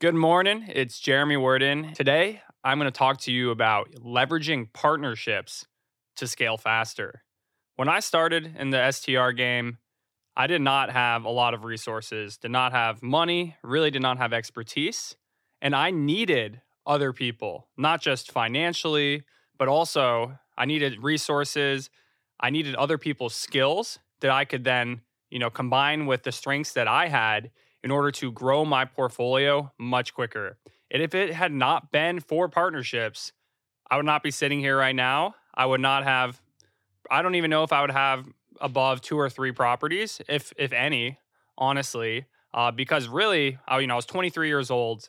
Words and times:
Good 0.00 0.14
morning. 0.14 0.64
It's 0.66 0.98
Jeremy 0.98 1.36
Werden. 1.36 1.92
Today, 1.92 2.40
I'm 2.64 2.78
going 2.78 2.90
to 2.90 2.98
talk 2.98 3.20
to 3.20 3.30
you 3.30 3.50
about 3.50 3.92
leveraging 3.96 4.72
partnerships 4.72 5.66
to 6.16 6.26
scale 6.26 6.56
faster. 6.56 7.22
When 7.76 7.86
I 7.86 8.00
started 8.00 8.56
in 8.58 8.70
the 8.70 8.90
STR 8.92 9.32
game, 9.32 9.76
I 10.34 10.46
did 10.46 10.62
not 10.62 10.90
have 10.90 11.26
a 11.26 11.28
lot 11.28 11.52
of 11.52 11.64
resources, 11.64 12.38
did 12.38 12.50
not 12.50 12.72
have 12.72 13.02
money, 13.02 13.58
really 13.62 13.90
did 13.90 14.00
not 14.00 14.16
have 14.16 14.32
expertise. 14.32 15.16
And 15.60 15.76
I 15.76 15.90
needed 15.90 16.62
other 16.86 17.12
people, 17.12 17.68
not 17.76 18.00
just 18.00 18.32
financially, 18.32 19.24
but 19.58 19.68
also 19.68 20.38
I 20.56 20.64
needed 20.64 21.02
resources. 21.02 21.90
I 22.40 22.48
needed 22.48 22.74
other 22.76 22.96
people's 22.96 23.34
skills 23.34 23.98
that 24.22 24.30
I 24.30 24.46
could 24.46 24.64
then, 24.64 25.02
you 25.28 25.38
know, 25.38 25.50
combine 25.50 26.06
with 26.06 26.22
the 26.22 26.32
strengths 26.32 26.72
that 26.72 26.88
I 26.88 27.08
had 27.08 27.50
in 27.82 27.90
order 27.90 28.10
to 28.10 28.32
grow 28.32 28.64
my 28.64 28.84
portfolio 28.84 29.72
much 29.78 30.14
quicker. 30.14 30.58
And 30.90 31.02
if 31.02 31.14
it 31.14 31.32
had 31.32 31.52
not 31.52 31.92
been 31.92 32.20
for 32.20 32.48
partnerships, 32.48 33.32
I 33.90 33.96
would 33.96 34.06
not 34.06 34.22
be 34.22 34.30
sitting 34.30 34.60
here 34.60 34.76
right 34.76 34.94
now. 34.94 35.34
I 35.54 35.66
would 35.66 35.80
not 35.80 36.04
have 36.04 36.40
I 37.10 37.22
don't 37.22 37.34
even 37.34 37.50
know 37.50 37.64
if 37.64 37.72
I 37.72 37.80
would 37.80 37.90
have 37.90 38.26
above 38.60 39.00
two 39.00 39.18
or 39.18 39.28
three 39.28 39.52
properties, 39.52 40.20
if 40.28 40.52
if 40.56 40.72
any, 40.72 41.18
honestly, 41.58 42.26
uh, 42.54 42.70
because 42.70 43.08
really, 43.08 43.58
I, 43.66 43.78
you 43.80 43.86
know, 43.86 43.94
I 43.94 43.96
was 43.96 44.06
23 44.06 44.48
years 44.48 44.70
old. 44.70 45.08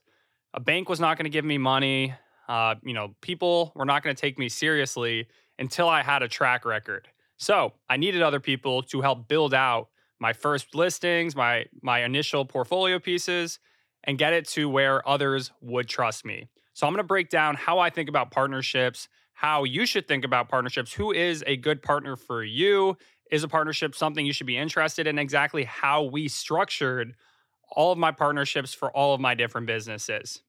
A 0.53 0.59
bank 0.59 0.89
was 0.89 0.99
not 0.99 1.17
going 1.17 1.25
to 1.25 1.29
give 1.29 1.45
me 1.45 1.57
money. 1.57 2.13
Uh, 2.49 2.75
you 2.83 2.93
know, 2.93 3.15
people 3.21 3.71
were 3.75 3.85
not 3.85 4.03
going 4.03 4.15
to 4.15 4.19
take 4.19 4.37
me 4.37 4.49
seriously 4.49 5.27
until 5.59 5.87
I 5.87 6.01
had 6.01 6.23
a 6.23 6.27
track 6.27 6.65
record. 6.65 7.07
So 7.37 7.73
I 7.89 7.97
needed 7.97 8.21
other 8.21 8.39
people 8.39 8.83
to 8.83 9.01
help 9.01 9.27
build 9.27 9.53
out 9.53 9.89
my 10.21 10.33
first 10.33 10.75
listings, 10.75 11.35
my 11.35 11.65
my 11.81 12.03
initial 12.03 12.45
portfolio 12.45 12.99
pieces, 12.99 13.59
and 14.03 14.17
get 14.19 14.33
it 14.33 14.47
to 14.49 14.69
where 14.69 15.07
others 15.09 15.51
would 15.61 15.89
trust 15.89 16.23
me. 16.23 16.47
So 16.73 16.85
I'm 16.87 16.93
going 16.93 17.03
to 17.03 17.07
break 17.07 17.29
down 17.29 17.55
how 17.55 17.79
I 17.79 17.89
think 17.89 18.07
about 18.07 18.29
partnerships, 18.31 19.09
how 19.33 19.63
you 19.63 19.85
should 19.85 20.07
think 20.07 20.23
about 20.23 20.47
partnerships, 20.47 20.93
who 20.93 21.11
is 21.11 21.43
a 21.47 21.57
good 21.57 21.81
partner 21.81 22.15
for 22.15 22.43
you, 22.43 22.97
is 23.31 23.43
a 23.43 23.47
partnership 23.47 23.95
something 23.95 24.25
you 24.25 24.31
should 24.31 24.47
be 24.47 24.57
interested 24.57 25.07
in, 25.07 25.17
exactly 25.17 25.63
how 25.63 26.03
we 26.03 26.27
structured 26.27 27.15
all 27.71 27.91
of 27.91 27.97
my 27.97 28.11
partnerships 28.11 28.73
for 28.73 28.95
all 28.95 29.15
of 29.15 29.19
my 29.19 29.33
different 29.33 29.65
businesses. 29.65 30.43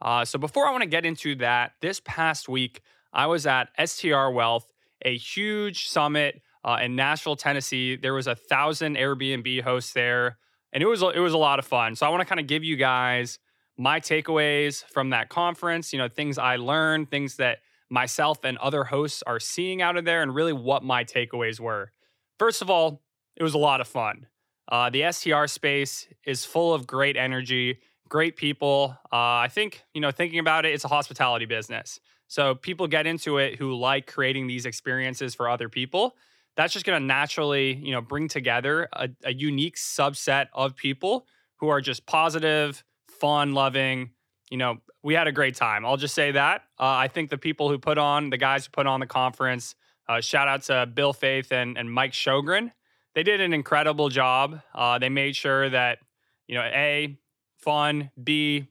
Uh, 0.00 0.24
so 0.24 0.38
before 0.38 0.66
I 0.66 0.70
want 0.70 0.82
to 0.82 0.88
get 0.88 1.04
into 1.04 1.34
that, 1.36 1.72
this 1.82 2.00
past 2.04 2.48
week 2.48 2.80
I 3.12 3.26
was 3.26 3.46
at 3.46 3.68
STR 3.84 4.30
Wealth, 4.30 4.72
a 5.02 5.16
huge 5.16 5.86
summit 5.86 6.40
uh, 6.64 6.78
in 6.82 6.96
Nashville, 6.96 7.36
Tennessee. 7.36 7.96
There 7.96 8.14
was 8.14 8.26
a 8.26 8.34
thousand 8.34 8.96
Airbnb 8.96 9.62
hosts 9.62 9.92
there, 9.92 10.38
and 10.72 10.82
it 10.82 10.86
was 10.86 11.02
it 11.02 11.20
was 11.20 11.32
a 11.32 11.38
lot 11.38 11.58
of 11.58 11.66
fun. 11.66 11.94
So 11.94 12.06
I 12.06 12.08
want 12.08 12.22
to 12.22 12.26
kind 12.26 12.40
of 12.40 12.46
give 12.46 12.64
you 12.64 12.76
guys 12.76 13.38
my 13.76 14.00
takeaways 14.00 14.84
from 14.84 15.10
that 15.10 15.28
conference. 15.28 15.92
You 15.92 15.98
know, 15.98 16.08
things 16.08 16.38
I 16.38 16.56
learned, 16.56 17.10
things 17.10 17.36
that 17.36 17.58
myself 17.90 18.44
and 18.44 18.56
other 18.58 18.84
hosts 18.84 19.22
are 19.26 19.38
seeing 19.38 19.82
out 19.82 19.96
of 19.96 20.04
there, 20.04 20.22
and 20.22 20.34
really 20.34 20.52
what 20.52 20.82
my 20.82 21.04
takeaways 21.04 21.60
were. 21.60 21.92
First 22.38 22.62
of 22.62 22.70
all, 22.70 23.02
it 23.36 23.42
was 23.42 23.54
a 23.54 23.58
lot 23.58 23.80
of 23.80 23.88
fun. 23.88 24.26
Uh, 24.70 24.88
the 24.90 25.10
STR 25.12 25.46
space 25.46 26.08
is 26.24 26.44
full 26.44 26.72
of 26.72 26.86
great 26.86 27.16
energy, 27.16 27.80
great 28.08 28.36
people. 28.36 28.96
Uh, 29.12 29.44
I 29.44 29.48
think, 29.50 29.82
you 29.92 30.00
know, 30.00 30.10
thinking 30.10 30.38
about 30.38 30.64
it, 30.64 30.72
it's 30.72 30.84
a 30.84 30.88
hospitality 30.88 31.44
business. 31.44 32.00
So 32.28 32.54
people 32.54 32.86
get 32.86 33.06
into 33.06 33.38
it 33.38 33.56
who 33.56 33.74
like 33.74 34.06
creating 34.06 34.46
these 34.46 34.64
experiences 34.64 35.34
for 35.34 35.48
other 35.48 35.68
people. 35.68 36.16
That's 36.56 36.72
just 36.72 36.86
going 36.86 37.00
to 37.00 37.04
naturally, 37.04 37.74
you 37.74 37.92
know, 37.92 38.00
bring 38.00 38.28
together 38.28 38.88
a, 38.92 39.08
a 39.24 39.32
unique 39.32 39.76
subset 39.76 40.46
of 40.52 40.76
people 40.76 41.26
who 41.56 41.68
are 41.68 41.80
just 41.80 42.06
positive, 42.06 42.84
fun 43.08 43.52
loving. 43.54 44.10
You 44.50 44.58
know, 44.58 44.78
we 45.02 45.14
had 45.14 45.26
a 45.26 45.32
great 45.32 45.56
time. 45.56 45.84
I'll 45.84 45.96
just 45.96 46.14
say 46.14 46.32
that. 46.32 46.62
Uh, 46.78 46.84
I 46.84 47.08
think 47.08 47.30
the 47.30 47.38
people 47.38 47.68
who 47.68 47.78
put 47.78 47.98
on, 47.98 48.30
the 48.30 48.36
guys 48.36 48.66
who 48.66 48.70
put 48.70 48.86
on 48.86 49.00
the 49.00 49.06
conference, 49.06 49.74
uh, 50.08 50.20
shout 50.20 50.48
out 50.48 50.62
to 50.64 50.86
Bill 50.86 51.12
Faeth 51.12 51.50
and, 51.50 51.76
and 51.76 51.90
Mike 51.90 52.12
Sjogren. 52.12 52.70
They 53.14 53.22
did 53.22 53.40
an 53.40 53.52
incredible 53.52 54.08
job. 54.08 54.60
Uh, 54.74 54.98
they 54.98 55.08
made 55.08 55.36
sure 55.36 55.68
that, 55.70 55.98
you 56.46 56.54
know, 56.54 56.62
A, 56.62 57.18
fun, 57.58 58.10
B, 58.22 58.68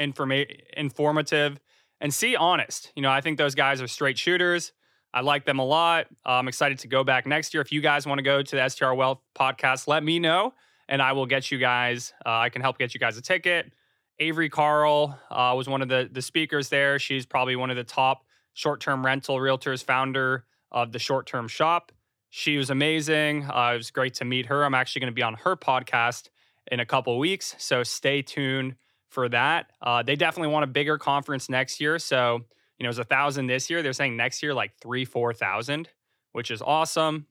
informa- 0.00 0.50
informative, 0.76 1.60
and 2.00 2.12
C, 2.12 2.34
honest. 2.34 2.90
You 2.96 3.02
know, 3.02 3.10
I 3.10 3.20
think 3.20 3.38
those 3.38 3.54
guys 3.54 3.80
are 3.80 3.86
straight 3.86 4.18
shooters. 4.18 4.72
I 5.14 5.20
like 5.20 5.44
them 5.44 5.58
a 5.58 5.64
lot. 5.64 6.06
I'm 6.24 6.48
excited 6.48 6.78
to 6.80 6.88
go 6.88 7.04
back 7.04 7.26
next 7.26 7.52
year. 7.52 7.60
If 7.60 7.70
you 7.70 7.80
guys 7.80 8.06
want 8.06 8.18
to 8.18 8.22
go 8.22 8.42
to 8.42 8.56
the 8.56 8.68
STR 8.68 8.92
Wealth 8.94 9.20
podcast, 9.34 9.86
let 9.86 10.02
me 10.02 10.18
know 10.18 10.54
and 10.88 11.00
I 11.00 11.12
will 11.12 11.26
get 11.26 11.50
you 11.50 11.58
guys, 11.58 12.12
uh, 12.26 12.30
I 12.30 12.50
can 12.50 12.60
help 12.60 12.78
get 12.78 12.92
you 12.92 13.00
guys 13.00 13.16
a 13.16 13.22
ticket. 13.22 13.72
Avery 14.18 14.50
Carl 14.50 15.18
uh, 15.30 15.54
was 15.56 15.68
one 15.68 15.82
of 15.82 15.88
the, 15.88 16.08
the 16.12 16.22
speakers 16.22 16.68
there. 16.68 16.98
She's 16.98 17.24
probably 17.26 17.56
one 17.56 17.70
of 17.70 17.76
the 17.76 17.84
top 17.84 18.24
short 18.52 18.80
term 18.80 19.04
rental 19.04 19.36
realtors, 19.36 19.82
founder 19.82 20.44
of 20.70 20.92
the 20.92 20.98
short 20.98 21.26
term 21.26 21.48
shop. 21.48 21.92
She 22.28 22.56
was 22.56 22.70
amazing. 22.70 23.44
Uh, 23.44 23.72
it 23.74 23.78
was 23.78 23.90
great 23.90 24.14
to 24.14 24.24
meet 24.24 24.46
her. 24.46 24.64
I'm 24.64 24.74
actually 24.74 25.00
going 25.00 25.12
to 25.12 25.14
be 25.14 25.22
on 25.22 25.34
her 25.34 25.56
podcast 25.56 26.28
in 26.70 26.80
a 26.80 26.86
couple 26.86 27.18
weeks. 27.18 27.54
So 27.58 27.82
stay 27.82 28.22
tuned 28.22 28.76
for 29.08 29.28
that. 29.30 29.70
Uh, 29.80 30.02
they 30.02 30.16
definitely 30.16 30.52
want 30.52 30.64
a 30.64 30.68
bigger 30.68 30.98
conference 30.98 31.48
next 31.48 31.80
year. 31.80 31.98
So, 31.98 32.40
you 32.82 32.84
know, 32.84 32.88
it 32.88 32.96
was 32.96 32.98
a 32.98 33.04
thousand 33.04 33.46
this 33.46 33.70
year. 33.70 33.80
They're 33.80 33.92
saying 33.92 34.16
next 34.16 34.42
year, 34.42 34.52
like 34.52 34.72
three, 34.82 35.04
4,000, 35.04 35.88
which 36.32 36.50
is 36.50 36.60
awesome. 36.60 37.26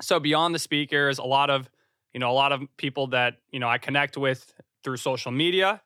So 0.00 0.18
beyond 0.18 0.54
the 0.54 0.58
speakers, 0.58 1.18
a 1.18 1.22
lot 1.22 1.50
of, 1.50 1.68
you 2.14 2.20
know, 2.20 2.30
a 2.30 2.32
lot 2.32 2.50
of 2.50 2.62
people 2.78 3.08
that, 3.08 3.34
you 3.50 3.60
know, 3.60 3.68
I 3.68 3.76
connect 3.76 4.16
with 4.16 4.54
through 4.82 4.96
social 4.96 5.30
media 5.30 5.82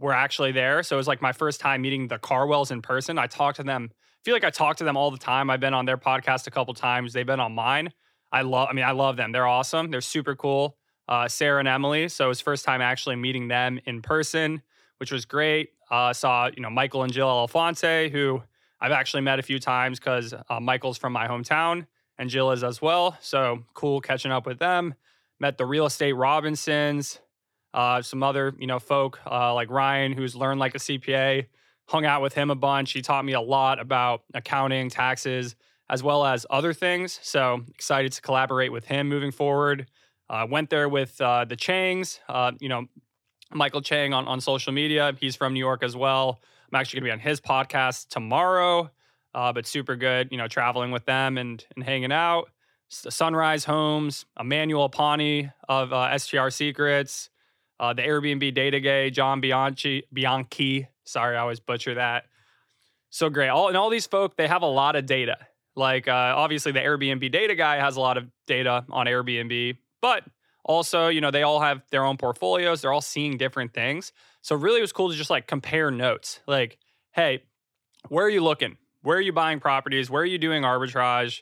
were 0.00 0.12
actually 0.12 0.50
there. 0.50 0.82
So 0.82 0.96
it 0.96 0.98
was 0.98 1.06
like 1.06 1.22
my 1.22 1.30
first 1.30 1.60
time 1.60 1.82
meeting 1.82 2.08
the 2.08 2.18
Carwells 2.18 2.72
in 2.72 2.82
person. 2.82 3.16
I 3.16 3.28
talked 3.28 3.58
to 3.58 3.62
them. 3.62 3.92
I 3.92 4.20
feel 4.24 4.34
like 4.34 4.42
I 4.42 4.50
talk 4.50 4.76
to 4.78 4.84
them 4.84 4.96
all 4.96 5.12
the 5.12 5.18
time. 5.18 5.50
I've 5.50 5.60
been 5.60 5.72
on 5.72 5.84
their 5.84 5.96
podcast 5.96 6.48
a 6.48 6.50
couple 6.50 6.74
times. 6.74 7.12
They've 7.12 7.24
been 7.24 7.38
on 7.38 7.54
mine. 7.54 7.92
I 8.32 8.42
love, 8.42 8.66
I 8.68 8.72
mean, 8.72 8.84
I 8.84 8.90
love 8.90 9.16
them. 9.16 9.30
They're 9.30 9.46
awesome. 9.46 9.92
They're 9.92 10.00
super 10.00 10.34
cool. 10.34 10.76
Uh, 11.06 11.28
Sarah 11.28 11.60
and 11.60 11.68
Emily. 11.68 12.08
So 12.08 12.24
it 12.24 12.28
was 12.28 12.40
first 12.40 12.64
time 12.64 12.82
actually 12.82 13.14
meeting 13.14 13.46
them 13.46 13.78
in 13.86 14.02
person, 14.02 14.62
which 14.96 15.12
was 15.12 15.26
great. 15.26 15.68
Uh, 15.90 16.12
saw, 16.12 16.50
you 16.54 16.62
know, 16.62 16.70
Michael 16.70 17.02
and 17.02 17.12
Jill 17.12 17.28
Alfonte, 17.28 18.10
who 18.10 18.42
I've 18.80 18.92
actually 18.92 19.22
met 19.22 19.38
a 19.38 19.42
few 19.42 19.58
times 19.58 19.98
because 19.98 20.34
uh, 20.48 20.60
Michael's 20.60 20.98
from 20.98 21.12
my 21.12 21.26
hometown 21.26 21.86
and 22.18 22.28
Jill 22.28 22.50
is 22.50 22.64
as 22.64 22.82
well. 22.82 23.16
So 23.20 23.64
cool 23.74 24.00
catching 24.00 24.32
up 24.32 24.46
with 24.46 24.58
them. 24.58 24.94
Met 25.40 25.56
the 25.56 25.64
real 25.64 25.86
estate 25.86 26.12
Robinsons, 26.12 27.20
uh, 27.72 28.02
some 28.02 28.22
other, 28.22 28.54
you 28.58 28.66
know, 28.66 28.78
folk 28.78 29.20
uh, 29.30 29.54
like 29.54 29.70
Ryan, 29.70 30.12
who's 30.12 30.34
learned 30.34 30.58
like 30.58 30.74
a 30.74 30.78
CPA, 30.78 31.46
hung 31.86 32.04
out 32.04 32.22
with 32.22 32.34
him 32.34 32.50
a 32.50 32.56
bunch. 32.56 32.92
He 32.92 33.02
taught 33.02 33.24
me 33.24 33.34
a 33.34 33.40
lot 33.40 33.78
about 33.78 34.22
accounting, 34.34 34.90
taxes, 34.90 35.54
as 35.88 36.02
well 36.02 36.24
as 36.24 36.44
other 36.50 36.72
things. 36.72 37.18
So 37.22 37.62
excited 37.74 38.12
to 38.12 38.20
collaborate 38.20 38.72
with 38.72 38.84
him 38.86 39.08
moving 39.08 39.30
forward. 39.30 39.86
Uh, 40.28 40.46
went 40.50 40.70
there 40.70 40.88
with 40.88 41.18
uh, 41.20 41.44
the 41.44 41.56
Changs, 41.56 42.18
uh, 42.28 42.52
you 42.60 42.68
know, 42.68 42.86
Michael 43.52 43.82
Chang 43.82 44.12
on, 44.12 44.26
on 44.26 44.40
social 44.40 44.72
media. 44.72 45.14
He's 45.20 45.36
from 45.36 45.54
New 45.54 45.60
York 45.60 45.82
as 45.82 45.96
well. 45.96 46.40
I'm 46.70 46.78
actually 46.78 47.00
going 47.00 47.10
to 47.10 47.16
be 47.16 47.20
on 47.22 47.30
his 47.30 47.40
podcast 47.40 48.08
tomorrow, 48.08 48.90
uh, 49.34 49.52
but 49.52 49.66
super 49.66 49.96
good, 49.96 50.28
you 50.30 50.38
know, 50.38 50.48
traveling 50.48 50.90
with 50.90 51.04
them 51.06 51.38
and, 51.38 51.64
and 51.74 51.84
hanging 51.84 52.12
out. 52.12 52.50
Sunrise 52.90 53.64
Homes, 53.64 54.24
Emmanuel 54.38 54.88
Pani 54.88 55.50
of 55.68 56.20
STR 56.20 56.48
Secrets, 56.48 57.30
uh, 57.80 57.92
the 57.92 58.02
Airbnb 58.02 58.54
data 58.54 58.80
guy, 58.80 59.10
John 59.10 59.40
Bianchi, 59.40 60.04
Bianchi. 60.12 60.88
Sorry, 61.04 61.36
I 61.36 61.40
always 61.40 61.60
butcher 61.60 61.94
that. 61.94 62.24
So 63.10 63.30
great. 63.30 63.48
All 63.48 63.68
and 63.68 63.76
all 63.76 63.90
these 63.90 64.06
folk, 64.06 64.36
they 64.36 64.48
have 64.48 64.62
a 64.62 64.66
lot 64.66 64.96
of 64.96 65.06
data. 65.06 65.38
Like 65.76 66.08
uh, 66.08 66.34
obviously, 66.36 66.72
the 66.72 66.80
Airbnb 66.80 67.30
data 67.30 67.54
guy 67.54 67.76
has 67.76 67.96
a 67.96 68.00
lot 68.00 68.16
of 68.16 68.26
data 68.46 68.84
on 68.90 69.06
Airbnb, 69.06 69.76
but 70.02 70.24
also, 70.68 71.08
you 71.08 71.22
know, 71.22 71.30
they 71.30 71.42
all 71.42 71.60
have 71.60 71.82
their 71.90 72.04
own 72.04 72.18
portfolios. 72.18 72.82
They're 72.82 72.92
all 72.92 73.00
seeing 73.00 73.38
different 73.38 73.72
things. 73.72 74.12
So 74.42 74.54
really, 74.54 74.78
it 74.78 74.82
was 74.82 74.92
cool 74.92 75.10
to 75.10 75.16
just 75.16 75.30
like 75.30 75.48
compare 75.48 75.90
notes. 75.90 76.40
Like, 76.46 76.78
hey, 77.12 77.42
where 78.10 78.26
are 78.26 78.30
you 78.30 78.42
looking? 78.42 78.76
Where 79.02 79.16
are 79.16 79.20
you 79.20 79.32
buying 79.32 79.60
properties? 79.60 80.10
Where 80.10 80.22
are 80.22 80.26
you 80.26 80.36
doing 80.36 80.62
arbitrage? 80.62 81.40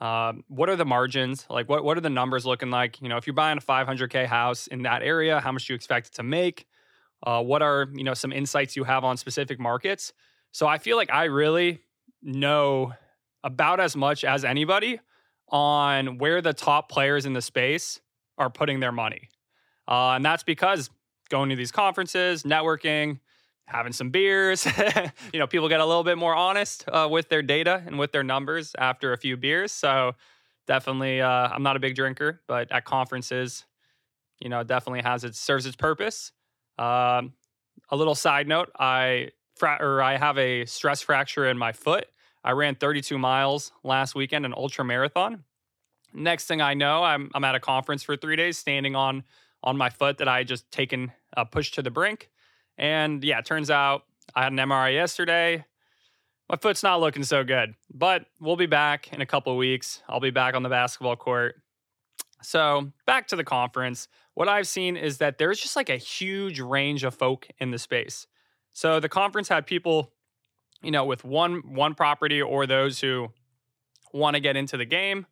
Um, 0.00 0.44
what 0.48 0.68
are 0.68 0.76
the 0.76 0.84
margins? 0.84 1.46
Like, 1.48 1.68
what 1.68 1.82
what 1.82 1.96
are 1.96 2.02
the 2.02 2.10
numbers 2.10 2.44
looking 2.44 2.70
like? 2.70 3.00
You 3.00 3.08
know, 3.08 3.16
if 3.16 3.26
you're 3.26 3.34
buying 3.34 3.56
a 3.56 3.62
500k 3.62 4.26
house 4.26 4.66
in 4.66 4.82
that 4.82 5.02
area, 5.02 5.40
how 5.40 5.50
much 5.50 5.66
do 5.66 5.72
you 5.72 5.74
expect 5.74 6.08
it 6.08 6.12
to 6.14 6.22
make? 6.22 6.66
Uh, 7.26 7.42
what 7.42 7.62
are 7.62 7.88
you 7.94 8.04
know 8.04 8.14
some 8.14 8.32
insights 8.32 8.76
you 8.76 8.84
have 8.84 9.02
on 9.02 9.16
specific 9.16 9.58
markets? 9.58 10.12
So 10.52 10.66
I 10.66 10.76
feel 10.76 10.98
like 10.98 11.10
I 11.10 11.24
really 11.24 11.80
know 12.22 12.92
about 13.42 13.80
as 13.80 13.96
much 13.96 14.24
as 14.24 14.44
anybody 14.44 15.00
on 15.48 16.18
where 16.18 16.42
the 16.42 16.52
top 16.52 16.90
players 16.90 17.24
in 17.24 17.32
the 17.32 17.42
space 17.42 18.00
are 18.38 18.50
putting 18.50 18.80
their 18.80 18.92
money, 18.92 19.28
uh, 19.86 20.12
and 20.12 20.24
that's 20.24 20.42
because 20.42 20.90
going 21.28 21.50
to 21.50 21.56
these 21.56 21.72
conferences, 21.72 22.42
networking, 22.42 23.18
having 23.66 23.92
some 23.92 24.10
beers. 24.10 24.66
you 25.32 25.38
know, 25.38 25.46
people 25.46 25.68
get 25.68 25.80
a 25.80 25.84
little 25.84 26.04
bit 26.04 26.18
more 26.18 26.34
honest 26.34 26.84
uh, 26.88 27.06
with 27.10 27.28
their 27.28 27.42
data 27.42 27.82
and 27.86 27.98
with 27.98 28.12
their 28.12 28.22
numbers 28.22 28.74
after 28.78 29.12
a 29.12 29.16
few 29.18 29.36
beers. 29.36 29.72
So 29.72 30.14
definitely, 30.66 31.20
uh, 31.20 31.28
I'm 31.28 31.62
not 31.62 31.76
a 31.76 31.80
big 31.80 31.94
drinker, 31.94 32.40
but 32.48 32.72
at 32.72 32.84
conferences, 32.84 33.64
you 34.40 34.48
know, 34.48 34.62
definitely 34.62 35.02
has 35.02 35.24
it 35.24 35.34
serves 35.34 35.66
its 35.66 35.76
purpose. 35.76 36.32
Um, 36.78 37.34
a 37.90 37.96
little 37.96 38.14
side 38.14 38.48
note, 38.48 38.70
I 38.78 39.30
fra- 39.56 39.78
or 39.80 40.02
I 40.02 40.16
have 40.16 40.38
a 40.38 40.64
stress 40.64 41.02
fracture 41.02 41.46
in 41.46 41.58
my 41.58 41.72
foot. 41.72 42.06
I 42.44 42.52
ran 42.52 42.76
32 42.76 43.18
miles 43.18 43.72
last 43.82 44.14
weekend, 44.14 44.46
an 44.46 44.54
ultra 44.56 44.84
marathon. 44.84 45.44
Next 46.18 46.46
thing 46.46 46.60
I 46.60 46.74
know, 46.74 47.02
I'm 47.02 47.30
I'm 47.34 47.44
at 47.44 47.54
a 47.54 47.60
conference 47.60 48.02
for 48.02 48.16
three 48.16 48.36
days, 48.36 48.58
standing 48.58 48.96
on 48.96 49.24
on 49.62 49.76
my 49.76 49.90
foot 49.90 50.18
that 50.18 50.28
I 50.28 50.44
just 50.44 50.70
taken 50.70 51.12
uh, 51.36 51.42
a 51.42 51.46
push 51.46 51.72
to 51.72 51.82
the 51.82 51.90
brink. 51.90 52.30
And 52.76 53.22
yeah, 53.24 53.38
it 53.38 53.44
turns 53.44 53.70
out 53.70 54.02
I 54.34 54.44
had 54.44 54.52
an 54.52 54.58
MRI 54.58 54.92
yesterday. 54.92 55.64
My 56.48 56.56
foot's 56.56 56.82
not 56.82 57.00
looking 57.00 57.24
so 57.24 57.44
good, 57.44 57.74
but 57.92 58.24
we'll 58.40 58.56
be 58.56 58.66
back 58.66 59.12
in 59.12 59.20
a 59.20 59.26
couple 59.26 59.54
weeks. 59.56 60.02
I'll 60.08 60.20
be 60.20 60.30
back 60.30 60.54
on 60.54 60.62
the 60.62 60.68
basketball 60.68 61.16
court. 61.16 61.56
So, 62.42 62.92
back 63.04 63.26
to 63.28 63.36
the 63.36 63.44
conference. 63.44 64.08
What 64.34 64.48
I've 64.48 64.68
seen 64.68 64.96
is 64.96 65.18
that 65.18 65.38
there's 65.38 65.58
just 65.58 65.76
like 65.76 65.90
a 65.90 65.96
huge 65.96 66.60
range 66.60 67.02
of 67.04 67.14
folk 67.14 67.48
in 67.58 67.72
the 67.72 67.78
space. 67.78 68.26
So, 68.72 69.00
the 69.00 69.08
conference 69.08 69.48
had 69.48 69.66
people, 69.66 70.12
you 70.82 70.90
know, 70.90 71.04
with 71.04 71.24
one 71.24 71.74
one 71.74 71.94
property 71.94 72.40
or 72.40 72.66
those 72.66 73.00
who 73.00 73.28
want 74.12 74.34
to 74.34 74.40
get 74.40 74.56
into 74.56 74.76
the 74.76 74.84
game, 74.84 75.26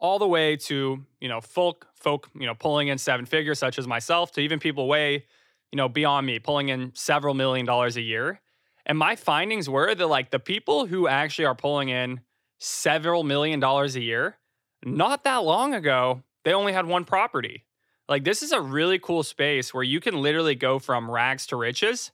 all 0.00 0.18
the 0.18 0.26
way 0.26 0.56
to, 0.56 1.04
you 1.20 1.28
know, 1.28 1.40
folk 1.40 1.86
folk, 1.94 2.28
you 2.34 2.46
know, 2.46 2.54
pulling 2.54 2.88
in 2.88 2.98
seven 2.98 3.26
figures 3.26 3.58
such 3.58 3.78
as 3.78 3.86
myself 3.86 4.32
to 4.32 4.40
even 4.40 4.58
people 4.58 4.88
way, 4.88 5.24
you 5.70 5.76
know, 5.76 5.88
beyond 5.88 6.26
me, 6.26 6.38
pulling 6.38 6.70
in 6.70 6.92
several 6.94 7.34
million 7.34 7.66
dollars 7.66 7.96
a 7.96 8.00
year. 8.00 8.40
And 8.86 8.96
my 8.98 9.14
findings 9.14 9.68
were 9.68 9.94
that 9.94 10.06
like 10.06 10.30
the 10.30 10.38
people 10.38 10.86
who 10.86 11.06
actually 11.06 11.44
are 11.44 11.54
pulling 11.54 11.90
in 11.90 12.20
several 12.58 13.22
million 13.22 13.60
dollars 13.60 13.94
a 13.94 14.00
year, 14.00 14.38
not 14.84 15.24
that 15.24 15.44
long 15.44 15.74
ago, 15.74 16.22
they 16.44 16.52
only 16.54 16.72
had 16.72 16.86
one 16.86 17.04
property. 17.04 17.64
Like 18.08 18.24
this 18.24 18.42
is 18.42 18.52
a 18.52 18.60
really 18.60 18.98
cool 18.98 19.22
space 19.22 19.72
where 19.72 19.84
you 19.84 20.00
can 20.00 20.20
literally 20.20 20.54
go 20.54 20.78
from 20.78 21.10
rags 21.10 21.46
to 21.48 21.56
riches 21.56 22.10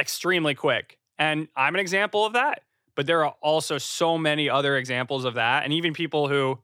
extremely 0.00 0.54
quick. 0.54 0.98
And 1.18 1.48
I'm 1.56 1.74
an 1.74 1.80
example 1.80 2.24
of 2.24 2.32
that. 2.32 2.62
But 2.96 3.06
there 3.06 3.24
are 3.24 3.34
also 3.42 3.78
so 3.78 4.16
many 4.16 4.48
other 4.48 4.76
examples 4.76 5.24
of 5.24 5.34
that. 5.34 5.64
And 5.64 5.72
even 5.72 5.92
people 5.92 6.28
who, 6.28 6.60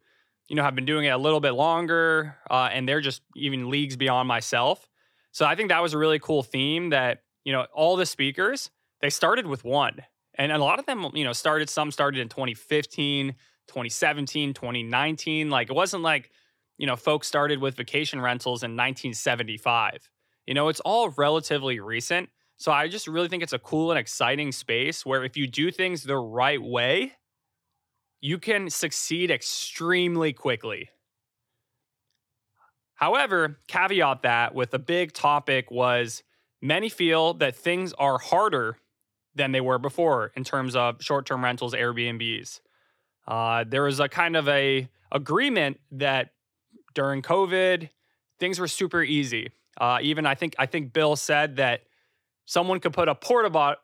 you 0.51 0.57
know, 0.57 0.65
have 0.65 0.75
been 0.75 0.85
doing 0.85 1.05
it 1.05 1.11
a 1.11 1.17
little 1.17 1.39
bit 1.39 1.53
longer 1.53 2.37
uh, 2.51 2.69
and 2.73 2.87
they're 2.87 3.01
just 3.01 3.23
even 3.37 3.71
leagues 3.71 3.97
beyond 3.97 4.27
myself. 4.27 4.89
So 5.31 5.47
I 5.47 5.55
think 5.55 5.69
that 5.69 5.81
was 5.81 5.95
a 5.95 5.99
really 5.99 6.19
cool 6.19 6.43
theme 6.43 6.91
that, 6.91 7.23
you 7.45 7.53
know, 7.53 7.67
all 7.73 7.95
the 7.95 8.05
speakers, 8.05 8.69
they 9.01 9.11
started 9.11 9.47
with 9.47 9.63
one. 9.63 10.01
And 10.35 10.51
a 10.51 10.59
lot 10.59 10.81
of 10.81 10.87
them, 10.87 11.07
you 11.15 11.23
know, 11.23 11.33
started, 11.33 11.71
some 11.71 11.93
started 11.93 12.21
in 12.21 12.29
2015, 12.29 13.29
2017, 13.69 14.53
2019. 14.53 15.51
Like 15.51 15.71
it 15.71 15.75
wasn't 15.75 16.03
like, 16.03 16.33
you 16.79 16.87
know, 16.87 16.97
folks 16.97 17.29
started 17.29 17.61
with 17.61 17.77
vacation 17.77 18.21
rentals 18.21 18.65
in 18.65 18.73
1975. 18.73 20.11
You 20.49 20.55
know, 20.55 20.67
it's 20.67 20.81
all 20.81 21.11
relatively 21.11 21.79
recent. 21.79 22.29
So 22.57 22.73
I 22.73 22.89
just 22.89 23.07
really 23.07 23.29
think 23.29 23.45
it's 23.45 23.53
a 23.53 23.59
cool 23.61 23.93
and 23.93 24.01
exciting 24.01 24.51
space 24.51 25.07
where 25.07 25.23
if 25.23 25.37
you 25.37 25.47
do 25.47 25.71
things 25.71 26.03
the 26.03 26.17
right 26.17 26.61
way, 26.61 27.13
you 28.21 28.39
can 28.39 28.69
succeed 28.71 29.31
extremely 29.31 30.33
quickly. 30.33 30.91
However, 32.95 33.59
caveat 33.67 34.23
that 34.23 34.55
with 34.55 34.75
a 34.75 34.79
big 34.79 35.13
topic 35.13 35.71
was 35.71 36.23
many 36.61 36.91
feel 36.91 37.35
that 37.35 37.57
things 37.57 37.95
are 37.95 38.19
harder 38.19 38.77
than 39.35 39.53
they 39.53 39.61
were 39.61 39.79
before 39.79 40.33
in 40.37 40.45
terms 40.45 40.77
of 40.77 41.03
short-term 41.03 41.43
rentals, 41.43 41.73
Airbnbs. 41.73 42.61
Uh, 43.27 43.65
there 43.67 43.85
was 43.85 44.01
a 44.01 44.09
kind 44.09 44.37
of 44.37 44.49
a 44.49 44.89
agreement 45.13 45.81
that 45.93 46.33
during 46.95 47.23
COVID, 47.23 47.89
things 48.39 48.59
were 48.59 48.69
super 48.69 49.03
easy. 49.03 49.51
Uh, 49.81 49.99
even 50.03 50.27
I 50.27 50.35
think 50.35 50.55
I 50.59 50.67
think 50.67 50.93
Bill 50.93 51.17
said 51.17 51.57
that 51.57 51.83
someone 52.45 52.81
could 52.81 52.93
put 52.93 53.09
a 53.09 53.15
porta 53.15 53.77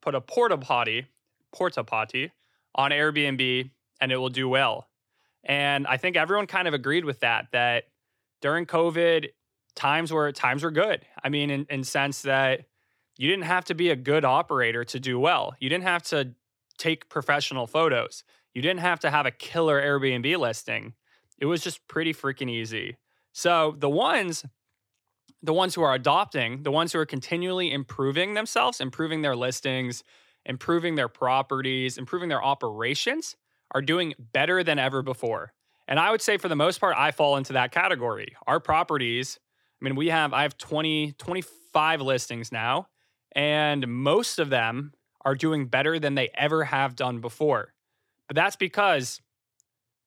put 0.00 0.14
a 0.14 0.20
porta 0.20 0.56
potty 0.56 1.06
porta 1.52 1.84
potty 1.84 2.30
on 2.74 2.90
Airbnb 2.90 3.70
and 4.02 4.10
it 4.10 4.16
will 4.16 4.28
do 4.28 4.48
well. 4.48 4.88
And 5.44 5.86
I 5.86 5.96
think 5.96 6.16
everyone 6.16 6.46
kind 6.46 6.68
of 6.68 6.74
agreed 6.74 7.04
with 7.04 7.20
that. 7.20 7.46
That 7.52 7.84
during 8.42 8.66
COVID, 8.66 9.28
times 9.74 10.12
were 10.12 10.32
times 10.32 10.64
were 10.64 10.70
good. 10.72 11.06
I 11.22 11.28
mean, 11.28 11.50
in, 11.50 11.66
in 11.70 11.84
sense 11.84 12.22
that 12.22 12.66
you 13.16 13.28
didn't 13.30 13.44
have 13.44 13.64
to 13.66 13.74
be 13.74 13.90
a 13.90 13.96
good 13.96 14.24
operator 14.24 14.84
to 14.84 15.00
do 15.00 15.18
well. 15.18 15.54
You 15.60 15.68
didn't 15.68 15.84
have 15.84 16.02
to 16.04 16.34
take 16.78 17.08
professional 17.08 17.66
photos. 17.66 18.24
You 18.54 18.60
didn't 18.60 18.80
have 18.80 19.00
to 19.00 19.10
have 19.10 19.24
a 19.24 19.30
killer 19.30 19.80
Airbnb 19.80 20.36
listing. 20.36 20.94
It 21.38 21.46
was 21.46 21.62
just 21.62 21.86
pretty 21.86 22.12
freaking 22.12 22.50
easy. 22.50 22.96
So 23.32 23.76
the 23.78 23.88
ones 23.88 24.44
the 25.44 25.52
ones 25.52 25.74
who 25.74 25.82
are 25.82 25.94
adopting, 25.94 26.62
the 26.62 26.70
ones 26.70 26.92
who 26.92 27.00
are 27.00 27.06
continually 27.06 27.72
improving 27.72 28.34
themselves, 28.34 28.80
improving 28.80 29.22
their 29.22 29.34
listings, 29.34 30.04
improving 30.44 30.94
their 30.94 31.08
properties, 31.08 31.98
improving 31.98 32.28
their 32.28 32.42
operations 32.42 33.36
are 33.72 33.82
doing 33.82 34.14
better 34.18 34.62
than 34.62 34.78
ever 34.78 35.02
before. 35.02 35.52
And 35.88 35.98
I 35.98 36.10
would 36.10 36.22
say 36.22 36.36
for 36.36 36.48
the 36.48 36.56
most 36.56 36.80
part 36.80 36.96
I 36.96 37.10
fall 37.10 37.36
into 37.36 37.54
that 37.54 37.72
category. 37.72 38.36
Our 38.46 38.60
properties, 38.60 39.38
I 39.80 39.84
mean 39.84 39.96
we 39.96 40.08
have 40.08 40.32
I 40.32 40.42
have 40.42 40.56
20 40.56 41.12
25 41.18 42.00
listings 42.00 42.52
now 42.52 42.88
and 43.34 43.86
most 43.88 44.38
of 44.38 44.50
them 44.50 44.92
are 45.24 45.34
doing 45.34 45.66
better 45.66 45.98
than 45.98 46.14
they 46.14 46.30
ever 46.34 46.64
have 46.64 46.96
done 46.96 47.20
before. 47.20 47.72
But 48.28 48.36
that's 48.36 48.56
because 48.56 49.20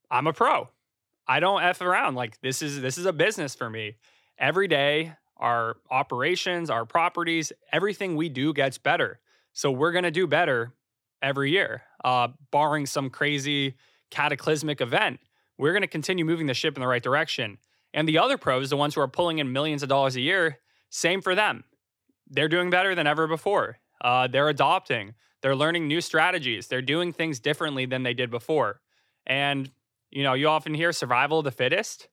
I'm 0.10 0.28
a 0.28 0.34
pro. 0.34 0.70
I 1.28 1.40
don't 1.40 1.64
F 1.64 1.82
around. 1.82 2.16
Like 2.16 2.40
this 2.42 2.62
is 2.62 2.82
this 2.82 2.98
is 2.98 3.06
a 3.06 3.14
business 3.14 3.56
for 3.56 3.70
me. 3.70 3.98
Every 4.38 4.68
day, 4.68 5.14
our 5.38 5.78
operations, 5.90 6.70
our 6.70 6.86
properties, 6.86 7.52
everything 7.72 8.16
we 8.16 8.30
do 8.30 8.54
gets 8.54 8.78
better. 8.78 9.20
So 9.54 9.72
we're 9.72 9.92
gonna 9.92 10.12
do 10.12 10.28
better 10.28 10.74
every 11.22 11.52
year, 11.52 11.84
uh, 12.04 12.30
barring 12.52 12.86
some 12.86 13.10
crazy 13.10 13.76
cataclysmic 14.12 14.82
event. 14.82 15.20
We're 15.58 15.74
gonna 15.74 15.88
continue 15.88 16.26
moving 16.26 16.48
the 16.48 16.54
ship 16.54 16.76
in 16.76 16.82
the 16.82 16.88
right 16.88 17.04
direction. 17.04 17.58
And 17.94 18.08
the 18.08 18.18
other 18.18 18.38
pros, 18.38 18.70
the 18.70 18.78
ones 18.78 18.96
who 18.96 19.02
are 19.02 19.08
pulling 19.08 19.40
in 19.40 19.52
millions 19.52 19.82
of 19.82 19.90
dollars 19.90 20.16
a 20.16 20.22
year, 20.22 20.60
same 20.90 21.22
for 21.22 21.34
them. 21.34 21.64
They're 22.28 22.50
doing 22.50 22.70
better 22.70 22.94
than 22.96 23.08
ever 23.08 23.28
before. 23.28 23.78
Uh, 24.02 24.28
they're 24.28 24.50
adopting. 24.50 25.14
They're 25.42 25.56
learning 25.56 25.88
new 25.88 26.02
strategies. 26.02 26.68
They're 26.68 26.82
doing 26.82 27.14
things 27.14 27.40
differently 27.40 27.86
than 27.86 28.04
they 28.04 28.14
did 28.14 28.30
before. 28.30 28.82
And 29.26 29.72
you 30.16 30.24
know, 30.24 30.34
you 30.34 30.48
often 30.48 30.74
hear 30.74 30.94
survival 30.94 31.40
of 31.40 31.44
the 31.44 31.52
fittest. 31.52 32.08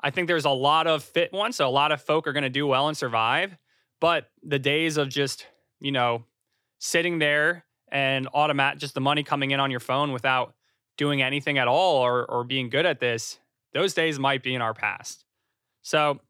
I 0.00 0.10
think 0.10 0.28
there's 0.28 0.44
a 0.44 0.50
lot 0.50 0.86
of 0.86 1.02
fit 1.02 1.32
ones, 1.32 1.56
so 1.56 1.66
a 1.66 1.70
lot 1.70 1.92
of 1.92 2.02
folk 2.02 2.26
are 2.26 2.32
going 2.34 2.42
to 2.42 2.50
do 2.50 2.66
well 2.66 2.88
and 2.88 2.96
survive. 2.96 3.56
But 4.00 4.28
the 4.42 4.58
days 4.58 4.98
of 4.98 5.08
just, 5.08 5.46
you 5.80 5.90
know, 5.90 6.24
sitting 6.78 7.18
there 7.18 7.64
and 7.92 8.28
automatic 8.34 8.78
just 8.78 8.94
the 8.94 9.00
money 9.00 9.22
coming 9.22 9.50
in 9.50 9.60
on 9.60 9.70
your 9.70 9.80
phone 9.80 10.12
without 10.12 10.54
doing 10.96 11.22
anything 11.22 11.58
at 11.58 11.68
all 11.68 11.96
or 11.96 12.24
or 12.26 12.44
being 12.44 12.70
good 12.70 12.86
at 12.86 13.00
this, 13.00 13.38
those 13.72 13.94
days 13.94 14.18
might 14.18 14.42
be 14.42 14.54
in 14.54 14.62
our 14.62 14.74
past. 14.74 15.24
So 15.82 16.20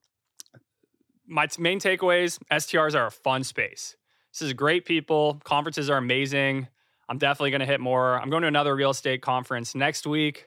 my 1.27 1.47
main 1.59 1.81
takeaways, 1.81 2.39
STRs 2.51 2.95
are 2.95 3.07
a 3.07 3.11
fun 3.11 3.45
space. 3.45 3.97
This 4.33 4.43
is 4.43 4.53
great 4.53 4.85
people. 4.85 5.41
Conferences 5.45 5.91
are 5.91 5.97
amazing. 5.97 6.69
I'm 7.09 7.19
definitely 7.19 7.51
going 7.51 7.61
to 7.61 7.67
hit 7.67 7.81
more. 7.81 8.21
I'm 8.21 8.31
going 8.31 8.43
to 8.43 8.49
another 8.49 8.77
real 8.77 8.91
estate 8.91 9.23
conference 9.23 9.75
next 9.75 10.07
week 10.07 10.47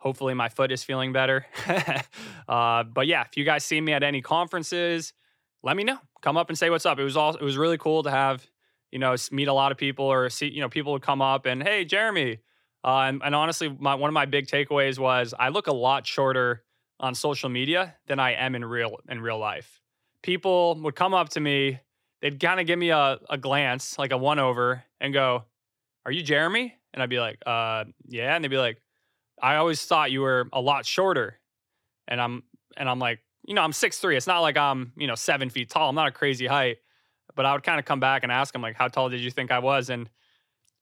hopefully 0.00 0.34
my 0.34 0.48
foot 0.48 0.72
is 0.72 0.82
feeling 0.82 1.12
better. 1.12 1.46
uh, 2.48 2.82
but 2.82 3.06
yeah, 3.06 3.22
if 3.22 3.36
you 3.36 3.44
guys 3.44 3.64
see 3.64 3.80
me 3.80 3.92
at 3.92 4.02
any 4.02 4.20
conferences, 4.20 5.12
let 5.62 5.76
me 5.76 5.84
know. 5.84 5.98
Come 6.22 6.36
up 6.36 6.48
and 6.48 6.58
say 6.58 6.70
what's 6.70 6.86
up. 6.86 6.98
It 6.98 7.04
was 7.04 7.16
all 7.16 7.34
it 7.34 7.42
was 7.42 7.56
really 7.56 7.78
cool 7.78 8.02
to 8.02 8.10
have 8.10 8.46
you 8.90 8.98
know 8.98 9.14
meet 9.30 9.48
a 9.48 9.52
lot 9.52 9.72
of 9.72 9.78
people 9.78 10.04
or 10.06 10.28
see 10.30 10.48
you 10.48 10.60
know 10.60 10.68
people 10.68 10.92
would 10.92 11.02
come 11.02 11.22
up 11.22 11.46
and 11.46 11.62
hey 11.62 11.84
Jeremy. 11.84 12.38
Uh, 12.82 13.00
and, 13.08 13.20
and, 13.22 13.34
honestly, 13.34 13.68
my, 13.78 13.94
one 13.94 14.08
of 14.08 14.14
my 14.14 14.24
big 14.24 14.46
takeaways 14.46 14.98
was 14.98 15.34
I 15.38 15.50
look 15.50 15.66
a 15.66 15.72
lot 15.72 16.06
shorter 16.06 16.64
on 16.98 17.14
social 17.14 17.50
media 17.50 17.94
than 18.06 18.18
I 18.18 18.32
am 18.32 18.54
in 18.54 18.64
real 18.64 18.96
in 19.06 19.20
real 19.20 19.38
life. 19.38 19.82
People 20.22 20.80
would 20.80 20.96
come 20.96 21.12
up 21.12 21.28
to 21.30 21.40
me, 21.40 21.78
they'd 22.22 22.40
kind 22.40 22.58
of 22.58 22.66
give 22.66 22.78
me 22.78 22.88
a, 22.88 23.18
a 23.28 23.36
glance, 23.36 23.98
like 23.98 24.12
a 24.12 24.16
one 24.16 24.38
over, 24.38 24.82
and 24.98 25.12
go, 25.12 25.44
"Are 26.06 26.12
you 26.12 26.22
Jeremy?" 26.22 26.74
And 26.94 27.02
I'd 27.02 27.10
be 27.10 27.20
like, 27.20 27.38
"Uh, 27.44 27.84
yeah." 28.08 28.34
And 28.34 28.42
they'd 28.42 28.48
be 28.48 28.56
like, 28.56 28.80
I 29.42 29.56
always 29.56 29.84
thought 29.84 30.10
you 30.10 30.20
were 30.20 30.48
a 30.52 30.60
lot 30.60 30.86
shorter. 30.86 31.38
And 32.08 32.20
I'm 32.20 32.42
and 32.76 32.88
I'm 32.88 32.98
like, 32.98 33.20
you 33.46 33.54
know, 33.54 33.62
I'm 33.62 33.72
six 33.72 33.98
three. 33.98 34.16
It's 34.16 34.26
not 34.26 34.40
like 34.40 34.56
I'm, 34.56 34.92
you 34.96 35.06
know, 35.06 35.14
seven 35.14 35.50
feet 35.50 35.70
tall. 35.70 35.88
I'm 35.88 35.94
not 35.94 36.08
a 36.08 36.12
crazy 36.12 36.46
height. 36.46 36.78
But 37.40 37.46
I 37.46 37.54
would 37.54 37.62
kind 37.62 37.78
of 37.78 37.86
come 37.86 38.00
back 38.00 38.22
and 38.22 38.30
ask 38.30 38.54
him, 38.54 38.60
like, 38.60 38.76
how 38.76 38.88
tall 38.88 39.08
did 39.08 39.22
you 39.22 39.30
think 39.30 39.50
I 39.50 39.60
was? 39.60 39.88
And 39.88 40.10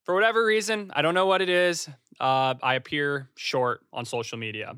for 0.03 0.12
whatever 0.12 0.45
reason, 0.45 0.91
I 0.93 1.03
don't 1.03 1.15
know 1.15 1.27
what 1.27 1.41
it 1.41 1.49
is. 1.49 1.88
Uh, 2.19 2.55
I 2.61 2.75
appear 2.75 3.29
short 3.37 3.83
on 3.93 4.05
social 4.05 4.38
media. 4.38 4.75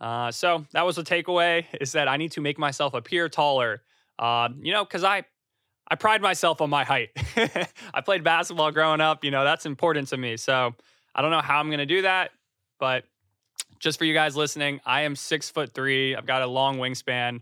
Uh, 0.00 0.30
so 0.30 0.64
that 0.70 0.86
was 0.86 0.94
the 0.94 1.02
takeaway 1.02 1.64
is 1.80 1.90
that 1.90 2.06
I 2.06 2.16
need 2.16 2.30
to 2.30 2.40
make 2.40 2.60
myself 2.60 2.94
appear 2.94 3.28
taller. 3.28 3.82
Uh, 4.20 4.50
you 4.62 4.72
know, 4.72 4.84
because 4.84 5.02
I 5.02 5.24
I 5.88 5.96
pride 5.96 6.22
myself 6.22 6.60
on 6.60 6.70
my 6.70 6.84
height. 6.84 7.10
I 7.92 8.02
played 8.04 8.22
basketball 8.22 8.70
growing 8.70 9.00
up. 9.00 9.24
You 9.24 9.32
know, 9.32 9.42
that's 9.42 9.66
important 9.66 10.06
to 10.10 10.16
me. 10.16 10.36
So 10.36 10.76
I 11.12 11.22
don't 11.22 11.32
know 11.32 11.40
how 11.40 11.58
I'm 11.58 11.70
going 11.70 11.78
to 11.78 11.86
do 11.86 12.02
that, 12.02 12.30
but 12.78 13.02
just 13.80 13.98
for 13.98 14.04
you 14.04 14.14
guys 14.14 14.36
listening, 14.36 14.80
I 14.86 15.00
am 15.00 15.16
six 15.16 15.50
foot 15.50 15.72
three. 15.72 16.14
I've 16.14 16.26
got 16.26 16.42
a 16.42 16.46
long 16.46 16.78
wingspan. 16.78 17.40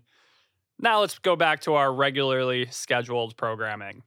Now 0.78 1.00
let's 1.00 1.18
go 1.18 1.36
back 1.36 1.60
to 1.62 1.74
our 1.74 1.92
regularly 1.92 2.66
scheduled 2.70 3.36
programming. 3.36 4.02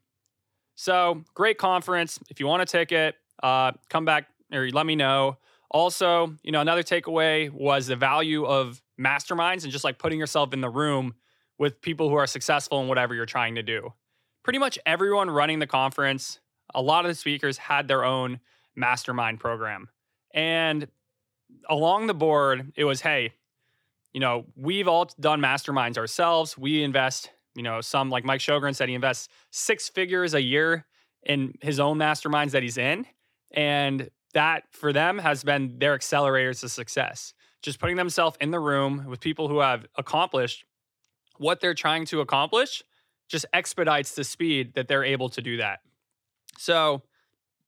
So, 0.76 1.24
great 1.34 1.58
conference. 1.58 2.20
If 2.30 2.40
you 2.40 2.46
want 2.46 2.62
a 2.62 2.66
ticket, 2.66 3.16
uh, 3.42 3.72
come 3.90 4.06
back 4.06 4.28
or 4.54 4.70
let 4.70 4.86
me 4.86 4.96
know. 4.96 5.38
Also, 5.72 6.36
you 6.44 6.52
know, 6.52 6.62
another 6.62 6.84
takeaway 6.84 7.50
was 7.52 7.88
the 7.88 7.96
value 7.96 8.46
of 8.46 8.82
masterminds 9.00 9.64
and 9.64 9.72
just 9.72 9.84
like 9.84 9.98
putting 9.98 10.20
yourself 10.20 10.54
in 10.54 10.62
the 10.62 10.70
room 10.70 11.16
with 11.58 11.82
people 11.82 12.10
who 12.10 12.16
are 12.16 12.28
successful 12.28 12.82
in 12.82 12.88
whatever 12.88 13.16
you're 13.16 13.26
trying 13.26 13.56
to 13.56 13.64
do. 13.64 13.94
Pretty 14.44 14.60
much 14.60 14.80
everyone 14.86 15.30
running 15.30 15.60
the 15.60 15.68
conference, 15.68 16.40
a 16.74 16.82
lot 16.82 17.06
of 17.06 17.10
the 17.10 17.16
speakers 17.16 17.58
had 17.58 17.88
their 17.88 18.06
own 18.06 18.40
mastermind 18.76 19.40
program. 19.40 19.90
And 20.34 20.88
along 21.70 22.08
the 22.08 22.14
board, 22.14 22.72
it 22.76 22.86
was 22.86 23.02
hey, 23.02 23.34
you 24.18 24.22
know, 24.22 24.46
we've 24.56 24.88
all 24.88 25.08
done 25.20 25.42
masterminds 25.42 25.96
ourselves. 25.96 26.58
We 26.58 26.82
invest, 26.82 27.30
you 27.54 27.62
know, 27.62 27.82
some 27.82 28.10
like 28.10 28.26
Mike 28.26 28.42
Sjogren 28.42 28.76
said, 28.76 28.90
he 28.90 28.96
invests 28.96 29.30
six 29.52 29.90
figures 29.90 30.34
a 30.34 30.42
year 30.42 30.88
in 31.22 31.54
his 31.62 31.80
own 31.80 32.00
masterminds 32.00 32.50
that 32.50 32.64
he's 32.64 32.80
in. 32.80 33.06
And 33.52 34.10
that 34.34 34.64
for 34.72 34.92
them 34.92 35.20
has 35.20 35.44
been 35.44 35.78
their 35.78 35.96
accelerators 35.96 36.62
to 36.62 36.70
success. 36.70 37.36
Just 37.62 37.78
putting 37.80 37.96
themselves 37.96 38.36
in 38.42 38.50
the 38.50 38.60
room 38.60 39.06
with 39.08 39.20
people 39.20 39.50
who 39.50 39.60
have 39.60 39.86
accomplished 40.00 40.66
what 41.38 41.62
they're 41.62 41.76
trying 41.76 42.08
to 42.08 42.20
accomplish 42.20 42.82
just 43.30 43.46
expedites 43.54 44.16
the 44.16 44.24
speed 44.24 44.74
that 44.74 44.88
they're 44.88 45.04
able 45.04 45.30
to 45.30 45.44
do 45.44 45.58
that. 45.58 45.82
So, 46.58 47.04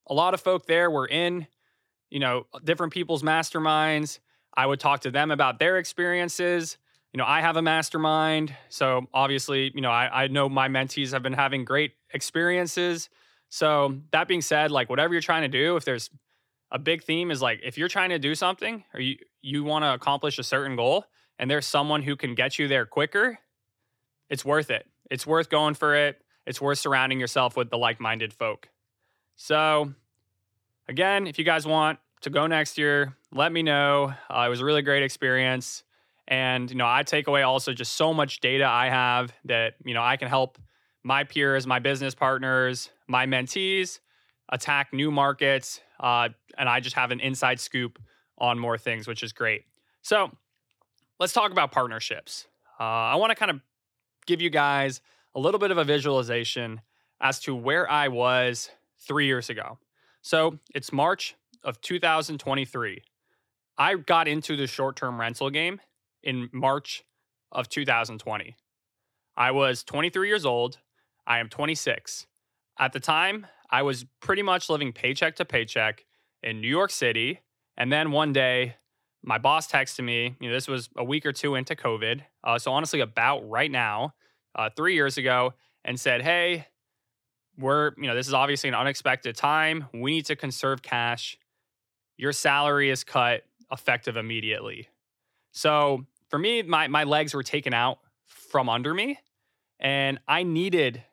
a 0.07 0.15
lot 0.15 0.33
of 0.33 0.41
folk 0.41 0.65
there 0.65 0.89
were 0.89 1.05
in, 1.05 1.45
you 2.09 2.17
know, 2.17 2.47
different 2.63 2.91
people's 2.91 3.21
masterminds. 3.21 4.17
I 4.59 4.65
would 4.65 4.81
talk 4.81 4.99
to 5.01 5.11
them 5.11 5.31
about 5.31 5.57
their 5.57 5.77
experiences. 5.77 6.77
You 7.13 7.17
know, 7.17 7.23
I 7.25 7.39
have 7.39 7.55
a 7.55 7.61
mastermind. 7.61 8.53
So, 8.67 9.07
obviously, 9.13 9.71
you 9.73 9.79
know, 9.79 9.89
I, 9.89 10.23
I 10.23 10.27
know 10.27 10.49
my 10.49 10.67
mentees 10.67 11.13
have 11.13 11.23
been 11.23 11.31
having 11.31 11.63
great 11.63 11.93
experiences. 12.13 13.07
So, 13.47 14.01
that 14.11 14.27
being 14.27 14.41
said, 14.41 14.69
like, 14.69 14.89
whatever 14.89 15.13
you're 15.13 15.21
trying 15.21 15.43
to 15.43 15.47
do, 15.47 15.77
if 15.77 15.85
there's 15.85 16.09
a 16.71 16.77
big 16.77 17.03
theme 17.03 17.31
is 17.31 17.41
like 17.41 17.61
if 17.63 17.77
you're 17.77 17.87
trying 17.87 18.09
to 18.09 18.19
do 18.19 18.35
something 18.35 18.83
or 18.93 18.99
you 18.99 19.15
you 19.41 19.63
want 19.63 19.85
to 19.85 19.93
accomplish 19.93 20.37
a 20.37 20.43
certain 20.43 20.75
goal 20.75 21.05
and 21.39 21.49
there's 21.49 21.65
someone 21.65 22.03
who 22.03 22.17
can 22.17 22.35
get 22.35 22.59
you 22.59 22.67
there 22.67 22.85
quicker, 22.85 23.39
it's 24.29 24.43
worth 24.43 24.69
it. 24.69 24.85
It's 25.09 25.25
worth 25.25 25.49
going 25.49 25.75
for 25.75 25.95
it. 25.95 26.21
It's 26.45 26.59
worth 26.59 26.79
surrounding 26.79 27.17
yourself 27.17 27.55
with 27.55 27.69
the 27.69 27.77
like-minded 27.77 28.33
folk. 28.33 28.67
So, 29.37 29.93
again, 30.89 31.27
if 31.27 31.39
you 31.39 31.45
guys 31.45 31.65
want 31.65 31.99
to 32.21 32.29
go 32.29 32.45
next 32.45 32.77
year, 32.77 33.15
let 33.33 33.51
me 33.51 33.63
know. 33.63 34.13
Uh, 34.29 34.43
it 34.45 34.49
was 34.49 34.61
a 34.61 34.65
really 34.65 34.81
great 34.81 35.03
experience. 35.03 35.83
And, 36.27 36.69
you 36.69 36.75
know, 36.77 36.87
I 36.87 37.03
take 37.03 37.27
away 37.27 37.41
also 37.41 37.73
just 37.73 37.93
so 37.93 38.13
much 38.13 38.39
data 38.39 38.65
I 38.65 38.89
have 38.89 39.33
that, 39.45 39.73
you 39.83 39.93
know, 39.93 40.03
I 40.03 40.17
can 40.17 40.27
help 40.27 40.59
my 41.03 41.23
peers, 41.23 41.65
my 41.65 41.79
business 41.79 42.13
partners, 42.13 42.89
my 43.07 43.25
mentees 43.25 43.99
attack 44.49 44.93
new 44.93 45.11
markets. 45.11 45.81
Uh, 45.99 46.29
and 46.57 46.69
I 46.69 46.79
just 46.79 46.95
have 46.95 47.11
an 47.11 47.19
inside 47.19 47.59
scoop 47.59 47.99
on 48.37 48.59
more 48.59 48.77
things, 48.77 49.07
which 49.07 49.23
is 49.23 49.33
great. 49.33 49.63
So 50.01 50.31
let's 51.19 51.33
talk 51.33 51.51
about 51.51 51.71
partnerships. 51.71 52.47
Uh, 52.79 52.83
I 52.83 53.15
want 53.15 53.31
to 53.31 53.35
kind 53.35 53.51
of 53.51 53.59
give 54.25 54.41
you 54.41 54.49
guys 54.49 55.01
a 55.35 55.39
little 55.39 55.59
bit 55.59 55.71
of 55.71 55.77
a 55.77 55.83
visualization 55.83 56.81
as 57.21 57.39
to 57.41 57.55
where 57.55 57.89
I 57.89 58.07
was 58.07 58.69
three 58.99 59.25
years 59.25 59.49
ago. 59.49 59.77
So 60.21 60.59
it's 60.73 60.91
March 60.93 61.35
of 61.63 61.81
2023. 61.81 63.01
I 63.79 63.95
got 63.95 64.27
into 64.27 64.57
the 64.57 64.67
short 64.67 64.97
term 64.97 65.19
rental 65.19 65.49
game 65.49 65.79
in 66.21 66.49
March 66.51 67.05
of 67.51 67.69
2020. 67.69 68.55
I 69.37 69.51
was 69.51 69.83
23 69.85 70.27
years 70.27 70.45
old. 70.45 70.79
I 71.25 71.39
am 71.39 71.47
26. 71.47 72.27
At 72.77 72.91
the 72.91 72.99
time, 72.99 73.47
I 73.71 73.83
was 73.83 74.05
pretty 74.19 74.41
much 74.41 74.69
living 74.69 74.91
paycheck 74.91 75.37
to 75.37 75.45
paycheck 75.45 76.05
in 76.43 76.59
New 76.59 76.67
York 76.67 76.91
City. 76.91 77.39
And 77.77 77.91
then 77.91 78.11
one 78.11 78.33
day, 78.33 78.75
my 79.23 79.37
boss 79.37 79.71
texted 79.71 80.03
me, 80.03 80.35
you 80.41 80.49
know, 80.49 80.53
this 80.53 80.67
was 80.67 80.89
a 80.97 81.03
week 81.03 81.25
or 81.25 81.31
two 81.31 81.55
into 81.55 81.75
COVID. 81.75 82.21
Uh, 82.43 82.59
so 82.59 82.73
honestly, 82.73 82.99
about 82.99 83.47
right 83.49 83.71
now, 83.71 84.13
uh, 84.55 84.69
three 84.75 84.93
years 84.93 85.17
ago, 85.17 85.53
and 85.85 85.97
said, 85.97 86.21
hey, 86.21 86.67
we're, 87.57 87.93
you 87.97 88.07
know, 88.07 88.15
this 88.15 88.27
is 88.27 88.33
obviously 88.33 88.67
an 88.69 88.75
unexpected 88.75 89.35
time. 89.35 89.85
We 89.93 90.11
need 90.11 90.25
to 90.25 90.35
conserve 90.35 90.81
cash. 90.81 91.37
Your 92.17 92.33
salary 92.33 92.89
is 92.89 93.03
cut 93.03 93.43
effective 93.71 94.17
immediately. 94.17 94.87
So 95.51 96.05
for 96.29 96.39
me, 96.39 96.61
my, 96.61 96.87
my 96.87 97.03
legs 97.03 97.33
were 97.33 97.43
taken 97.43 97.73
out 97.73 97.99
from 98.25 98.69
under 98.69 98.93
me. 98.93 99.19
And 99.79 100.19
I 100.27 100.43
needed, 100.43 101.03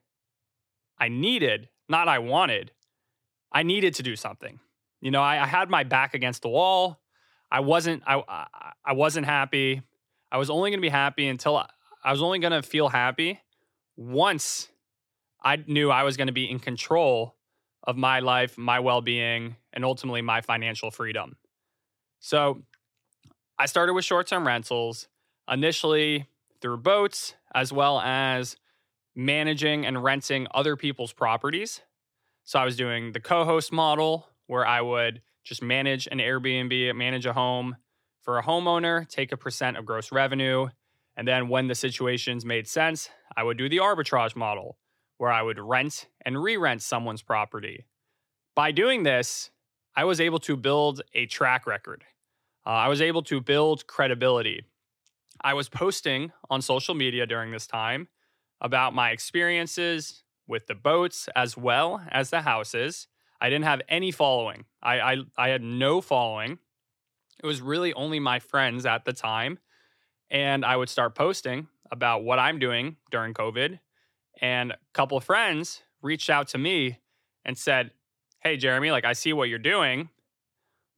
I 0.99 1.09
needed 1.09 1.69
not 1.89 2.09
I 2.09 2.19
wanted. 2.19 2.73
I 3.53 3.63
needed 3.63 3.95
to 3.95 4.03
do 4.03 4.17
something. 4.17 4.59
You 5.01 5.11
know, 5.11 5.23
I, 5.23 5.43
I 5.43 5.47
had 5.47 5.71
my 5.71 5.85
back 5.85 6.15
against 6.15 6.43
the 6.43 6.49
wall. 6.49 7.01
I 7.51 7.61
wasn't 7.61 8.03
I 8.07 8.23
I, 8.85 8.93
wasn't 8.93 9.27
happy. 9.27 9.83
I 10.33 10.39
was 10.39 10.51
only 10.51 10.71
going 10.71 10.81
to 10.81 10.83
be 10.83 10.89
happy 10.89 11.29
until 11.29 11.57
I, 11.57 11.69
I 12.03 12.11
was 12.11 12.23
only 12.23 12.39
going 12.41 12.53
to 12.53 12.63
feel 12.63 12.89
happy 12.89 13.41
once 13.97 14.69
I 15.43 15.57
knew 15.67 15.91
I 15.91 16.03
was 16.03 16.17
going 16.17 16.27
to 16.27 16.33
be 16.33 16.51
in 16.51 16.59
control 16.59 17.37
of 17.85 17.97
my 17.97 18.19
life, 18.19 18.59
my 18.59 18.81
well-being, 18.81 19.57
and 19.73 19.85
ultimately 19.85 20.23
my 20.23 20.41
financial 20.41 20.91
freedom. 20.91 21.37
So, 22.19 22.63
I 23.59 23.67
started 23.67 23.95
with 23.95 24.05
short-term 24.05 24.47
rentals 24.47 25.09
initially 25.51 26.27
through 26.61 26.79
boats 26.79 27.35
as 27.55 27.73
well 27.73 28.01
as 28.01 28.57
managing 29.15 29.87
and 29.87 30.03
renting 30.03 30.47
other 30.53 30.77
people's 30.77 31.13
properties. 31.13 31.81
So 32.45 32.59
I 32.59 32.65
was 32.65 32.77
doing 32.77 33.13
the 33.13 33.21
co 33.21 33.45
host 33.45 33.73
model 33.73 34.29
where 34.47 34.67
I 34.67 34.81
would 34.81 35.23
just 35.43 35.63
manage 35.63 36.07
an 36.07 36.19
Airbnb, 36.19 36.95
manage 36.95 37.27
a 37.27 37.33
home 37.33 37.77
for 38.23 38.39
a 38.39 38.43
homeowner, 38.43 39.09
take 39.09 39.33
a 39.33 39.37
percent 39.37 39.77
of 39.77 39.87
gross 39.87 40.13
revenue. 40.13 40.69
And 41.17 41.27
then 41.27 41.49
when 41.49 41.67
the 41.67 41.75
situations 41.75 42.45
made 42.45 42.69
sense, 42.69 43.09
I 43.37 43.43
would 43.43 43.57
do 43.57 43.69
the 43.69 43.79
arbitrage 43.79 44.37
model 44.37 44.77
where 45.17 45.33
I 45.33 45.41
would 45.41 45.59
rent 45.59 46.09
and 46.25 46.43
re 46.43 46.59
rent 46.59 46.83
someone's 46.83 47.23
property. 47.23 47.87
By 48.55 48.71
doing 48.71 49.03
this, 49.03 49.51
I 49.97 50.05
was 50.05 50.21
able 50.21 50.39
to 50.41 50.57
build 50.57 51.01
a 51.15 51.25
track 51.27 51.67
record. 51.67 52.05
Uh, 52.67 52.71
I 52.71 52.89
was 52.89 53.01
able 53.01 53.23
to 53.25 53.41
build 53.41 53.87
credibility. 53.87 54.65
I 55.43 55.55
was 55.55 55.71
posting 55.71 56.33
on 56.51 56.61
social 56.61 56.95
media 56.95 57.27
during 57.27 57.51
this 57.51 57.67
time 57.67 58.09
about 58.61 58.95
my 58.95 59.11
experiences 59.11 60.23
with 60.47 60.67
the 60.67 60.75
boats 60.75 61.29
as 61.35 61.57
well 61.57 62.03
as 62.11 62.31
the 62.31 62.43
houses. 62.43 63.09
I 63.41 63.49
didn't 63.49 63.65
have 63.65 63.81
any 63.89 64.11
following. 64.11 64.67
I, 64.83 65.01
I, 65.01 65.17
I 65.39 65.49
had 65.49 65.63
no 65.63 66.01
following. 66.01 66.59
It 67.43 67.47
was 67.47 67.61
really 67.61 67.93
only 67.95 68.21
my 68.21 68.39
friends 68.39 68.85
at 68.85 69.05
the 69.05 69.13
time. 69.13 69.59
And 70.31 70.65
I 70.65 70.77
would 70.77 70.89
start 70.89 71.15
posting 71.15 71.69
about 71.91 72.25
what 72.25 72.39
I'm 72.39 72.59
doing 72.59 72.97
during 73.11 73.33
COVID. 73.33 73.79
And 74.41 74.73
a 74.73 74.79
couple 74.93 75.17
of 75.17 75.25
friends 75.25 75.83
reached 76.03 76.29
out 76.29 76.49
to 76.49 76.59
me 76.59 76.99
and 77.45 77.57
said, 77.57 77.93
Hey, 78.47 78.57
Jeremy, 78.57 78.93
like 78.93 79.05
I 79.05 79.13
see 79.13 79.33
what 79.33 79.49
you're 79.49 79.59
doing. 79.59 80.09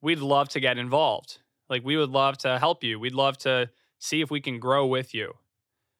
We'd 0.02 0.19
love 0.19 0.50
to 0.50 0.61
get 0.61 0.76
involved. 0.76 1.38
Like 1.71 1.83
we 1.83 1.97
would 1.97 2.11
love 2.11 2.37
to 2.38 2.59
help 2.59 2.85
you. 2.85 3.00
We'd 3.00 3.14
love 3.14 3.38
to 3.38 3.71
see 3.99 4.21
if 4.21 4.31
we 4.31 4.43
can 4.43 4.61
grow 4.61 4.85
with 4.85 5.14
you. 5.14 5.33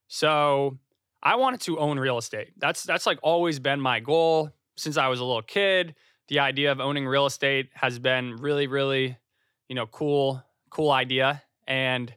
So 0.09 0.77
I 1.23 1.37
wanted 1.37 1.63
to 1.63 1.79
own 1.79 1.99
real 1.99 2.19
estate. 2.19 2.53
That's 2.59 2.83
that's 2.83 3.07
like 3.07 3.19
always 3.23 3.61
been 3.61 3.81
my 3.81 3.99
goal 3.99 4.51
since 4.77 4.99
I 4.99 5.09
was 5.09 5.21
a 5.21 5.25
little 5.25 5.41
kid. 5.41 5.95
The 6.29 6.41
idea 6.41 6.71
of 6.71 6.81
owning 6.81 7.07
real 7.07 7.25
estate 7.25 7.71
has 7.73 7.99
been 7.99 8.37
really 8.37 8.67
really, 8.67 9.17
you 9.71 9.75
know, 9.75 9.87
cool 9.87 10.45
cool 10.69 10.91
idea 10.91 11.43
and 11.67 12.15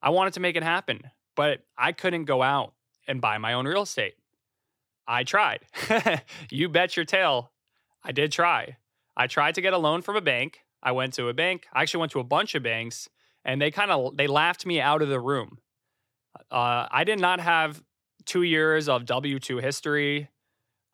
I 0.00 0.08
wanted 0.08 0.32
to 0.32 0.40
make 0.40 0.56
it 0.56 0.62
happen, 0.62 1.02
but 1.36 1.60
I 1.76 1.92
couldn't 1.92 2.24
go 2.24 2.42
out 2.42 2.72
and 3.06 3.20
buy 3.20 3.36
my 3.36 3.52
own 3.52 3.66
real 3.66 3.82
estate. 3.82 4.14
I 5.06 5.24
tried. 5.24 5.60
you 6.50 6.70
bet 6.70 6.96
your 6.96 7.04
tail. 7.04 7.52
I 8.04 8.12
did 8.12 8.32
try. 8.32 8.76
I 9.16 9.26
tried 9.26 9.54
to 9.56 9.60
get 9.60 9.72
a 9.72 9.78
loan 9.78 10.02
from 10.02 10.16
a 10.16 10.20
bank. 10.20 10.60
I 10.82 10.92
went 10.92 11.14
to 11.14 11.28
a 11.28 11.34
bank. 11.34 11.66
I 11.72 11.82
actually 11.82 12.00
went 12.00 12.12
to 12.12 12.20
a 12.20 12.24
bunch 12.24 12.54
of 12.54 12.62
banks 12.62 13.08
and 13.44 13.60
they 13.60 13.70
kind 13.70 13.90
of 13.90 14.16
they 14.16 14.26
laughed 14.26 14.66
me 14.66 14.80
out 14.80 15.02
of 15.02 15.08
the 15.08 15.20
room. 15.20 15.58
Uh, 16.50 16.86
I 16.90 17.04
did 17.04 17.20
not 17.20 17.40
have 17.40 17.82
two 18.24 18.42
years 18.42 18.88
of 18.88 19.04
W 19.06 19.38
2 19.38 19.58
history. 19.58 20.28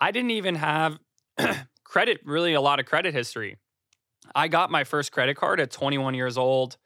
I 0.00 0.10
didn't 0.10 0.32
even 0.32 0.56
have 0.56 0.98
credit, 1.84 2.20
really 2.24 2.54
a 2.54 2.60
lot 2.60 2.80
of 2.80 2.86
credit 2.86 3.14
history. 3.14 3.56
I 4.34 4.48
got 4.48 4.70
my 4.70 4.84
first 4.84 5.12
credit 5.12 5.36
card 5.36 5.60
at 5.60 5.70
21 5.70 6.14
years 6.14 6.36
old. 6.36 6.76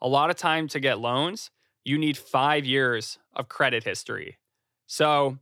A 0.00 0.08
lot 0.08 0.30
of 0.30 0.36
time 0.36 0.68
to 0.68 0.80
get 0.80 0.98
loans, 0.98 1.50
you 1.84 1.98
need 1.98 2.16
five 2.16 2.64
years 2.64 3.18
of 3.34 3.48
credit 3.48 3.84
history. 3.84 4.38
So 4.86 5.38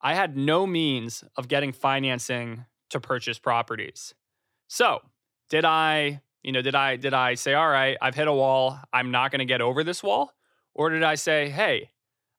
I 0.00 0.14
had 0.14 0.36
no 0.36 0.66
means 0.66 1.24
of 1.36 1.48
getting 1.48 1.72
financing 1.72 2.64
to 2.90 3.00
purchase 3.00 3.38
properties. 3.38 4.14
So 4.68 5.00
did 5.48 5.64
I, 5.64 6.20
you 6.42 6.52
know, 6.52 6.62
did 6.62 6.74
I 6.74 6.96
did 6.96 7.14
I 7.14 7.34
say, 7.34 7.54
all 7.54 7.68
right, 7.68 7.96
I've 8.00 8.14
hit 8.14 8.28
a 8.28 8.32
wall, 8.32 8.78
I'm 8.92 9.10
not 9.10 9.30
gonna 9.30 9.44
get 9.44 9.60
over 9.60 9.84
this 9.84 10.02
wall? 10.02 10.32
Or 10.74 10.90
did 10.90 11.02
I 11.02 11.14
say, 11.14 11.48
hey, 11.48 11.90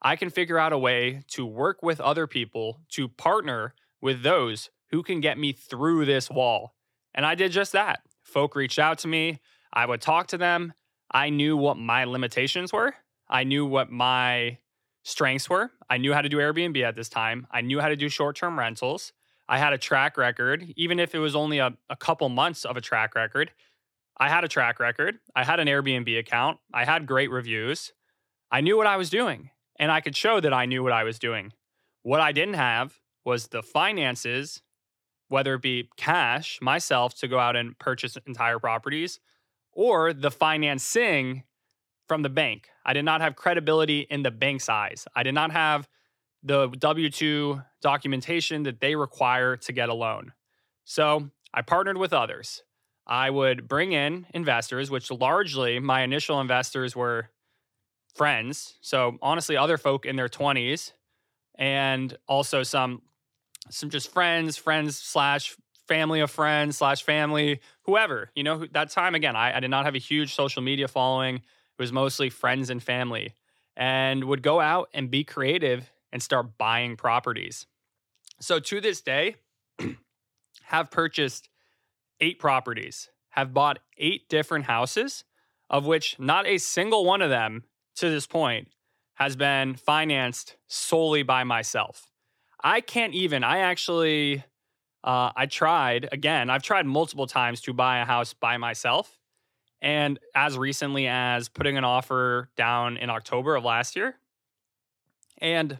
I 0.01 0.15
can 0.15 0.29
figure 0.29 0.59
out 0.59 0.73
a 0.73 0.77
way 0.77 1.23
to 1.29 1.45
work 1.45 1.81
with 1.81 1.99
other 1.99 2.27
people 2.27 2.81
to 2.89 3.07
partner 3.07 3.73
with 4.01 4.21
those 4.21 4.69
who 4.91 5.03
can 5.03 5.19
get 5.19 5.37
me 5.37 5.51
through 5.51 6.05
this 6.05 6.29
wall. 6.29 6.75
And 7.13 7.25
I 7.25 7.35
did 7.35 7.51
just 7.51 7.71
that. 7.73 8.01
Folk 8.21 8.55
reached 8.55 8.79
out 8.79 8.99
to 8.99 9.07
me. 9.07 9.39
I 9.73 9.85
would 9.85 10.01
talk 10.01 10.27
to 10.27 10.37
them. 10.37 10.73
I 11.11 11.29
knew 11.29 11.57
what 11.57 11.77
my 11.77 12.03
limitations 12.03 12.71
were. 12.71 12.93
I 13.29 13.43
knew 13.43 13.65
what 13.65 13.91
my 13.91 14.59
strengths 15.03 15.49
were. 15.49 15.71
I 15.89 15.97
knew 15.97 16.13
how 16.13 16.21
to 16.21 16.29
do 16.29 16.37
Airbnb 16.37 16.81
at 16.83 16.95
this 16.95 17.09
time. 17.09 17.47
I 17.51 17.61
knew 17.61 17.79
how 17.79 17.89
to 17.89 17.95
do 17.95 18.09
short 18.09 18.35
term 18.35 18.59
rentals. 18.59 19.13
I 19.49 19.57
had 19.59 19.73
a 19.73 19.77
track 19.77 20.17
record, 20.17 20.73
even 20.75 20.99
if 20.99 21.15
it 21.15 21.19
was 21.19 21.35
only 21.35 21.59
a, 21.59 21.73
a 21.89 21.95
couple 21.95 22.27
months 22.29 22.65
of 22.65 22.77
a 22.77 22.81
track 22.81 23.15
record. 23.15 23.51
I 24.17 24.29
had 24.29 24.43
a 24.43 24.47
track 24.47 24.79
record. 24.79 25.19
I 25.35 25.43
had 25.43 25.59
an 25.59 25.67
Airbnb 25.67 26.17
account. 26.19 26.59
I 26.73 26.85
had 26.85 27.05
great 27.05 27.29
reviews. 27.29 27.93
I 28.51 28.61
knew 28.61 28.75
what 28.77 28.87
I 28.87 28.97
was 28.97 29.09
doing 29.09 29.51
and 29.79 29.91
I 29.91 30.01
could 30.01 30.15
show 30.15 30.39
that 30.39 30.53
I 30.53 30.65
knew 30.65 30.83
what 30.83 30.91
I 30.91 31.03
was 31.03 31.19
doing. 31.19 31.53
What 32.03 32.21
I 32.21 32.31
didn't 32.31 32.55
have 32.55 32.99
was 33.25 33.47
the 33.47 33.61
finances, 33.61 34.61
whether 35.27 35.55
it 35.55 35.61
be 35.61 35.89
cash 35.97 36.59
myself 36.61 37.15
to 37.19 37.27
go 37.27 37.39
out 37.39 37.55
and 37.55 37.77
purchase 37.77 38.17
entire 38.25 38.59
properties 38.59 39.19
or 39.73 40.13
the 40.13 40.31
financing 40.31 41.43
from 42.07 42.21
the 42.21 42.29
bank. 42.29 42.69
I 42.85 42.93
did 42.93 43.05
not 43.05 43.21
have 43.21 43.35
credibility 43.35 44.07
in 44.09 44.23
the 44.23 44.31
bank's 44.31 44.69
eyes. 44.69 45.05
I 45.15 45.23
did 45.23 45.33
not 45.33 45.51
have 45.51 45.87
the 46.43 46.67
W 46.67 47.09
2 47.09 47.61
documentation 47.81 48.63
that 48.63 48.79
they 48.79 48.95
require 48.95 49.57
to 49.57 49.71
get 49.71 49.89
a 49.89 49.93
loan. 49.93 50.33
So 50.85 51.29
I 51.53 51.61
partnered 51.61 51.97
with 51.97 52.13
others. 52.13 52.63
I 53.05 53.29
would 53.29 53.67
bring 53.67 53.93
in 53.93 54.27
investors, 54.33 54.91
which 54.91 55.09
largely 55.11 55.79
my 55.79 56.01
initial 56.01 56.41
investors 56.41 56.95
were 56.95 57.29
friends. 58.15 58.75
So 58.81 59.17
honestly, 59.21 59.55
other 59.55 59.77
folk 59.77 60.05
in 60.05 60.15
their 60.15 60.27
20s 60.27 60.93
and 61.55 62.15
also 62.27 62.63
some 62.63 63.01
some 63.69 63.89
just 63.89 64.13
friends, 64.13 64.55
friends 64.55 64.97
slash 64.97 65.57
family 65.87 66.19
of 66.21 66.31
friends 66.31 66.77
slash 66.77 67.03
family, 67.03 67.59
whoever. 67.83 68.29
You 68.35 68.43
know, 68.43 68.65
that 68.71 68.91
time 68.91 69.15
again, 69.15 69.35
I, 69.35 69.57
I 69.57 69.59
did 69.59 69.69
not 69.69 69.85
have 69.85 69.95
a 69.95 69.99
huge 69.99 70.33
social 70.33 70.61
media 70.61 70.87
following. 70.87 71.35
It 71.35 71.43
was 71.77 71.91
mostly 71.91 72.29
friends 72.29 72.69
and 72.69 72.81
family, 72.81 73.35
and 73.75 74.23
would 74.23 74.41
go 74.41 74.59
out 74.59 74.89
and 74.93 75.11
be 75.11 75.23
creative 75.23 75.91
and 76.11 76.21
start 76.21 76.57
buying 76.57 76.95
properties. 76.95 77.65
So 78.39 78.59
to 78.59 78.81
this 78.81 79.01
day, 79.01 79.35
have 80.63 80.91
purchased 80.91 81.49
eight 82.19 82.39
properties, 82.39 83.09
have 83.29 83.53
bought 83.53 83.79
eight 83.97 84.29
different 84.29 84.65
houses, 84.65 85.23
of 85.69 85.85
which 85.85 86.17
not 86.19 86.45
a 86.47 86.57
single 86.57 87.05
one 87.05 87.21
of 87.21 87.29
them 87.29 87.63
to 87.95 88.09
this 88.09 88.27
point 88.27 88.69
has 89.15 89.35
been 89.35 89.75
financed 89.75 90.57
solely 90.67 91.23
by 91.23 91.43
myself. 91.43 92.11
I 92.63 92.81
can't 92.81 93.13
even, 93.13 93.43
I 93.43 93.59
actually, 93.59 94.43
uh, 95.03 95.31
I 95.35 95.47
tried, 95.47 96.07
again, 96.11 96.49
I've 96.49 96.61
tried 96.61 96.85
multiple 96.85 97.27
times 97.27 97.61
to 97.61 97.73
buy 97.73 97.99
a 97.99 98.05
house 98.05 98.33
by 98.33 98.57
myself. 98.57 99.17
And 99.81 100.19
as 100.35 100.57
recently 100.57 101.07
as 101.07 101.49
putting 101.49 101.77
an 101.77 101.83
offer 101.83 102.49
down 102.57 102.97
in 102.97 103.09
October 103.09 103.55
of 103.55 103.63
last 103.63 103.95
year. 103.95 104.17
And 105.39 105.79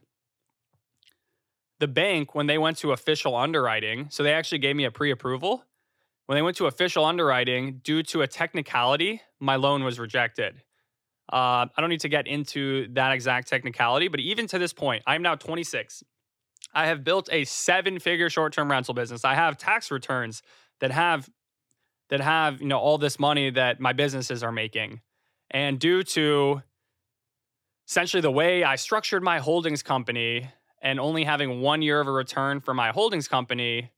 the 1.80 1.88
bank, 1.88 2.34
when 2.34 2.48
they 2.48 2.58
went 2.58 2.78
to 2.80 2.92
official 2.92 3.36
underwriting, 3.36 4.08
so 4.10 4.24
they 4.24 4.34
actually 4.34 4.60
gave 4.60 4.76
me 4.76 4.86
a 4.86 4.92
pre 4.92 5.12
approval. 5.12 5.64
When 6.26 6.36
they 6.36 6.42
went 6.42 6.58
to 6.58 6.66
official 6.66 7.06
underwriting, 7.06 7.80
due 7.84 8.04
to 8.04 8.22
a 8.22 8.28
technicality, 8.28 9.22
my 9.40 9.56
loan 9.56 9.84
was 9.84 9.98
rejected. 9.98 10.64
Uh, 11.32 11.68
I 11.76 11.82
don't 11.82 11.90
need 11.90 12.02
to 12.02 12.10
get 12.10 12.28
into 12.28 12.88
that 12.94 13.14
exact 13.14 13.48
technicality, 13.48 14.08
but 14.08 14.20
even 14.20 14.48
to 14.48 14.60
this 14.60 14.74
point, 14.74 15.04
I'm 15.08 15.22
now 15.22 15.36
26. 15.36 16.04
I 16.74 16.88
have 16.88 17.04
built 17.04 17.30
a 17.32 17.46
seven 17.46 18.00
figure 18.00 18.30
short 18.30 18.54
term 18.54 18.70
rental 18.70 18.94
business. 18.94 19.24
I 19.24 19.36
have 19.36 19.58
tax 19.58 19.90
returns 19.90 20.42
that 20.80 20.92
have 20.92 21.30
that 22.10 22.22
have 22.22 22.62
you 22.62 22.68
know 22.68 22.80
all 22.80 22.98
this 22.98 23.20
money 23.20 23.50
that 23.52 23.80
my 23.80 23.94
businesses 23.94 24.44
are 24.44 24.52
making 24.52 25.02
and 25.52 25.80
due 25.80 26.04
to 26.04 26.62
essentially 27.88 28.22
the 28.22 28.32
way 28.32 28.64
i 28.64 28.76
structured 28.76 29.24
my 29.24 29.40
holdings 29.40 29.84
company 29.84 30.50
and 30.82 31.00
only 31.00 31.24
having 31.24 31.62
one 31.62 31.82
year 31.82 32.00
of 32.00 32.08
a 32.08 32.12
return 32.12 32.60
for 32.60 32.74
my 32.74 32.92
holdings 32.92 33.28
company 33.28 33.92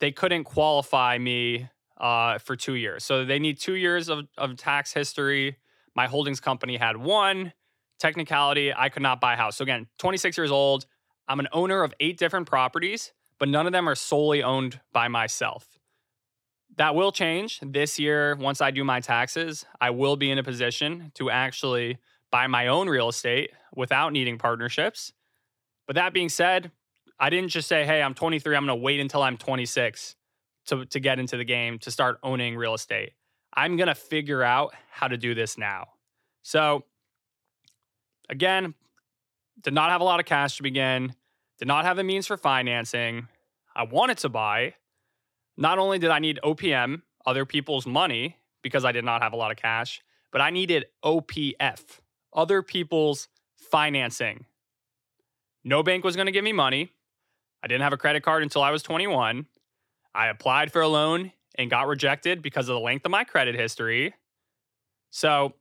they 0.00 0.12
couldn't 0.12 0.44
qualify 0.44 1.18
me 1.18 1.68
uh, 2.00 2.38
for 2.38 2.54
two 2.54 2.74
years. 2.74 3.02
So 3.02 3.24
they 3.24 3.40
need 3.40 3.58
two 3.58 3.74
years 3.74 4.08
of, 4.08 4.28
of 4.36 4.56
tax 4.56 4.92
history. 4.92 5.56
My 5.96 6.06
holdings 6.06 6.38
company 6.38 6.76
had 6.76 6.96
one. 6.96 7.52
Technicality 7.98 8.72
i 8.72 8.90
could 8.90 9.02
not 9.02 9.20
buy 9.20 9.32
a 9.32 9.36
house. 9.36 9.56
So 9.56 9.64
again 9.64 9.88
26 9.98 10.38
years 10.38 10.52
old. 10.52 10.86
I'm 11.26 11.40
an 11.40 11.48
owner 11.52 11.82
of 11.82 11.92
eight 11.98 12.16
different 12.16 12.46
properties 12.46 13.12
but 13.38 13.48
none 13.48 13.66
of 13.66 13.72
them 13.72 13.88
are 13.88 13.94
solely 13.94 14.42
owned 14.42 14.80
by 14.92 15.08
myself. 15.08 15.78
That 16.76 16.94
will 16.94 17.12
change. 17.12 17.60
This 17.62 17.98
year. 17.98 18.36
Once 18.36 18.60
I 18.60 18.70
do 18.70 18.84
my 18.84 19.00
taxes, 19.00 19.64
I 19.80 19.90
will 19.90 20.16
be 20.16 20.30
in 20.30 20.38
a 20.38 20.42
position 20.42 21.12
to 21.14 21.30
actually 21.30 21.98
buy 22.30 22.46
my 22.46 22.66
own 22.66 22.88
real 22.88 23.08
estate 23.08 23.50
without 23.74 24.12
needing 24.12 24.38
partnerships. 24.38 25.12
But 25.88 25.94
that 25.94 26.12
being 26.12 26.28
said, 26.28 26.70
I 27.18 27.30
didn't 27.30 27.48
just 27.48 27.66
say, 27.66 27.84
hey, 27.84 28.00
I'm 28.02 28.14
23, 28.14 28.54
I'm 28.54 28.66
going 28.66 28.78
to 28.78 28.82
wait 28.82 29.00
until 29.00 29.22
I'm 29.22 29.38
26 29.38 30.14
to, 30.66 30.84
to 30.84 31.00
get 31.00 31.18
into 31.18 31.36
the 31.36 31.44
game 31.44 31.78
to 31.80 31.90
start 31.90 32.18
owning 32.22 32.56
real 32.56 32.74
estate. 32.74 33.12
I'm 33.54 33.76
going 33.76 33.88
to 33.88 33.94
figure 33.94 34.42
out 34.42 34.74
how 34.90 35.08
to 35.08 35.16
do 35.16 35.34
this 35.34 35.56
now. 35.58 35.88
So, 36.42 36.84
again, 38.28 38.74
did 39.62 39.72
not 39.72 39.90
have 39.90 40.02
a 40.02 40.04
lot 40.04 40.20
of 40.20 40.26
cash 40.26 40.58
to 40.58 40.62
begin, 40.62 41.14
did 41.58 41.66
not 41.66 41.86
have 41.86 41.96
the 41.96 42.04
means 42.04 42.26
for 42.26 42.36
financing. 42.36 43.26
I 43.74 43.84
wanted 43.84 44.18
to 44.18 44.28
buy, 44.28 44.74
not 45.56 45.78
only 45.78 45.98
did 45.98 46.10
I 46.10 46.18
need 46.18 46.38
OPM, 46.44 47.02
other 47.26 47.46
people's 47.46 47.86
money, 47.86 48.36
because 48.62 48.84
I 48.84 48.92
did 48.92 49.04
not 49.04 49.22
have 49.22 49.32
a 49.32 49.36
lot 49.36 49.50
of 49.50 49.56
cash, 49.56 50.02
but 50.30 50.42
I 50.42 50.50
needed 50.50 50.86
OPF, 51.02 52.00
other 52.32 52.62
people's 52.62 53.28
financing. 53.56 54.44
No 55.68 55.82
bank 55.82 56.02
was 56.02 56.16
going 56.16 56.24
to 56.24 56.32
give 56.32 56.44
me 56.44 56.54
money. 56.54 56.90
I 57.62 57.66
didn't 57.66 57.82
have 57.82 57.92
a 57.92 57.98
credit 57.98 58.22
card 58.22 58.42
until 58.42 58.62
I 58.62 58.70
was 58.70 58.82
21. 58.82 59.44
I 60.14 60.28
applied 60.28 60.72
for 60.72 60.80
a 60.80 60.88
loan 60.88 61.30
and 61.56 61.68
got 61.68 61.86
rejected 61.86 62.40
because 62.40 62.70
of 62.70 62.74
the 62.74 62.80
length 62.80 63.04
of 63.04 63.10
my 63.10 63.22
credit 63.22 63.54
history. 63.54 64.14
So 65.10 65.52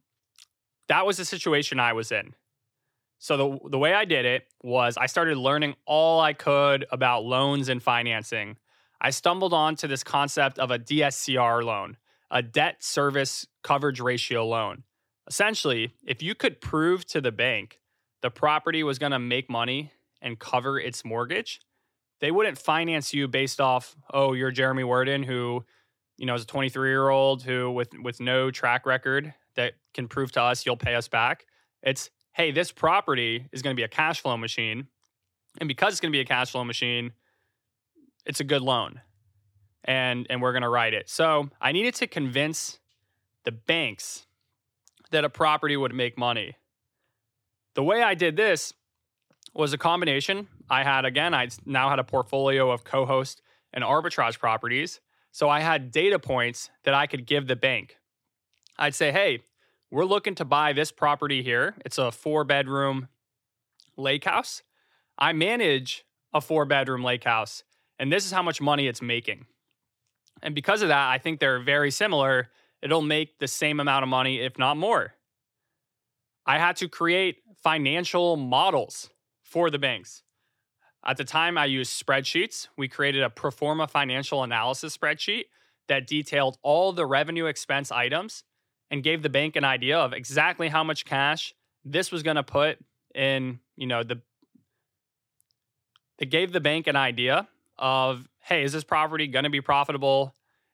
that 0.87 1.05
was 1.05 1.17
the 1.17 1.25
situation 1.25 1.77
I 1.77 1.91
was 1.91 2.13
in. 2.13 2.35
So 3.19 3.35
the 3.35 3.69
the 3.71 3.77
way 3.77 3.93
I 3.93 4.05
did 4.05 4.23
it 4.23 4.47
was 4.63 4.95
I 4.95 5.07
started 5.07 5.37
learning 5.37 5.75
all 5.85 6.21
I 6.21 6.31
could 6.31 6.85
about 6.89 7.25
loans 7.25 7.67
and 7.67 7.83
financing. 7.83 8.55
I 9.01 9.09
stumbled 9.09 9.53
onto 9.53 9.87
this 9.87 10.05
concept 10.05 10.57
of 10.57 10.71
a 10.71 10.79
DSCR 10.79 11.65
loan, 11.65 11.97
a 12.31 12.41
debt 12.41 12.81
service 12.81 13.45
coverage 13.61 13.99
ratio 13.99 14.47
loan. 14.47 14.83
Essentially, 15.27 15.91
if 16.05 16.23
you 16.23 16.33
could 16.33 16.61
prove 16.61 17.05
to 17.07 17.19
the 17.19 17.33
bank 17.33 17.81
the 18.21 18.31
property 18.31 18.83
was 18.83 18.99
going 18.99 19.11
to 19.11 19.19
make 19.19 19.49
money 19.49 19.91
and 20.21 20.39
cover 20.39 20.79
its 20.79 21.05
mortgage, 21.05 21.59
they 22.19 22.31
wouldn't 22.31 22.57
finance 22.57 23.13
you 23.13 23.27
based 23.27 23.61
off, 23.61 23.95
oh, 24.13 24.33
you're 24.33 24.51
Jeremy 24.51 24.83
Werden, 24.83 25.23
who, 25.23 25.63
you 26.17 26.25
know, 26.25 26.33
is 26.33 26.43
a 26.43 26.47
23 26.47 26.89
year 26.89 27.09
old 27.09 27.43
who 27.43 27.71
with 27.71 27.89
with 28.01 28.19
no 28.19 28.49
track 28.49 28.85
record 28.85 29.33
that 29.55 29.73
can 29.93 30.07
prove 30.07 30.31
to 30.31 30.41
us 30.41 30.65
you'll 30.65 30.77
pay 30.77 30.95
us 30.95 31.07
back. 31.07 31.45
It's, 31.83 32.09
hey, 32.33 32.51
this 32.51 32.71
property 32.71 33.47
is 33.51 33.61
going 33.61 33.75
to 33.75 33.79
be 33.79 33.83
a 33.83 33.87
cash 33.87 34.21
flow 34.21 34.37
machine. 34.37 34.87
And 35.59 35.67
because 35.67 35.93
it's 35.93 36.01
going 36.01 36.11
to 36.11 36.15
be 36.15 36.21
a 36.21 36.25
cash 36.25 36.51
flow 36.51 36.63
machine, 36.63 37.13
it's 38.25 38.39
a 38.39 38.43
good 38.43 38.61
loan 38.61 39.01
and 39.87 40.27
and 40.29 40.41
we're 40.41 40.51
going 40.51 40.63
to 40.63 40.69
write 40.69 40.93
it. 40.93 41.09
So, 41.09 41.49
I 41.61 41.71
needed 41.71 41.95
to 41.95 42.07
convince 42.07 42.79
the 43.45 43.51
banks 43.51 44.25
that 45.11 45.23
a 45.23 45.29
property 45.29 45.77
would 45.77 45.93
make 45.93 46.17
money. 46.17 46.55
The 47.75 47.83
way 47.83 48.03
I 48.03 48.13
did 48.13 48.35
this 48.35 48.73
was 49.57 49.73
a 49.73 49.77
combination. 49.77 50.47
I 50.69 50.83
had 50.83 51.05
again, 51.05 51.33
I 51.33 51.49
now 51.65 51.89
had 51.89 51.99
a 51.99 52.03
portfolio 52.03 52.71
of 52.71 52.83
co-host 52.83 53.41
and 53.73 53.83
arbitrage 53.83 54.39
properties. 54.39 54.99
So 55.31 55.49
I 55.49 55.59
had 55.59 55.91
data 55.91 56.19
points 56.19 56.69
that 56.83 56.93
I 56.93 57.07
could 57.07 57.25
give 57.25 57.47
the 57.47 57.55
bank. 57.55 57.97
I'd 58.77 58.95
say, 58.95 59.11
"Hey, 59.11 59.41
we're 59.91 60.05
looking 60.05 60.35
to 60.35 60.45
buy 60.45 60.73
this 60.73 60.91
property 60.91 61.43
here. 61.43 61.75
It's 61.85 61.97
a 61.97 62.11
four 62.11 62.43
bedroom 62.43 63.07
lake 63.95 64.25
house. 64.25 64.63
I 65.17 65.33
manage 65.33 66.05
a 66.33 66.41
four 66.41 66.65
bedroom 66.65 67.03
lake 67.03 67.23
house 67.23 67.63
and 67.99 68.11
this 68.11 68.25
is 68.25 68.31
how 68.31 68.43
much 68.43 68.61
money 68.61 68.87
it's 68.87 69.01
making. 69.01 69.45
And 70.41 70.53
because 70.53 70.81
of 70.81 70.89
that, 70.89 71.09
I 71.09 71.17
think 71.17 71.39
they're 71.39 71.59
very 71.59 71.91
similar. 71.91 72.49
It'll 72.81 73.01
make 73.01 73.39
the 73.39 73.47
same 73.47 73.79
amount 73.79 74.03
of 74.03 74.09
money, 74.09 74.39
if 74.39 74.57
not 74.57 74.77
more. 74.77 75.15
I 76.45 76.59
had 76.59 76.75
to 76.77 76.87
create 76.87 77.37
financial 77.63 78.37
models 78.37 79.09
for 79.47 79.69
the 79.69 79.79
banks. 79.79 80.23
At 81.05 81.17
the 81.17 81.23
time, 81.23 81.57
I 81.57 81.65
used 81.65 82.05
spreadsheets. 82.05 82.67
We 82.77 82.87
created 82.87 83.23
a 83.23 83.29
pro 83.29 83.49
forma 83.49 83.87
financial 83.87 84.43
analysis 84.43 84.97
spreadsheet 84.97 85.45
that 85.87 86.05
detailed 86.05 86.57
all 86.61 86.91
the 86.91 87.05
revenue 87.05 87.45
expense 87.45 87.91
items 87.91 88.43
and 88.91 89.03
gave 89.03 89.21
the 89.21 89.29
bank 89.29 89.55
an 89.55 89.63
idea 89.63 89.97
of 89.97 90.11
exactly 90.11 90.67
how 90.67 90.83
much 90.83 91.05
cash 91.05 91.53
this 91.85 92.11
was 92.11 92.23
going 92.23 92.35
to 92.35 92.43
put 92.43 92.77
in, 93.15 93.59
you 93.77 93.87
know, 93.87 94.03
the 94.03 94.21
it 96.19 96.29
gave 96.29 96.51
the 96.51 96.59
bank 96.59 96.87
an 96.87 96.95
idea 96.95 97.47
of 97.77 98.27
hey, 98.41 98.63
is 98.63 98.73
this 98.73 98.83
property 98.83 99.27
going 99.27 99.43
to 99.43 99.49
be 99.49 99.61
profitable? 99.61 100.33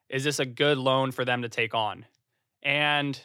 Is 0.10 0.24
this 0.24 0.40
a 0.40 0.46
good 0.46 0.78
loan 0.78 1.12
for 1.12 1.26
them 1.26 1.42
to 1.42 1.50
take 1.50 1.74
on? 1.74 2.06
And 2.62 3.20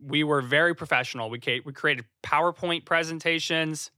we 0.00 0.24
were 0.24 0.42
very 0.42 0.74
professional. 0.74 1.30
We, 1.30 1.40
we 1.64 1.72
created 1.72 2.04
PowerPoint 2.22 2.84
presentations. 2.84 3.90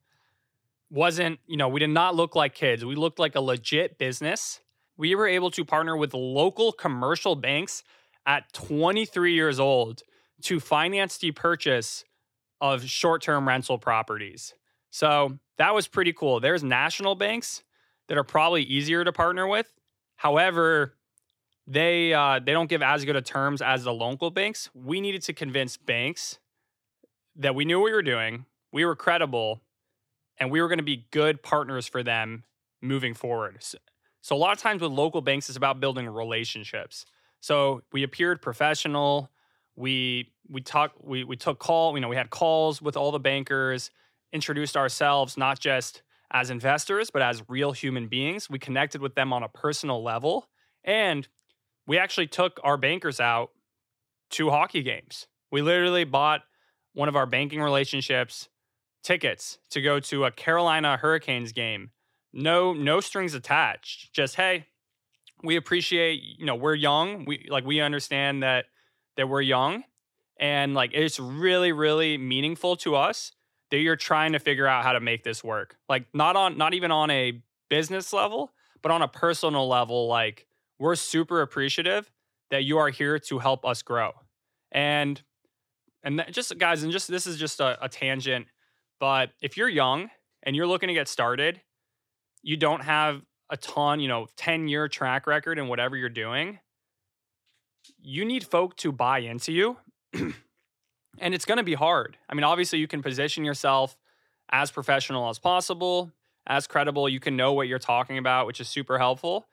Wasn't, 0.90 1.38
you 1.46 1.57
know, 1.57 1.68
we 1.68 1.81
did 1.81 1.90
not 1.90 2.16
look 2.16 2.35
like 2.35 2.55
kids. 2.55 2.85
We 2.85 2.96
looked 2.96 3.18
like 3.18 3.37
a 3.37 3.40
legit 3.40 3.96
business. 3.98 4.61
We 4.96 5.14
were 5.14 5.29
able 5.29 5.50
to 5.53 5.64
partner 5.64 5.96
with 5.96 6.14
local 6.14 6.72
commercial 6.72 7.37
banks 7.37 7.85
at 8.26 8.53
23 8.53 9.33
years 9.33 9.61
old 9.61 10.03
to 10.42 10.61
finance 10.61 11.18
the 11.18 11.31
purchase 11.31 12.05
of 12.61 12.85
short 12.85 13.22
term 13.22 13.46
rental 13.46 13.79
properties. 13.79 14.55
So 14.90 15.38
that 15.59 15.74
was 15.74 15.87
pretty 15.87 16.12
cool. 16.12 16.40
There's 16.40 16.64
national 16.64 17.14
banks 17.14 17.62
that 18.09 18.18
are 18.18 18.24
probably 18.24 18.62
easier 18.62 19.05
to 19.05 19.12
partner 19.12 19.46
with. 19.46 19.72
However, 20.16 20.94
they 21.66 22.12
uh, 22.12 22.40
they 22.44 22.53
don't 22.53 22.68
give 22.68 22.83
as 22.83 23.05
good 23.05 23.16
of 23.16 23.24
terms 23.24 23.62
as 23.62 23.85
the 23.85 23.92
local 23.92 24.31
banks. 24.31 24.68
We 24.74 25.00
needed 25.00 25.22
to 25.22 25.33
convince 25.33 25.76
banks 25.76 26.38
that 27.37 27.55
we 27.55 27.64
knew 27.64 27.79
what 27.79 27.87
we 27.87 27.92
were 27.92 28.03
doing, 28.03 28.44
we 28.72 28.85
were 28.85 28.96
credible, 28.96 29.62
and 30.40 30.50
we 30.50 30.61
were 30.61 30.68
going 30.68 30.79
to 30.79 30.85
be 30.85 31.07
good 31.12 31.42
partners 31.42 31.87
for 31.87 32.03
them 32.03 32.44
moving 32.81 33.14
forward. 33.14 33.59
So, 33.61 33.79
so 34.22 34.35
a 34.35 34.38
lot 34.38 34.53
of 34.53 34.59
times 34.59 34.83
with 34.83 34.90
local 34.90 35.20
banks, 35.20 35.48
it's 35.48 35.57
about 35.57 35.79
building 35.79 36.09
relationships. 36.09 37.05
So 37.40 37.83
we 37.92 38.03
appeared 38.03 38.42
professional. 38.42 39.31
We 39.76 40.33
we 40.48 40.62
talked. 40.62 41.03
We 41.05 41.24
we 41.24 41.37
took 41.37 41.59
call. 41.59 41.94
You 41.94 42.00
know, 42.00 42.09
we 42.09 42.16
had 42.16 42.31
calls 42.31 42.83
with 42.83 42.96
all 42.96 43.12
the 43.12 43.20
bankers. 43.20 43.90
Introduced 44.33 44.76
ourselves 44.76 45.37
not 45.37 45.59
just 45.59 46.03
as 46.31 46.50
investors, 46.50 47.11
but 47.11 47.22
as 47.22 47.42
real 47.48 47.72
human 47.72 48.09
beings. 48.09 48.48
We 48.48 48.59
connected 48.59 49.00
with 49.00 49.14
them 49.14 49.33
on 49.33 49.42
a 49.42 49.48
personal 49.48 50.03
level, 50.03 50.48
and 50.85 51.26
we 51.87 51.98
actually 51.98 52.29
took 52.29 52.61
our 52.62 52.76
bankers 52.76 53.20
out 53.20 53.50
to 54.31 54.50
hockey 54.50 54.83
games. 54.83 55.26
We 55.50 55.62
literally 55.62 56.05
bought 56.05 56.42
one 56.92 57.09
of 57.09 57.16
our 57.16 57.26
banking 57.26 57.61
relationships 57.61 58.48
tickets 59.02 59.58
to 59.70 59.80
go 59.80 60.00
to 60.00 60.24
a 60.24 60.30
Carolina 60.30 60.96
Hurricanes 60.96 61.52
game. 61.52 61.90
No 62.32 62.72
no 62.72 63.00
strings 63.00 63.34
attached. 63.34 64.12
Just 64.12 64.36
hey, 64.36 64.66
we 65.42 65.56
appreciate, 65.56 66.22
you 66.22 66.46
know, 66.46 66.54
we're 66.54 66.74
young. 66.74 67.24
We 67.24 67.46
like 67.50 67.64
we 67.64 67.80
understand 67.80 68.42
that 68.42 68.66
that 69.16 69.28
we're 69.28 69.40
young 69.40 69.84
and 70.38 70.74
like 70.74 70.90
it's 70.94 71.18
really 71.20 71.72
really 71.72 72.18
meaningful 72.18 72.76
to 72.76 72.96
us 72.96 73.32
that 73.70 73.78
you're 73.78 73.96
trying 73.96 74.32
to 74.32 74.38
figure 74.38 74.66
out 74.66 74.84
how 74.84 74.92
to 74.92 75.00
make 75.00 75.24
this 75.24 75.42
work. 75.44 75.76
Like 75.88 76.06
not 76.14 76.36
on 76.36 76.56
not 76.56 76.74
even 76.74 76.90
on 76.90 77.10
a 77.10 77.42
business 77.68 78.12
level, 78.12 78.52
but 78.82 78.90
on 78.92 79.02
a 79.02 79.08
personal 79.08 79.68
level 79.68 80.06
like 80.08 80.46
we're 80.78 80.96
super 80.96 81.42
appreciative 81.42 82.10
that 82.50 82.64
you 82.64 82.78
are 82.78 82.88
here 82.88 83.18
to 83.18 83.38
help 83.38 83.64
us 83.64 83.82
grow. 83.82 84.12
And 84.72 85.20
and 86.02 86.24
just 86.30 86.56
guys, 86.58 86.82
and 86.82 86.90
just 86.90 87.08
this 87.08 87.26
is 87.26 87.36
just 87.36 87.60
a, 87.60 87.82
a 87.84 87.88
tangent, 87.88 88.46
but 89.00 89.30
if 89.40 89.56
you're 89.56 89.68
young 89.68 90.10
and 90.44 90.54
you're 90.54 90.66
looking 90.66 90.88
to 90.88 90.94
get 90.94 91.08
started, 91.08 91.60
you 92.42 92.56
don't 92.56 92.82
have 92.82 93.22
a 93.50 93.56
ton, 93.56 93.98
you 93.98 94.06
know, 94.06 94.28
10 94.36 94.68
year 94.68 94.86
track 94.86 95.26
record 95.26 95.58
in 95.58 95.66
whatever 95.66 95.96
you're 95.96 96.08
doing, 96.08 96.60
you 98.00 98.24
need 98.24 98.44
folk 98.44 98.76
to 98.76 98.92
buy 98.92 99.18
into 99.18 99.52
you. 99.52 99.76
and 101.18 101.34
it's 101.34 101.44
going 101.44 101.58
to 101.58 101.64
be 101.64 101.74
hard. 101.74 102.16
I 102.28 102.34
mean, 102.34 102.44
obviously, 102.44 102.78
you 102.78 102.86
can 102.86 103.02
position 103.02 103.44
yourself 103.44 103.96
as 104.52 104.70
professional 104.70 105.28
as 105.28 105.38
possible, 105.38 106.12
as 106.46 106.66
credible. 106.66 107.08
You 107.08 107.20
can 107.20 107.36
know 107.36 107.52
what 107.52 107.68
you're 107.68 107.78
talking 107.78 108.18
about, 108.18 108.46
which 108.46 108.60
is 108.60 108.68
super 108.68 108.98
helpful. 108.98 109.46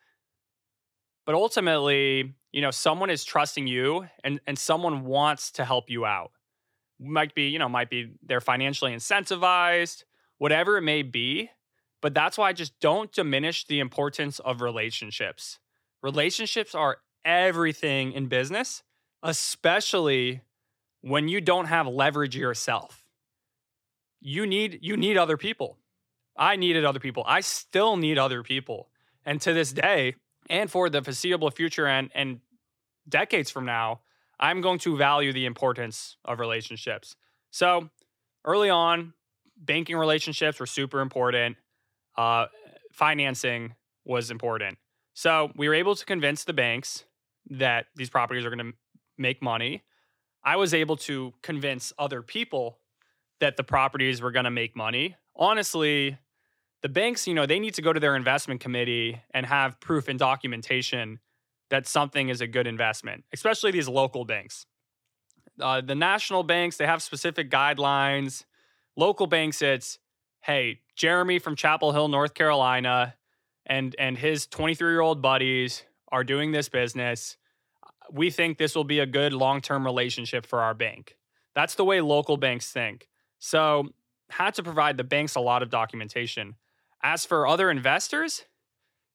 But 1.25 1.35
ultimately, 1.35 2.35
you 2.51 2.61
know, 2.61 2.71
someone 2.71 3.09
is 3.09 3.23
trusting 3.23 3.67
you 3.67 4.07
and, 4.23 4.39
and 4.47 4.57
someone 4.57 5.05
wants 5.05 5.51
to 5.51 5.65
help 5.65 5.89
you 5.89 6.05
out. 6.05 6.31
Might 6.99 7.35
be, 7.35 7.49
you 7.49 7.59
know, 7.59 7.69
might 7.69 7.89
be 7.89 8.13
they're 8.23 8.41
financially 8.41 8.91
incentivized, 8.91 10.03
whatever 10.37 10.77
it 10.77 10.81
may 10.81 11.03
be. 11.03 11.51
But 12.01 12.13
that's 12.13 12.37
why 12.37 12.49
I 12.49 12.53
just 12.53 12.79
don't 12.79 13.11
diminish 13.11 13.65
the 13.65 13.79
importance 13.79 14.39
of 14.39 14.61
relationships. 14.61 15.59
Relationships 16.03 16.75
are 16.75 16.97
everything 17.25 18.13
in 18.13 18.27
business, 18.27 18.83
especially 19.23 20.41
when 21.01 21.27
you 21.27 21.41
don't 21.41 21.65
have 21.65 21.87
leverage 21.87 22.35
yourself. 22.35 23.05
You 24.21 24.45
need 24.45 24.79
you 24.81 24.97
need 24.97 25.17
other 25.17 25.37
people. 25.37 25.77
I 26.35 26.55
needed 26.55 26.85
other 26.85 26.99
people. 26.99 27.23
I 27.27 27.41
still 27.41 27.97
need 27.97 28.17
other 28.17 28.43
people. 28.43 28.89
And 29.25 29.41
to 29.41 29.53
this 29.53 29.73
day, 29.73 30.15
and 30.49 30.69
for 30.69 30.89
the 30.89 31.01
foreseeable 31.01 31.51
future 31.51 31.87
and 31.87 32.11
and 32.13 32.39
decades 33.07 33.49
from 33.49 33.65
now, 33.65 34.01
I'm 34.39 34.61
going 34.61 34.79
to 34.79 34.97
value 34.97 35.33
the 35.33 35.45
importance 35.45 36.17
of 36.25 36.39
relationships. 36.39 37.15
So, 37.51 37.89
early 38.45 38.69
on, 38.69 39.13
banking 39.57 39.97
relationships 39.97 40.59
were 40.59 40.65
super 40.65 41.01
important 41.01 41.57
uh, 42.17 42.47
financing 42.91 43.75
was 44.05 44.31
important. 44.31 44.77
So 45.13 45.51
we 45.55 45.67
were 45.67 45.75
able 45.75 45.95
to 45.95 46.05
convince 46.05 46.43
the 46.43 46.53
banks 46.53 47.05
that 47.49 47.85
these 47.95 48.09
properties 48.09 48.45
are 48.45 48.49
going 48.49 48.71
to 48.71 48.77
make 49.17 49.41
money. 49.41 49.83
I 50.43 50.55
was 50.55 50.73
able 50.73 50.97
to 50.97 51.33
convince 51.41 51.93
other 51.97 52.21
people 52.21 52.79
that 53.39 53.57
the 53.57 53.63
properties 53.63 54.21
were 54.21 54.31
going 54.31 54.45
to 54.45 54.51
make 54.51 54.75
money. 54.75 55.15
Honestly, 55.35 56.17
the 56.81 56.89
banks, 56.89 57.27
you 57.27 57.33
know, 57.33 57.45
they 57.45 57.59
need 57.59 57.75
to 57.75 57.81
go 57.81 57.93
to 57.93 57.99
their 57.99 58.15
investment 58.15 58.61
committee 58.61 59.21
and 59.31 59.45
have 59.45 59.79
proof 59.79 60.07
and 60.07 60.17
documentation 60.17 61.19
that 61.69 61.87
something 61.87 62.29
is 62.29 62.41
a 62.41 62.47
good 62.47 62.67
investment, 62.67 63.23
especially 63.33 63.71
these 63.71 63.87
local 63.89 64.25
banks. 64.25 64.65
Uh, 65.59 65.81
the 65.81 65.95
national 65.95 66.43
banks, 66.43 66.77
they 66.77 66.85
have 66.85 67.01
specific 67.01 67.49
guidelines. 67.49 68.45
Local 68.95 69.27
banks, 69.27 69.61
it's 69.61 69.99
hey, 70.41 70.79
Jeremy 70.95 71.39
from 71.39 71.55
Chapel 71.55 71.91
Hill, 71.91 72.07
North 72.07 72.33
Carolina, 72.33 73.15
and 73.65 73.95
and 73.99 74.17
his 74.17 74.47
23 74.47 74.91
year 74.91 75.01
old 75.01 75.21
buddies 75.21 75.83
are 76.11 76.23
doing 76.23 76.51
this 76.51 76.69
business. 76.69 77.37
We 78.11 78.31
think 78.31 78.57
this 78.57 78.75
will 78.75 78.85
be 78.85 78.99
a 78.99 79.05
good 79.05 79.33
long 79.33 79.61
term 79.61 79.85
relationship 79.85 80.45
for 80.45 80.61
our 80.61 80.73
bank. 80.73 81.17
That's 81.53 81.75
the 81.75 81.83
way 81.83 82.01
local 82.01 82.37
banks 82.37 82.71
think. 82.71 83.09
So, 83.39 83.89
had 84.29 84.53
to 84.55 84.63
provide 84.63 84.97
the 84.97 85.03
banks 85.03 85.35
a 85.35 85.39
lot 85.39 85.63
of 85.63 85.69
documentation. 85.69 86.55
As 87.03 87.25
for 87.25 87.47
other 87.47 87.69
investors, 87.69 88.45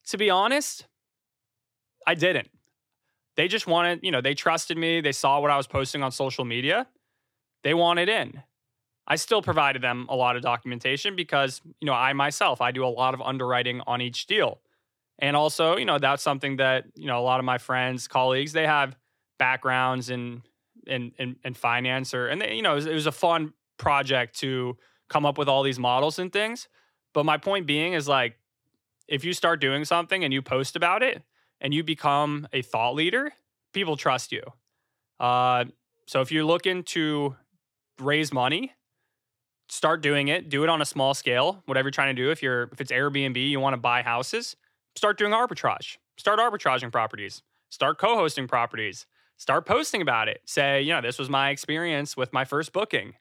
to 0.09 0.19
be 0.19 0.31
honest, 0.31 0.87
I 2.07 2.15
didn't. 2.15 2.49
They 3.37 3.49
just 3.49 3.67
wanted, 3.67 4.01
you 4.03 4.11
know, 4.11 4.21
they 4.21 4.35
trusted 4.35 4.77
me. 4.77 5.01
They 5.01 5.13
saw 5.13 5.41
what 5.41 5.51
I 5.51 5.57
was 5.57 5.67
posting 5.67 6.03
on 6.03 6.13
social 6.13 6.45
media. 6.45 6.87
They 7.65 7.75
wanted 7.75 8.09
in. 8.09 8.43
I 9.07 9.17
still 9.17 9.43
provided 9.43 9.83
them 9.83 10.07
a 10.09 10.17
lot 10.17 10.37
of 10.37 10.43
documentation 10.43 11.17
because, 11.17 11.61
you 11.81 11.87
know, 11.87 11.95
I 11.95 12.13
myself, 12.13 12.61
I 12.61 12.71
do 12.71 12.85
a 12.85 12.89
lot 12.89 13.15
of 13.15 13.23
underwriting 13.23 13.81
on 13.87 14.01
each 14.01 14.27
deal. 14.27 14.61
And 15.19 15.37
also, 15.37 15.77
you 15.77 15.85
know, 15.85 15.99
that's 15.99 16.23
something 16.23 16.57
that, 16.57 16.85
you 16.95 17.07
know, 17.07 17.19
a 17.19 17.23
lot 17.23 17.39
of 17.39 17.45
my 17.45 17.59
friends, 17.59 18.09
colleagues, 18.09 18.53
they 18.53 18.67
have 18.67 18.97
backgrounds 19.39 20.11
in 20.11 20.43
in 20.87 21.13
in, 21.19 21.37
in 21.45 21.55
finance 21.55 22.15
or 22.15 22.29
and 22.29 22.41
they, 22.41 22.55
you 22.55 22.63
know, 22.63 22.73
it 22.73 22.77
was, 22.77 22.87
it 22.87 22.95
was 22.95 23.07
a 23.07 23.13
fun 23.13 23.53
project 23.77 24.39
to 24.41 24.77
come 25.09 25.27
up 25.27 25.39
with 25.39 25.49
all 25.49 25.63
these 25.63 25.79
models 25.79 26.19
and 26.19 26.33
things. 26.33 26.69
But 27.13 27.25
my 27.25 27.39
point 27.39 27.67
being 27.67 27.93
is 27.93 28.09
like 28.09 28.37
if 29.09 29.25
you 29.25 29.33
start 29.33 29.61
doing 29.61 29.85
something 29.85 30.25
and 30.25 30.33
you 30.33 30.43
post 30.43 30.77
about 30.77 31.03
it 31.03 31.23
and 31.63 31.73
you 31.73 31.83
become 31.83 32.47
a 32.53 32.61
thought 32.61 32.95
leader, 32.95 33.33
people 33.73 33.97
trust 33.97 34.33
you. 34.33 34.43
Uh, 35.19 35.65
so 36.07 36.21
if 36.21 36.31
you're 36.31 36.45
looking 36.45 36.83
to 36.83 37.37
raise 37.99 38.33
money, 38.33 38.73
start 39.69 40.03
doing 40.03 40.29
it. 40.29 40.51
Do 40.51 40.65
it 40.65 40.69
on 40.69 40.83
a 40.83 40.85
small 40.85 41.15
scale. 41.15 41.63
Whatever 41.65 41.87
you're 41.87 41.93
trying 41.93 42.15
to 42.15 42.23
do. 42.23 42.31
If 42.31 42.43
you're 42.43 42.65
if 42.65 42.81
it's 42.81 42.93
Airbnb, 42.93 43.49
you 43.49 43.61
want 43.61 43.75
to 43.75 43.79
buy 43.79 44.03
houses, 44.03 44.57
start 44.97 45.17
doing 45.17 45.33
arbitrage. 45.33 45.97
Start 46.19 46.39
arbitraging 46.41 46.93
properties. 46.93 47.43
Start 47.71 47.99
co-hosting 47.99 48.49
properties. 48.49 49.07
Start 49.39 49.65
posting 49.65 50.03
about 50.03 50.29
it. 50.29 50.43
Say, 50.45 50.83
you 50.83 50.93
know, 50.93 51.01
this 51.01 51.19
was 51.19 51.31
my 51.31 51.51
experience 51.51 52.17
with 52.17 52.33
my 52.33 52.45
first 52.45 52.73
booking. 52.73 53.15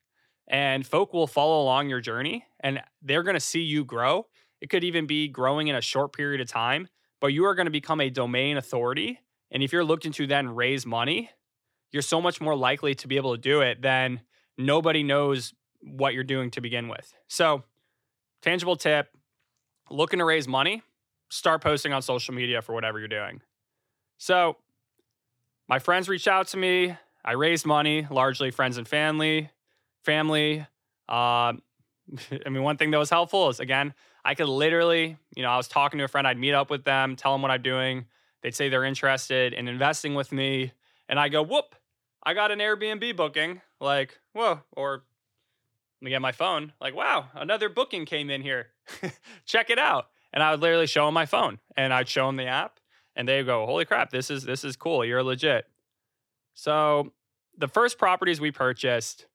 And 0.47 0.86
folk 0.86 1.13
will 1.13 1.27
follow 1.27 1.62
along 1.62 1.88
your 1.88 2.01
journey 2.01 2.45
and 2.60 2.82
they're 3.01 3.23
going 3.23 3.36
to 3.36 3.39
see 3.39 3.62
you 3.62 3.86
grow. 3.86 4.25
It 4.60 4.69
could 4.69 4.84
even 4.84 5.08
be 5.08 5.27
growing 5.27 5.67
in 5.67 5.75
a 5.75 5.82
short 5.82 6.13
period 6.13 6.41
of 6.41 6.47
time, 6.47 6.89
but 7.22 7.28
you 7.28 7.46
are 7.46 7.56
going 7.56 7.68
to 7.68 7.72
become 7.72 8.02
a 8.02 8.10
domain 8.10 8.58
authority. 8.58 9.20
And 9.52 9.64
if 9.64 9.72
you're 9.72 9.86
looking 9.86 10.12
to 10.14 10.28
then 10.28 10.54
raise 10.54 10.86
money, 10.86 11.30
you're 11.92 12.02
so 12.02 12.20
much 12.20 12.42
more 12.42 12.56
likely 12.56 12.96
to 12.96 13.08
be 13.08 13.16
able 13.16 13.36
to 13.36 13.42
do 13.42 13.62
it 13.62 13.82
than 13.82 14.22
nobody 14.58 15.04
knows 15.04 15.54
what 15.82 16.14
you're 16.14 16.24
doing 16.24 16.52
to 16.52 16.62
begin 16.62 16.88
with. 16.88 17.14
So, 17.28 17.64
tangible 18.42 18.76
tip 18.76 19.10
looking 19.90 20.20
to 20.20 20.26
raise 20.26 20.48
money, 20.48 20.84
start 21.30 21.62
posting 21.62 21.94
on 21.94 22.02
social 22.02 22.34
media 22.34 22.62
for 22.62 22.74
whatever 22.74 23.00
you're 23.00 23.08
doing. 23.08 23.42
So, 24.18 24.58
my 25.68 25.80
friends 25.80 26.10
reached 26.10 26.28
out 26.28 26.48
to 26.50 26.58
me. 26.58 26.98
I 27.24 27.34
raised 27.34 27.66
money, 27.66 28.08
largely 28.10 28.52
friends 28.52 28.78
and 28.78 28.88
family. 28.88 29.50
Family, 30.04 30.66
uh, 31.08 31.54
I 32.46 32.50
mean, 32.50 32.64
one 32.64 32.78
thing 32.78 32.92
that 32.92 32.98
was 32.98 33.10
helpful 33.10 33.50
is 33.50 33.60
again, 33.60 33.94
I 34.24 34.36
could 34.36 34.48
literally, 34.50 35.18
you 35.36 35.44
know, 35.44 35.50
I 35.50 35.58
was 35.58 35.68
talking 35.68 35.98
to 36.00 36.04
a 36.06 36.08
friend, 36.08 36.28
I'd 36.28 36.38
meet 36.38 36.54
up 36.54 36.70
with 36.70 36.84
them, 36.84 37.16
tell 37.16 37.34
them 37.34 37.42
what 37.42 37.52
I'm 37.52 37.62
doing. 37.62 38.06
They'd 38.42 38.56
say 38.56 38.70
they're 38.70 38.84
interested 38.84 39.54
in 39.54 39.68
investing 39.68 40.16
with 40.16 40.32
me. 40.32 40.74
And 41.08 41.20
I 41.20 41.30
go, 41.30 41.44
whoop, 41.44 41.76
I 42.24 42.34
got 42.34 42.52
an 42.52 42.60
Airbnb 42.60 43.16
booking. 43.16 43.62
Like, 43.80 44.20
whoa. 44.34 44.62
Or 44.72 45.04
let 46.02 46.06
me 46.06 46.12
get 46.12 46.22
my 46.22 46.32
phone. 46.32 46.74
Like, 46.82 46.96
wow, 46.96 47.28
another 47.36 47.70
booking 47.70 48.06
came 48.06 48.30
in 48.30 48.42
here. 48.42 48.68
Check 49.46 49.70
it 49.70 49.80
out. 49.80 50.08
And 50.34 50.42
I 50.42 50.52
would 50.52 50.62
literally 50.62 50.88
show 50.88 51.06
them 51.06 51.14
my 51.14 51.26
phone 51.26 51.60
and 51.76 51.94
I'd 51.94 52.08
show 52.08 52.26
them 52.26 52.38
the 52.38 52.46
app 52.46 52.80
and 53.16 53.28
they 53.28 53.44
go, 53.44 53.66
holy 53.66 53.86
crap, 53.86 54.10
this 54.10 54.30
is 54.30 54.44
this 54.44 54.64
is 54.64 54.76
cool. 54.76 55.04
You're 55.04 55.24
legit. 55.24 55.66
So 56.54 57.12
the 57.58 57.68
first 57.68 57.98
properties 57.98 58.40
we 58.40 58.52
purchased 58.52 59.26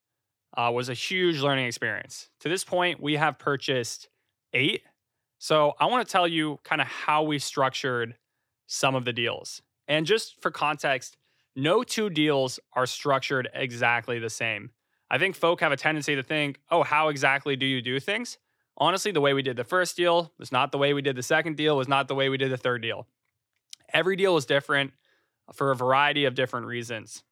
uh, 0.56 0.70
was 0.72 0.88
a 0.88 0.94
huge 0.94 1.40
learning 1.40 1.66
experience. 1.66 2.28
To 2.40 2.48
this 2.48 2.64
point, 2.64 3.00
we 3.00 3.16
have 3.16 3.38
purchased 3.38 4.08
eight. 4.52 4.82
So 5.38 5.74
I 5.78 5.86
want 5.86 6.06
to 6.06 6.10
tell 6.10 6.26
you 6.26 6.58
kind 6.64 6.80
of 6.80 6.86
how 6.86 7.22
we 7.22 7.38
structured 7.38 8.16
some 8.66 8.94
of 8.94 9.04
the 9.04 9.12
deals. 9.12 9.62
And 9.86 10.06
just 10.06 10.40
for 10.40 10.50
context, 10.50 11.16
no 11.54 11.82
two 11.82 12.10
deals 12.10 12.58
are 12.72 12.86
structured 12.86 13.48
exactly 13.54 14.18
the 14.18 14.30
same. 14.30 14.70
I 15.10 15.18
think 15.18 15.36
folk 15.36 15.60
have 15.60 15.72
a 15.72 15.76
tendency 15.76 16.16
to 16.16 16.22
think, 16.22 16.60
oh, 16.70 16.82
how 16.82 17.08
exactly 17.08 17.54
do 17.54 17.66
you 17.66 17.80
do 17.80 18.00
things? 18.00 18.38
Honestly, 18.78 19.12
the 19.12 19.20
way 19.20 19.32
we 19.32 19.42
did 19.42 19.56
the 19.56 19.64
first 19.64 19.96
deal 19.96 20.32
was 20.38 20.50
not 20.50 20.72
the 20.72 20.78
way 20.78 20.92
we 20.92 21.00
did 21.00 21.16
the 21.16 21.22
second 21.22 21.56
deal, 21.56 21.76
was 21.76 21.88
not 21.88 22.08
the 22.08 22.14
way 22.14 22.28
we 22.28 22.36
did 22.36 22.50
the 22.50 22.56
third 22.56 22.82
deal. 22.82 23.06
Every 23.92 24.16
deal 24.16 24.34
was 24.34 24.46
different 24.46 24.92
for 25.52 25.70
a 25.70 25.76
variety 25.76 26.24
of 26.24 26.34
different 26.34 26.66
reasons. 26.66 27.22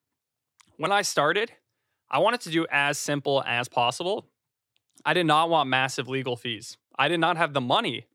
When 0.76 0.92
I 0.92 1.02
started, 1.02 1.52
I 2.14 2.18
wanted 2.18 2.42
to 2.42 2.50
do 2.50 2.64
as 2.70 2.96
simple 2.96 3.42
as 3.44 3.68
possible. 3.68 4.28
I 5.04 5.14
did 5.14 5.26
not 5.26 5.50
want 5.50 5.68
massive 5.68 6.08
legal 6.08 6.36
fees. 6.36 6.76
I 6.96 7.08
did 7.08 7.18
not 7.18 7.36
have 7.36 7.52
the 7.52 7.60
money 7.60 8.06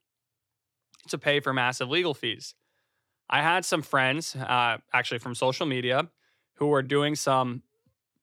to 1.09 1.17
pay 1.17 1.41
for 1.41 1.51
massive 1.51 1.89
legal 1.89 2.13
fees. 2.13 2.55
I 3.29 3.41
had 3.41 3.65
some 3.65 3.81
friends, 3.81 4.38
uh, 4.38 4.77
actually 4.93 5.17
from 5.19 5.35
social 5.35 5.65
media, 5.65 6.09
who 6.53 6.67
were 6.67 6.81
doing 6.81 7.15
some 7.15 7.62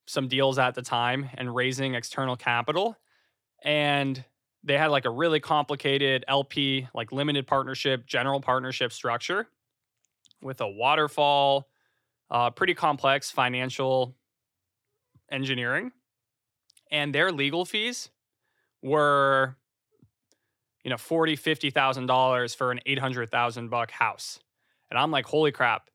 some 0.06 0.28
deals 0.28 0.56
at 0.58 0.74
the 0.76 0.82
time 0.82 1.28
and 1.34 1.54
raising 1.54 1.94
external 1.94 2.36
capital, 2.36 2.96
and 3.62 4.24
they 4.64 4.78
had 4.78 4.86
like 4.86 5.04
a 5.04 5.10
really 5.10 5.40
complicated 5.40 6.24
LP, 6.26 6.88
like 6.94 7.12
limited 7.12 7.46
partnership, 7.46 8.06
general 8.06 8.40
partnership 8.40 8.92
structure 8.92 9.46
with 10.40 10.60
a 10.62 10.68
waterfall, 10.68 11.68
uh, 12.30 12.50
pretty 12.50 12.72
complex 12.72 13.30
financial 13.30 14.14
engineering, 15.30 15.92
and 16.90 17.14
their 17.14 17.32
legal 17.32 17.64
fees 17.64 18.10
were, 18.82 19.56
you 20.84 20.90
know, 20.90 20.96
forty, 20.96 21.36
fifty 21.36 21.70
thousand 21.70 22.06
dollars 22.06 22.54
for 22.54 22.70
an 22.70 22.80
eight 22.86 22.98
hundred 22.98 23.30
thousand 23.30 23.68
buck 23.68 23.90
house, 23.90 24.40
and 24.90 24.98
I'm 24.98 25.10
like, 25.10 25.26
holy 25.26 25.52
crap. 25.52 25.90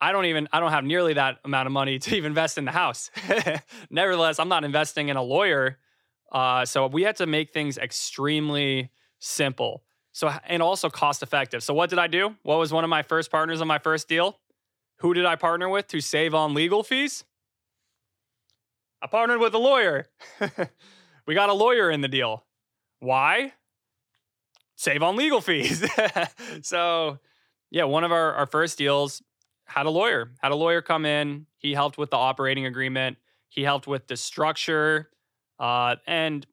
I 0.00 0.10
don't 0.10 0.24
even 0.24 0.48
I 0.52 0.58
don't 0.58 0.72
have 0.72 0.84
nearly 0.84 1.14
that 1.14 1.38
amount 1.44 1.66
of 1.66 1.72
money 1.72 1.98
to 2.00 2.16
even 2.16 2.32
invest 2.32 2.58
in 2.58 2.64
the 2.64 2.72
house. 2.72 3.10
Nevertheless, 3.90 4.38
I'm 4.38 4.48
not 4.48 4.64
investing 4.64 5.08
in 5.08 5.16
a 5.16 5.22
lawyer. 5.22 5.78
Uh, 6.32 6.64
so 6.64 6.86
we 6.86 7.02
had 7.02 7.16
to 7.16 7.26
make 7.26 7.52
things 7.52 7.78
extremely 7.78 8.90
simple. 9.20 9.84
So 10.10 10.32
and 10.46 10.62
also 10.62 10.90
cost 10.90 11.22
effective. 11.22 11.62
So 11.62 11.72
what 11.72 11.88
did 11.88 11.98
I 11.98 12.06
do? 12.06 12.34
What 12.42 12.58
was 12.58 12.72
one 12.72 12.84
of 12.84 12.90
my 12.90 13.02
first 13.02 13.30
partners 13.30 13.60
on 13.60 13.68
my 13.68 13.78
first 13.78 14.08
deal? 14.08 14.38
Who 14.98 15.14
did 15.14 15.24
I 15.24 15.36
partner 15.36 15.68
with 15.68 15.86
to 15.88 16.00
save 16.00 16.34
on 16.34 16.52
legal 16.54 16.82
fees? 16.82 17.24
I 19.02 19.08
partnered 19.08 19.40
with 19.40 19.52
a 19.54 19.58
lawyer. 19.58 20.06
we 21.26 21.34
got 21.34 21.48
a 21.48 21.52
lawyer 21.52 21.90
in 21.90 22.02
the 22.02 22.08
deal. 22.08 22.44
Why? 23.00 23.52
Save 24.76 25.02
on 25.02 25.16
legal 25.16 25.40
fees. 25.40 25.84
so, 26.62 27.18
yeah, 27.70 27.84
one 27.84 28.04
of 28.04 28.12
our, 28.12 28.32
our 28.34 28.46
first 28.46 28.78
deals 28.78 29.20
had 29.64 29.86
a 29.86 29.90
lawyer, 29.90 30.30
had 30.40 30.52
a 30.52 30.54
lawyer 30.54 30.82
come 30.82 31.04
in. 31.04 31.46
He 31.58 31.74
helped 31.74 31.98
with 31.98 32.10
the 32.10 32.16
operating 32.16 32.64
agreement, 32.66 33.16
he 33.48 33.62
helped 33.62 33.86
with 33.86 34.06
the 34.06 34.16
structure. 34.16 35.10
Uh, 35.58 35.96
and 36.06 36.46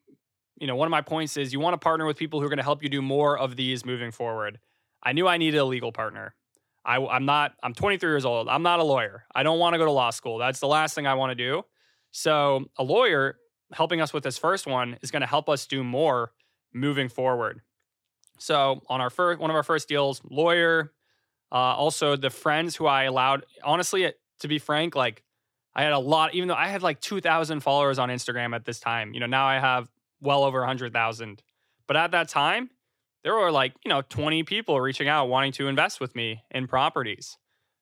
you 0.59 0.67
know, 0.67 0.75
one 0.75 0.87
of 0.87 0.91
my 0.91 1.01
points 1.01 1.37
is 1.37 1.53
you 1.53 1.59
want 1.59 1.73
to 1.73 1.77
partner 1.77 2.05
with 2.05 2.17
people 2.17 2.39
who 2.39 2.45
are 2.45 2.49
going 2.49 2.57
to 2.57 2.63
help 2.63 2.83
you 2.83 2.89
do 2.89 3.01
more 3.01 3.37
of 3.37 3.55
these 3.55 3.85
moving 3.85 4.11
forward. 4.11 4.59
I 5.01 5.13
knew 5.13 5.27
I 5.27 5.37
needed 5.37 5.57
a 5.57 5.65
legal 5.65 5.91
partner. 5.91 6.35
I, 6.83 6.97
I'm 6.97 7.25
not, 7.25 7.53
I'm 7.63 7.73
23 7.73 8.09
years 8.09 8.25
old. 8.25 8.49
I'm 8.49 8.63
not 8.63 8.79
a 8.79 8.83
lawyer. 8.83 9.25
I 9.33 9.43
don't 9.43 9.59
want 9.59 9.73
to 9.73 9.77
go 9.77 9.85
to 9.85 9.91
law 9.91 10.09
school. 10.09 10.37
That's 10.37 10.59
the 10.59 10.67
last 10.67 10.95
thing 10.95 11.07
I 11.07 11.13
want 11.13 11.31
to 11.31 11.35
do. 11.35 11.63
So, 12.11 12.65
a 12.77 12.83
lawyer 12.83 13.37
helping 13.71 14.01
us 14.01 14.13
with 14.13 14.23
this 14.23 14.37
first 14.37 14.65
one 14.65 14.97
is 15.01 15.11
going 15.11 15.21
to 15.21 15.27
help 15.27 15.47
us 15.47 15.67
do 15.67 15.83
more 15.83 16.31
moving 16.73 17.09
forward. 17.09 17.61
So, 18.39 18.81
on 18.87 19.01
our 19.01 19.09
first, 19.09 19.39
one 19.39 19.49
of 19.49 19.55
our 19.55 19.63
first 19.63 19.87
deals, 19.87 20.21
lawyer, 20.29 20.91
uh, 21.51 21.55
also 21.55 22.15
the 22.15 22.29
friends 22.29 22.75
who 22.75 22.87
I 22.87 23.03
allowed, 23.03 23.45
honestly, 23.63 24.11
to 24.39 24.47
be 24.47 24.59
frank, 24.59 24.95
like 24.95 25.23
I 25.75 25.83
had 25.83 25.93
a 25.93 25.99
lot, 25.99 26.33
even 26.33 26.47
though 26.47 26.55
I 26.55 26.67
had 26.67 26.81
like 26.81 26.99
2,000 26.99 27.59
followers 27.59 27.99
on 27.99 28.09
Instagram 28.09 28.55
at 28.55 28.65
this 28.65 28.79
time, 28.79 29.13
you 29.13 29.19
know, 29.19 29.25
now 29.25 29.45
I 29.45 29.59
have 29.59 29.89
well 30.21 30.43
over 30.43 30.59
100,000. 30.59 31.43
But 31.87 31.97
at 31.97 32.11
that 32.11 32.29
time, 32.29 32.69
there 33.23 33.35
were 33.35 33.51
like, 33.51 33.73
you 33.83 33.89
know, 33.89 34.01
20 34.01 34.43
people 34.43 34.79
reaching 34.79 35.07
out 35.07 35.27
wanting 35.27 35.51
to 35.53 35.67
invest 35.67 35.99
with 35.99 36.15
me 36.15 36.43
in 36.51 36.67
properties. 36.67 37.37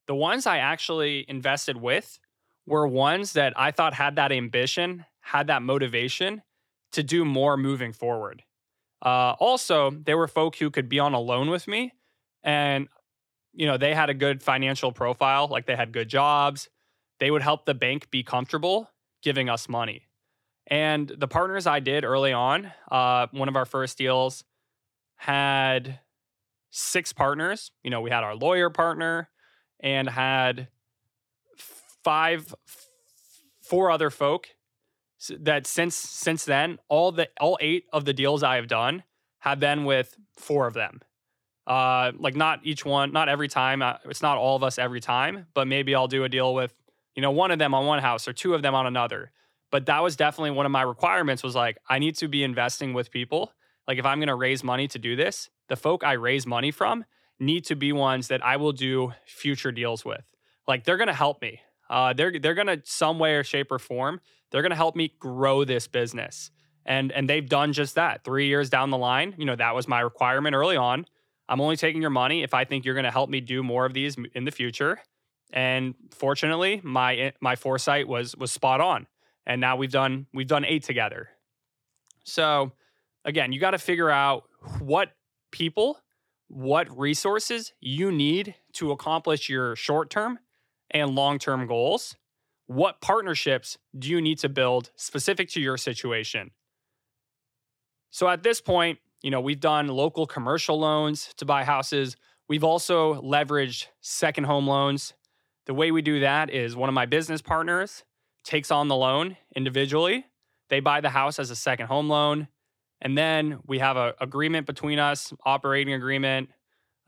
The 0.08 0.16
ones 0.16 0.48
I 0.48 0.58
actually 0.58 1.26
invested 1.28 1.78
with 1.78 2.20
were 2.68 2.88
ones 2.88 3.34
that 3.34 3.54
I 3.56 3.72
thought 3.72 3.96
had 3.96 4.18
that 4.18 4.32
ambition, 4.32 5.06
had 5.22 5.48
that 5.48 5.64
motivation 5.64 6.44
to 6.92 7.02
do 7.02 7.26
more 7.26 7.58
moving 7.58 7.94
forward. 7.94 8.44
Uh, 9.04 9.34
also, 9.40 9.92
there 9.92 10.18
were 10.18 10.28
folk 10.28 10.58
who 10.58 10.70
could 10.70 10.90
be 10.90 11.00
on 11.00 11.14
a 11.14 11.20
loan 11.20 11.50
with 11.50 11.68
me 11.68 11.94
and 12.44 12.88
you 13.58 13.66
know, 13.66 13.78
they 13.78 13.96
had 13.96 14.12
a 14.12 14.14
good 14.14 14.44
financial 14.44 14.92
profile, 14.92 15.48
like 15.48 15.66
they 15.66 15.76
had 15.76 15.92
good 15.92 16.08
jobs. 16.08 16.70
They 17.20 17.32
would 17.32 17.42
help 17.42 17.66
the 17.66 17.74
bank 17.74 18.12
be 18.12 18.22
comfortable 18.22 18.92
giving 19.24 19.50
us 19.50 19.68
money. 19.68 20.04
And 20.68 21.08
the 21.08 21.28
partners 21.28 21.66
I 21.66 21.80
did 21.80 22.06
early 22.06 22.34
on, 22.34 22.72
uh, 22.92 23.28
one 23.32 23.50
of 23.50 23.56
our 23.56 23.66
first 23.66 23.98
deals 23.98 24.44
had 25.16 26.00
six 26.70 27.14
partners. 27.14 27.72
You 27.84 27.90
know, 27.90 28.02
we 28.02 28.12
had 28.12 28.24
our 28.24 28.36
lawyer 28.36 28.70
partner 28.70 29.30
and 29.80 30.08
had 30.08 30.68
five, 32.08 32.56
four 33.62 33.92
other 33.92 34.10
folk 34.10 34.48
that 35.40 35.68
since 35.68 35.96
since 35.96 36.46
then, 36.46 36.80
all 36.88 37.12
the 37.12 37.28
all 37.40 37.58
eight 37.60 37.86
of 37.92 38.06
the 38.06 38.14
deals 38.14 38.44
I 38.44 38.56
have 38.56 38.68
done 38.68 39.04
have 39.40 39.60
been 39.60 39.84
with 39.86 40.16
four 40.38 40.68
of 40.68 40.74
them. 40.74 41.02
Uh, 41.66 42.14
like 42.18 42.36
not 42.36 42.62
each 42.64 42.86
one, 42.86 43.12
not 43.12 43.28
every 43.28 43.50
time. 43.50 43.82
Uh, 43.82 43.96
it's 44.06 44.22
not 44.22 44.38
all 44.38 44.56
of 44.56 44.64
us 44.64 44.80
every 44.80 45.02
time, 45.02 45.48
but 45.54 45.68
maybe 45.68 45.94
I'll 45.94 46.08
do 46.08 46.24
a 46.24 46.30
deal 46.30 46.54
with 46.54 46.74
you 47.18 47.22
know 47.22 47.32
one 47.32 47.52
of 47.52 47.60
them 47.60 47.74
on 47.74 47.86
one 47.86 48.00
house 48.00 48.28
or 48.28 48.32
two 48.32 48.54
of 48.54 48.62
them 48.62 48.76
on 48.76 48.86
another 48.86 49.32
but 49.70 49.88
that 49.88 50.02
was 50.02 50.16
definitely 50.16 50.52
one 50.52 50.66
of 50.66 50.72
my 50.72 50.84
requirements 50.84 51.44
was 51.44 51.56
like 51.56 51.78
i 51.90 52.00
need 52.00 52.16
to 52.16 52.30
be 52.30 52.44
investing 52.44 52.94
with 52.94 53.12
people 53.12 53.52
like 53.88 53.98
if 53.98 54.06
i'm 54.06 54.20
going 54.20 54.28
to 54.28 54.36
raise 54.36 54.64
money 54.64 54.88
to 54.88 55.00
do 55.00 55.16
this 55.18 55.50
the 55.68 55.76
folk 55.76 56.04
i 56.06 56.14
raise 56.14 56.46
money 56.48 56.72
from 56.72 57.04
need 57.40 57.66
to 57.66 57.76
be 57.76 57.92
ones 57.92 58.30
that 58.30 58.46
i 58.46 58.56
will 58.56 58.72
do 58.72 59.12
future 59.26 59.72
deals 59.72 60.06
with 60.06 60.24
like 60.68 60.86
they're 60.86 60.98
going 60.98 61.08
to 61.08 61.14
help 61.14 61.42
me 61.42 61.60
uh, 61.90 62.14
they're 62.14 62.38
they're 62.40 62.56
to 62.56 62.82
some 62.84 63.20
way 63.20 63.36
or 63.36 63.44
shape 63.44 63.72
or 63.72 63.80
form 63.80 64.20
they're 64.52 64.62
to 64.72 64.76
help 64.76 64.96
me 64.96 65.14
grow 65.20 65.64
this 65.64 65.88
business. 65.88 66.52
And 66.86 67.12
and 67.12 67.30
they've 67.30 67.48
done 67.48 67.74
just 67.74 67.96
that. 67.96 68.24
Three 68.24 68.48
years 68.48 68.70
down 68.70 68.90
the 68.90 68.98
line 68.98 69.36
you 69.38 69.46
know 69.46 69.56
that 69.56 69.76
was 69.76 69.88
my 69.88 70.00
requirement 70.00 70.56
early 70.56 70.78
on. 70.78 71.06
I'm 71.50 71.62
only 71.62 71.78
taking 71.78 72.02
your 72.02 72.12
money 72.12 72.44
if 72.44 72.54
i 72.54 72.66
think 72.66 72.84
you're 72.84 72.94
to 73.06 73.12
help 73.12 73.30
me 73.30 73.40
do 73.40 73.64
more 73.64 73.86
of 73.86 73.94
these 73.94 74.16
in 74.34 74.46
the 74.46 74.52
future. 74.52 75.00
And 75.52 75.96
fortunately 76.12 76.82
my 76.84 77.34
my 77.42 77.56
foresight 77.56 78.08
was 78.08 78.36
was 78.36 78.52
spot 78.52 78.82
on. 78.82 79.08
And 79.46 79.62
now 79.62 79.76
we've 79.76 79.92
done 79.92 80.28
we've 80.34 80.48
done 80.48 80.66
eight 80.66 80.84
together. 80.84 81.30
So 82.24 82.74
again, 83.26 83.52
you 83.52 83.60
got 83.60 83.72
to 83.72 83.78
figure 83.78 84.10
out 84.10 84.44
what 84.80 85.12
people, 85.52 86.00
what 86.48 86.98
resources 86.98 87.74
you 87.80 88.12
need 88.12 88.56
to 88.74 88.92
accomplish 88.92 89.50
your 89.50 89.76
short-term 89.76 90.40
and 90.92 91.16
long-term 91.16 91.68
goals. 91.68 92.16
What 92.68 93.02
partnerships 93.02 93.78
do 93.98 94.10
you 94.10 94.22
need 94.22 94.40
to 94.40 94.50
build 94.50 94.92
specific 94.96 95.50
to 95.52 95.62
your 95.62 95.78
situation? 95.78 96.52
So 98.10 98.28
at 98.28 98.44
this 98.44 98.62
point, 98.62 99.00
you 99.22 99.32
know, 99.32 99.42
we've 99.42 99.60
done 99.60 99.88
local 99.88 100.26
commercial 100.26 100.80
loans 100.80 101.34
to 101.38 101.46
buy 101.46 101.64
houses. 101.64 102.16
We've 102.48 102.64
also 102.64 103.22
leveraged 103.22 103.88
second 104.02 104.46
home 104.46 104.68
loans. 104.68 105.14
The 105.66 105.74
way 105.74 105.92
we 105.92 106.02
do 106.02 106.22
that 106.22 106.50
is 106.50 106.76
one 106.76 106.90
of 106.90 106.96
my 106.96 107.06
business 107.06 107.42
partners 107.42 108.04
takes 108.44 108.72
on 108.72 108.88
the 108.88 108.96
loan 108.96 109.36
individually. 109.56 110.26
They 110.70 110.80
buy 110.80 111.02
the 111.02 111.10
house 111.10 111.40
as 111.40 111.50
a 111.50 111.56
second 111.56 111.88
home 111.88 112.10
loan. 112.10 112.48
And 113.02 113.18
then 113.18 113.60
we 113.66 113.80
have 113.80 113.98
an 113.98 114.14
agreement 114.20 114.66
between 114.66 115.00
us, 115.00 115.34
operating 115.46 115.94
agreement, 115.94 116.50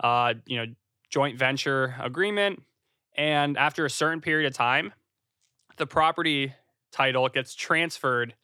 uh, 0.02 0.36
you 0.46 0.58
know, 0.58 0.66
joint 1.10 1.38
venture 1.38 1.96
agreement. 2.00 2.62
And 3.16 3.58
after 3.58 3.86
a 3.86 3.90
certain 3.90 4.22
period 4.22 4.48
of 4.48 4.54
time, 4.54 4.94
the 5.78 5.88
property 5.88 6.54
title 6.92 7.28
gets 7.30 7.56
transferred 7.56 8.36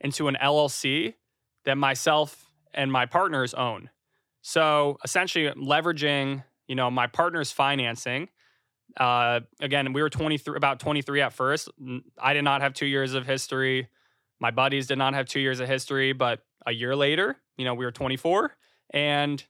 into 0.00 0.28
an 0.28 0.36
LLC 0.40 1.14
that 1.64 1.76
myself 1.76 2.50
and 2.72 2.90
my 2.90 3.06
partners 3.06 3.54
own. 3.54 3.90
So 4.42 4.98
essentially, 5.04 5.48
leveraging 5.50 6.44
you 6.68 6.74
know 6.74 6.90
my 6.90 7.06
partner's 7.06 7.52
financing. 7.52 8.28
Uh, 8.98 9.40
again, 9.60 9.92
we 9.92 10.02
were 10.02 10.10
23, 10.10 10.56
about 10.56 10.78
23 10.78 11.22
at 11.22 11.32
first. 11.32 11.68
I 12.18 12.34
did 12.34 12.42
not 12.42 12.60
have 12.60 12.74
two 12.74 12.86
years 12.86 13.14
of 13.14 13.26
history. 13.26 13.88
My 14.40 14.50
buddies 14.50 14.86
did 14.86 14.98
not 14.98 15.14
have 15.14 15.26
two 15.26 15.40
years 15.40 15.58
of 15.58 15.68
history, 15.68 16.12
but 16.12 16.40
a 16.66 16.72
year 16.72 16.94
later, 16.94 17.36
you 17.56 17.64
know, 17.64 17.74
we 17.74 17.84
were 17.84 17.90
24, 17.90 18.54
and 18.90 19.42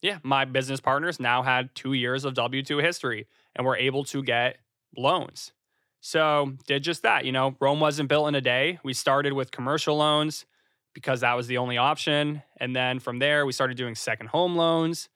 yeah, 0.00 0.18
my 0.24 0.44
business 0.44 0.80
partners 0.80 1.20
now 1.20 1.42
had 1.42 1.74
two 1.74 1.92
years 1.92 2.24
of 2.24 2.34
W 2.34 2.62
2 2.62 2.78
history 2.78 3.28
and 3.54 3.64
we 3.64 3.68
were 3.68 3.76
able 3.76 4.04
to 4.04 4.22
get 4.22 4.58
loans. 4.96 5.52
So, 6.00 6.54
did 6.66 6.82
just 6.82 7.02
that. 7.02 7.24
You 7.24 7.32
know, 7.32 7.56
Rome 7.60 7.78
wasn't 7.78 8.08
built 8.08 8.28
in 8.28 8.34
a 8.34 8.40
day. 8.40 8.80
We 8.82 8.92
started 8.92 9.32
with 9.32 9.52
commercial 9.52 9.96
loans 9.96 10.46
because 10.94 11.20
that 11.20 11.34
was 11.34 11.46
the 11.46 11.58
only 11.58 11.78
option. 11.78 12.42
And 12.56 12.74
then 12.74 12.98
from 12.98 13.18
there, 13.18 13.46
we 13.46 13.52
started 13.52 13.76
doing 13.76 13.94
second 13.94 14.26
home 14.28 14.56
loans. 14.56 15.08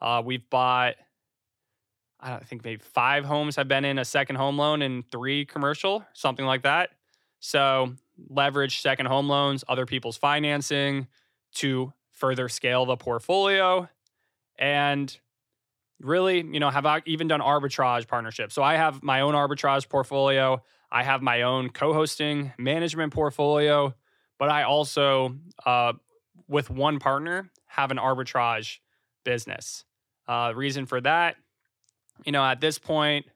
Uh, 0.00 0.20
we've 0.24 0.48
bought, 0.50 0.94
I 2.18 2.30
don't 2.30 2.46
think 2.46 2.64
maybe 2.64 2.82
five 2.82 3.24
homes 3.24 3.54
have 3.56 3.68
been 3.68 3.84
in 3.84 3.98
a 3.98 4.04
second 4.04 4.36
home 4.36 4.58
loan 4.58 4.82
and 4.82 5.08
three 5.10 5.46
commercial, 5.46 6.04
something 6.12 6.44
like 6.44 6.62
that. 6.62 6.90
So, 7.38 7.94
leverage 8.28 8.80
second 8.80 9.06
home 9.06 9.28
loans, 9.28 9.64
other 9.68 9.86
people's 9.86 10.16
financing 10.16 11.06
to 11.54 11.92
further 12.10 12.48
scale 12.48 12.84
the 12.84 12.96
portfolio 12.96 13.88
and 14.58 15.18
really, 16.02 16.38
you 16.38 16.60
know, 16.60 16.70
have 16.70 16.86
even 17.06 17.28
done 17.28 17.40
arbitrage 17.40 18.06
partnerships. 18.08 18.54
So 18.54 18.62
I 18.62 18.76
have 18.76 19.02
my 19.02 19.20
own 19.20 19.34
arbitrage 19.34 19.88
portfolio. 19.88 20.62
I 20.90 21.02
have 21.02 21.22
my 21.22 21.42
own 21.42 21.70
co-hosting 21.70 22.52
management 22.58 23.12
portfolio, 23.12 23.94
but 24.38 24.50
I 24.50 24.64
also, 24.64 25.36
uh, 25.64 25.94
with 26.48 26.68
one 26.70 26.98
partner, 26.98 27.50
have 27.66 27.90
an 27.90 27.96
arbitrage 27.96 28.78
business. 29.24 29.84
Uh, 30.28 30.52
reason 30.54 30.86
for 30.86 31.00
that, 31.00 31.36
you 32.24 32.32
know, 32.32 32.44
at 32.44 32.60
this 32.60 32.78
point, 32.78 33.26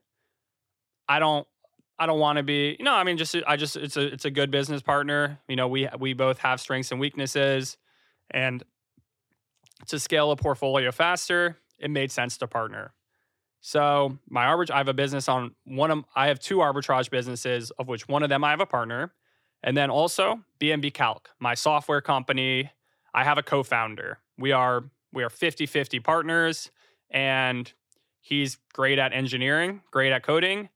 I 1.09 1.19
don't, 1.19 1.47
I 1.99 2.05
don't 2.05 2.19
want 2.19 2.37
to 2.37 2.43
be, 2.43 2.75
you 2.77 2.85
know, 2.85 2.93
I 2.93 3.03
mean, 3.03 3.17
just 3.17 3.35
I 3.47 3.55
just 3.55 3.75
it's 3.75 3.97
a 3.97 4.05
it's 4.13 4.25
a 4.25 4.29
good 4.29 4.51
business 4.51 4.83
partner. 4.83 5.39
You 5.47 5.55
know, 5.55 5.67
we 5.67 5.89
we 5.97 6.13
both 6.13 6.37
have 6.39 6.61
strengths 6.61 6.91
and 6.91 6.99
weaknesses, 6.99 7.77
and 8.29 8.63
to 9.87 9.99
scale 9.99 10.31
a 10.31 10.35
portfolio 10.35 10.91
faster, 10.91 11.57
it 11.79 11.89
made 11.89 12.11
sense 12.11 12.37
to 12.37 12.47
partner. 12.47 12.93
So 13.61 14.17
my 14.29 14.45
arbitrage, 14.45 14.71
I 14.71 14.77
have 14.77 14.87
a 14.87 14.93
business 14.93 15.27
on 15.27 15.55
one 15.65 15.91
of, 15.91 16.05
I 16.15 16.27
have 16.27 16.39
two 16.39 16.57
arbitrage 16.57 17.09
businesses, 17.09 17.71
of 17.71 17.87
which 17.87 18.07
one 18.07 18.23
of 18.23 18.29
them 18.29 18.43
I 18.43 18.51
have 18.51 18.61
a 18.61 18.65
partner. 18.65 19.13
And 19.63 19.75
then 19.75 19.89
also 19.89 20.41
BNB 20.59 20.93
Calc, 20.93 21.29
my 21.39 21.55
software 21.55 22.01
company, 22.01 22.71
I 23.13 23.23
have 23.23 23.37
a 23.37 23.43
co-founder. 23.43 24.19
We 24.37 24.51
are 24.51 24.85
we 25.13 25.23
are 25.23 25.29
50-50 25.29 26.03
partners 26.03 26.69
and 27.09 27.71
he's 28.19 28.57
great 28.73 28.99
at 28.99 29.13
engineering, 29.13 29.81
great 29.89 30.11
at 30.11 30.21
coding. 30.21 30.69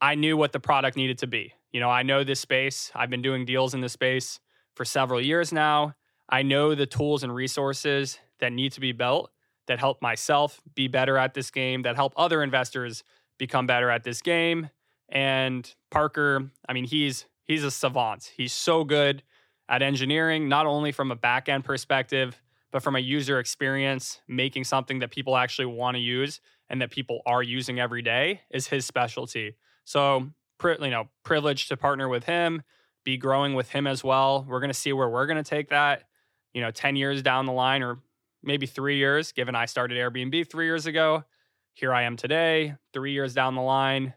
I 0.00 0.14
knew 0.14 0.36
what 0.36 0.52
the 0.52 0.60
product 0.60 0.96
needed 0.96 1.18
to 1.18 1.26
be. 1.26 1.52
You 1.72 1.80
know, 1.80 1.90
I 1.90 2.02
know 2.02 2.24
this 2.24 2.40
space. 2.40 2.90
I've 2.94 3.10
been 3.10 3.20
doing 3.20 3.44
deals 3.44 3.74
in 3.74 3.80
this 3.80 3.92
space 3.92 4.40
for 4.74 4.84
several 4.84 5.20
years 5.20 5.52
now. 5.52 5.94
I 6.28 6.42
know 6.42 6.74
the 6.74 6.86
tools 6.86 7.22
and 7.22 7.34
resources 7.34 8.18
that 8.38 8.52
need 8.52 8.72
to 8.72 8.80
be 8.80 8.92
built 8.92 9.30
that 9.66 9.78
help 9.78 10.02
myself 10.02 10.60
be 10.74 10.88
better 10.88 11.16
at 11.16 11.34
this 11.34 11.50
game, 11.50 11.82
that 11.82 11.96
help 11.96 12.12
other 12.16 12.42
investors 12.42 13.02
become 13.38 13.66
better 13.66 13.90
at 13.90 14.04
this 14.04 14.20
game. 14.20 14.70
And 15.08 15.72
Parker, 15.90 16.50
I 16.68 16.72
mean, 16.72 16.84
he's 16.84 17.26
he's 17.44 17.64
a 17.64 17.70
savant. 17.70 18.32
He's 18.36 18.52
so 18.52 18.84
good 18.84 19.22
at 19.68 19.82
engineering, 19.82 20.48
not 20.48 20.66
only 20.66 20.92
from 20.92 21.10
a 21.10 21.16
back 21.16 21.48
end 21.48 21.64
perspective, 21.64 22.40
but 22.72 22.82
from 22.82 22.96
a 22.96 23.00
user 23.00 23.38
experience, 23.38 24.20
making 24.26 24.64
something 24.64 24.98
that 24.98 25.10
people 25.10 25.36
actually 25.36 25.66
want 25.66 25.96
to 25.96 26.00
use 26.00 26.40
and 26.68 26.80
that 26.82 26.90
people 26.90 27.20
are 27.26 27.42
using 27.42 27.78
every 27.78 28.02
day 28.02 28.40
is 28.50 28.66
his 28.66 28.84
specialty. 28.84 29.56
So, 29.84 30.30
you 30.62 30.90
know, 30.90 31.08
privileged 31.22 31.68
to 31.68 31.76
partner 31.76 32.08
with 32.08 32.24
him, 32.24 32.62
be 33.04 33.16
growing 33.16 33.54
with 33.54 33.70
him 33.70 33.86
as 33.86 34.02
well. 34.02 34.44
We're 34.48 34.60
going 34.60 34.70
to 34.70 34.74
see 34.74 34.92
where 34.92 35.08
we're 35.08 35.26
going 35.26 35.42
to 35.42 35.48
take 35.48 35.68
that, 35.68 36.04
you 36.52 36.62
know, 36.62 36.70
10 36.70 36.96
years 36.96 37.22
down 37.22 37.46
the 37.46 37.52
line 37.52 37.82
or 37.82 37.98
maybe 38.44 38.66
three 38.66 38.96
years, 38.96 39.32
given 39.32 39.54
I 39.54 39.66
started 39.66 39.96
Airbnb 39.98 40.50
three 40.50 40.66
years 40.66 40.86
ago. 40.86 41.24
Here 41.72 41.92
I 41.92 42.02
am 42.02 42.16
today, 42.16 42.74
three 42.92 43.12
years 43.12 43.34
down 43.34 43.54
the 43.54 43.62
line. 43.62 44.14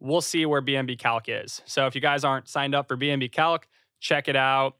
We'll 0.00 0.20
see 0.20 0.46
where 0.46 0.62
BNB 0.62 0.98
Calc 0.98 1.24
is. 1.28 1.62
So 1.64 1.86
if 1.86 1.94
you 1.94 2.00
guys 2.00 2.24
aren't 2.24 2.48
signed 2.48 2.74
up 2.74 2.88
for 2.88 2.96
BNB 2.96 3.32
Calc, 3.32 3.66
check 4.00 4.28
it 4.28 4.36
out. 4.36 4.76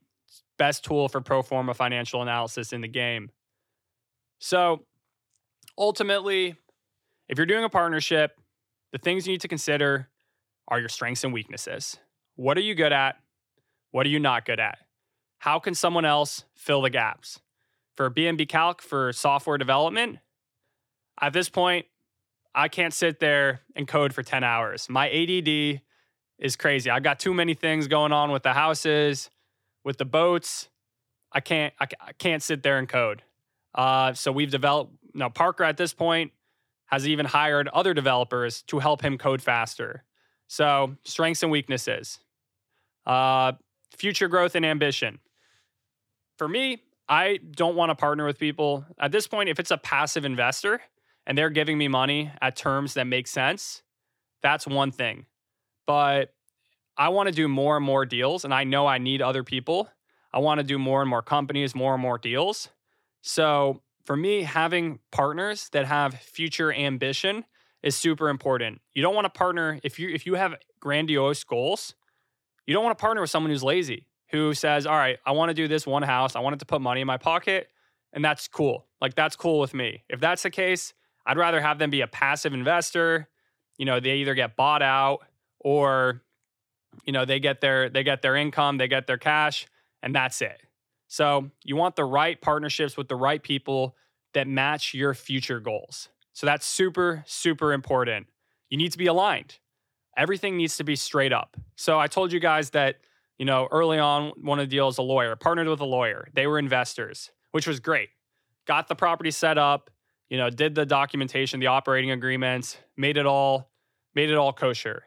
Best 0.59 0.85
tool 0.85 1.09
for 1.09 1.21
pro 1.21 1.43
forma 1.43 1.75
financial 1.75 2.23
analysis 2.23 2.73
in 2.73 2.81
the 2.81 2.89
game. 2.89 3.31
So 4.39 4.85
ultimately, 5.77 6.55
if 7.29 7.39
you're 7.39 7.47
doing 7.47 7.65
a 7.65 7.69
partnership, 7.69 8.39
the 8.93 8.99
things 8.99 9.27
you 9.27 9.33
need 9.33 9.41
to 9.41 9.49
consider 9.49 10.09
are 10.69 10.79
your 10.79 10.89
strengths 10.89 11.25
and 11.25 11.33
weaknesses. 11.33 11.97
What 12.37 12.57
are 12.57 12.63
you 12.63 12.75
good 12.75 12.93
at? 12.93 13.17
What 13.91 14.07
are 14.07 14.11
you 14.11 14.21
not 14.21 14.45
good 14.45 14.61
at? 14.61 14.79
How 15.39 15.59
can 15.59 15.75
someone 15.75 16.05
else 16.05 16.45
fill 16.55 16.83
the 16.83 16.91
gaps? 16.91 17.41
For 17.97 18.11
BNB 18.11 18.49
Calc 18.49 18.83
for 18.83 19.13
software 19.13 19.59
development, 19.59 20.19
at 21.21 21.33
this 21.33 21.49
point, 21.49 21.87
I 22.55 22.69
can't 22.69 22.93
sit 22.93 23.21
there 23.21 23.61
and 23.75 23.87
code 23.87 24.13
for 24.13 24.23
10 24.23 24.45
hours. 24.45 24.89
My 24.89 25.11
ADD 25.11 25.81
is 26.39 26.57
crazy. 26.57 26.91
I've 26.91 27.03
got 27.03 27.19
too 27.19 27.35
many 27.35 27.55
things 27.55 27.89
going 27.89 28.13
on 28.13 28.31
with 28.31 28.43
the 28.43 28.53
houses, 28.53 29.31
with 29.85 29.99
the 29.99 30.05
boats. 30.05 30.69
I 31.33 31.41
can't 31.41 31.75
I, 31.81 31.87
can't 32.19 32.43
sit 32.43 32.63
there 32.63 32.79
and 32.79 32.89
code. 32.89 33.23
Uh, 33.75 34.13
so 34.15 34.31
we've 34.31 34.51
developed. 34.51 34.93
Now 35.15 35.29
Parker 35.29 35.65
at 35.65 35.77
this 35.77 35.93
point 35.93 36.33
has 36.87 37.09
even 37.09 37.27
hired 37.27 37.69
other 37.69 37.95
developers 37.95 38.63
to 38.63 38.79
help 38.79 39.03
him 39.03 39.19
code 39.19 39.43
faster. 39.43 40.05
So 40.47 40.97
strengths 41.05 41.43
and 41.43 41.51
weaknesses, 41.51 42.21
uh, 43.07 43.53
future 43.97 44.29
growth 44.29 44.55
and 44.55 44.65
ambition. 44.65 45.19
For 46.37 46.47
me, 46.47 46.83
I 47.09 47.39
don't 47.51 47.77
want 47.77 47.91
to 47.91 47.95
partner 47.95 48.25
with 48.25 48.39
people 48.39 48.85
at 48.99 49.13
this 49.13 49.27
point. 49.27 49.49
If 49.49 49.61
it's 49.61 49.71
a 49.71 49.77
passive 49.77 50.25
investor 50.25 50.81
and 51.27 51.37
they're 51.37 51.51
giving 51.51 51.77
me 51.77 51.89
money 51.89 52.33
at 52.41 52.57
terms 52.57 52.95
that 52.95 53.05
make 53.07 53.27
sense, 53.27 53.83
that's 54.43 54.67
one 54.67 54.91
thing. 54.91 55.27
But 55.87 56.33
I 56.97 57.09
want 57.09 57.29
to 57.29 57.35
do 57.35 57.49
more 57.49 57.77
and 57.77 57.85
more 57.85 58.07
deals, 58.07 58.45
and 58.45 58.55
I 58.55 58.65
know 58.65 58.87
I 58.87 58.99
need 58.99 59.21
other 59.21 59.45
people. 59.45 59.89
I 60.33 60.39
want 60.39 60.59
to 60.59 60.65
do 60.65 60.79
more 60.79 61.01
and 61.01 61.11
more 61.11 61.23
companies, 61.23 61.75
more 61.75 61.95
and 61.95 62.03
more 62.03 62.19
deals. 62.19 62.69
So 63.23 63.83
for 64.05 64.17
me, 64.17 64.43
having 64.43 65.01
partners 65.11 65.69
that 65.73 65.87
have 65.87 66.15
future 66.15 66.73
ambition 66.73 67.45
is 67.83 67.97
super 67.97 68.29
important. 68.29 68.81
You 68.95 69.03
don't 69.03 69.15
want 69.15 69.27
to 69.27 69.31
partner 69.31 69.79
if 69.83 69.99
you 69.99 70.09
if 70.09 70.25
you 70.25 70.35
have 70.35 70.55
grandiose 70.81 71.45
goals. 71.45 71.95
You 72.67 72.73
don't 72.73 72.83
want 72.83 72.97
to 72.97 73.01
partner 73.03 73.21
with 73.21 73.31
someone 73.31 73.51
who's 73.51 73.63
lazy 73.63 74.07
who 74.35 74.53
says, 74.53 74.85
All 74.85 74.97
right, 74.97 75.19
I 75.25 75.31
want 75.31 75.51
to 75.51 75.55
do 75.55 75.69
this 75.69 75.87
one 75.87 76.03
house. 76.03 76.35
I 76.35 76.41
want 76.41 76.59
to 76.59 76.67
put 76.67 76.81
money 76.81 77.01
in 77.01 77.07
my 77.07 77.19
pocket. 77.19 77.69
And 78.13 78.25
that's 78.25 78.49
cool. 78.49 78.85
Like, 79.01 79.15
that's 79.15 79.37
cool 79.37 79.61
with 79.61 79.75
me. 79.75 80.03
If 80.09 80.19
that's 80.19 80.43
the 80.43 80.51
case, 80.51 80.93
I'd 81.25 81.37
rather 81.37 81.61
have 81.61 81.79
them 81.79 81.91
be 81.91 82.01
a 82.01 82.09
passive 82.09 82.53
investor. 82.53 83.29
You 83.79 83.87
know, 83.87 84.01
they 84.01 84.17
either 84.17 84.35
get 84.35 84.57
bought 84.57 84.83
out 84.83 85.21
or, 85.61 86.23
you 87.05 87.13
know, 87.13 87.25
they 87.25 87.39
get 87.39 87.61
their 87.61 87.89
they 87.89 88.03
get 88.03 88.23
their 88.23 88.35
income, 88.35 88.77
they 88.77 88.89
get 88.89 89.07
their 89.07 89.19
cash, 89.19 89.67
and 90.03 90.13
that's 90.15 90.43
it. 90.43 90.61
So 91.07 91.51
you 91.63 91.77
want 91.77 91.95
the 91.95 92.05
right 92.05 92.41
partnerships 92.41 92.97
with 92.97 93.09
the 93.09 93.17
right 93.17 93.43
people 93.43 93.95
that 94.33 94.49
match 94.49 94.95
your 94.95 95.15
future 95.15 95.61
goals. 95.61 96.09
So 96.33 96.45
that's 96.45 96.67
super, 96.67 97.23
super 97.27 97.73
important. 97.73 98.27
You 98.69 98.79
need 98.79 98.91
to 98.91 98.99
be 98.99 99.07
aligned. 99.07 99.59
Everything 100.17 100.57
needs 100.57 100.77
to 100.79 100.85
be 100.85 100.97
straight 100.97 101.33
up. 101.33 101.57
So 101.77 102.01
I 102.01 102.09
told 102.09 102.33
you 102.33 102.41
guys 102.41 102.71
that 102.71 102.97
you 103.39 103.45
know, 103.45 103.69
early 103.71 103.99
on, 103.99 104.33
one 104.41 104.59
of 104.59 104.69
the 104.69 104.71
deals, 104.71 104.99
a 104.99 105.03
lawyer 105.03 105.37
partnered 105.37 105.69
with 105.69 105.81
a 105.81 105.85
lawyer. 105.85 106.29
They 106.35 106.47
were 106.47 106.59
investors, 106.59 107.31
which 107.51 107.67
was 107.67 107.81
great. 107.81 108.11
Got 108.67 108.89
the 108.89 108.95
property 108.95 109.31
set 109.31 109.59
up, 109.59 109.91
you 110.29 110.39
know, 110.39 110.51
did 110.51 110.75
the 110.75 110.87
documentation, 110.87 111.61
the 111.61 111.67
operating 111.67 112.11
agreements, 112.11 112.79
made 112.97 113.17
it 113.17 113.27
all, 113.27 113.71
made 114.15 114.31
it 114.31 114.37
all 114.37 114.53
kosher. 114.53 115.05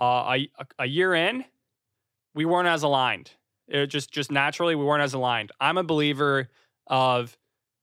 Uh, 0.00 0.36
a, 0.36 0.48
a 0.78 0.86
year 0.86 1.14
in, 1.14 1.44
we 2.34 2.44
weren't 2.44 2.68
as 2.68 2.82
aligned. 2.82 3.30
It 3.66 3.88
just, 3.88 4.10
just 4.10 4.30
naturally, 4.30 4.74
we 4.74 4.84
weren't 4.84 5.02
as 5.02 5.14
aligned. 5.14 5.52
I'm 5.60 5.76
a 5.76 5.84
believer 5.84 6.48
of, 6.86 7.36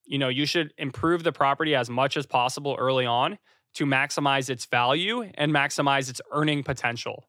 you 0.05 0.17
know, 0.17 0.29
you 0.29 0.45
should 0.45 0.73
improve 0.77 1.23
the 1.23 1.31
property 1.31 1.75
as 1.75 1.89
much 1.89 2.17
as 2.17 2.25
possible 2.25 2.75
early 2.79 3.05
on 3.05 3.37
to 3.75 3.85
maximize 3.85 4.49
its 4.49 4.65
value 4.65 5.29
and 5.35 5.51
maximize 5.51 6.09
its 6.09 6.21
earning 6.31 6.63
potential. 6.63 7.27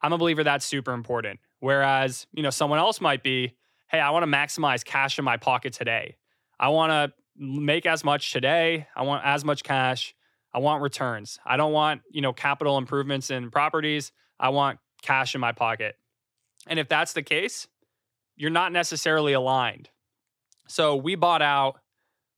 I'm 0.00 0.12
a 0.12 0.18
believer 0.18 0.44
that's 0.44 0.64
super 0.64 0.92
important. 0.92 1.40
Whereas, 1.60 2.26
you 2.32 2.42
know, 2.42 2.50
someone 2.50 2.78
else 2.78 3.00
might 3.00 3.22
be, 3.22 3.54
hey, 3.88 4.00
I 4.00 4.10
want 4.10 4.22
to 4.24 4.30
maximize 4.30 4.84
cash 4.84 5.18
in 5.18 5.24
my 5.24 5.36
pocket 5.36 5.72
today. 5.72 6.16
I 6.58 6.68
want 6.68 6.90
to 6.90 7.12
make 7.36 7.86
as 7.86 8.04
much 8.04 8.32
today. 8.32 8.86
I 8.96 9.02
want 9.02 9.24
as 9.24 9.44
much 9.44 9.62
cash. 9.62 10.14
I 10.52 10.58
want 10.58 10.82
returns. 10.82 11.38
I 11.44 11.56
don't 11.56 11.72
want, 11.72 12.02
you 12.10 12.20
know, 12.20 12.32
capital 12.32 12.76
improvements 12.76 13.30
in 13.30 13.50
properties. 13.50 14.10
I 14.38 14.48
want 14.48 14.78
cash 15.02 15.34
in 15.34 15.40
my 15.40 15.52
pocket. 15.52 15.96
And 16.66 16.78
if 16.78 16.88
that's 16.88 17.12
the 17.12 17.22
case, 17.22 17.68
you're 18.36 18.50
not 18.50 18.72
necessarily 18.72 19.32
aligned. 19.32 19.90
So 20.66 20.96
we 20.96 21.14
bought 21.14 21.42
out, 21.42 21.80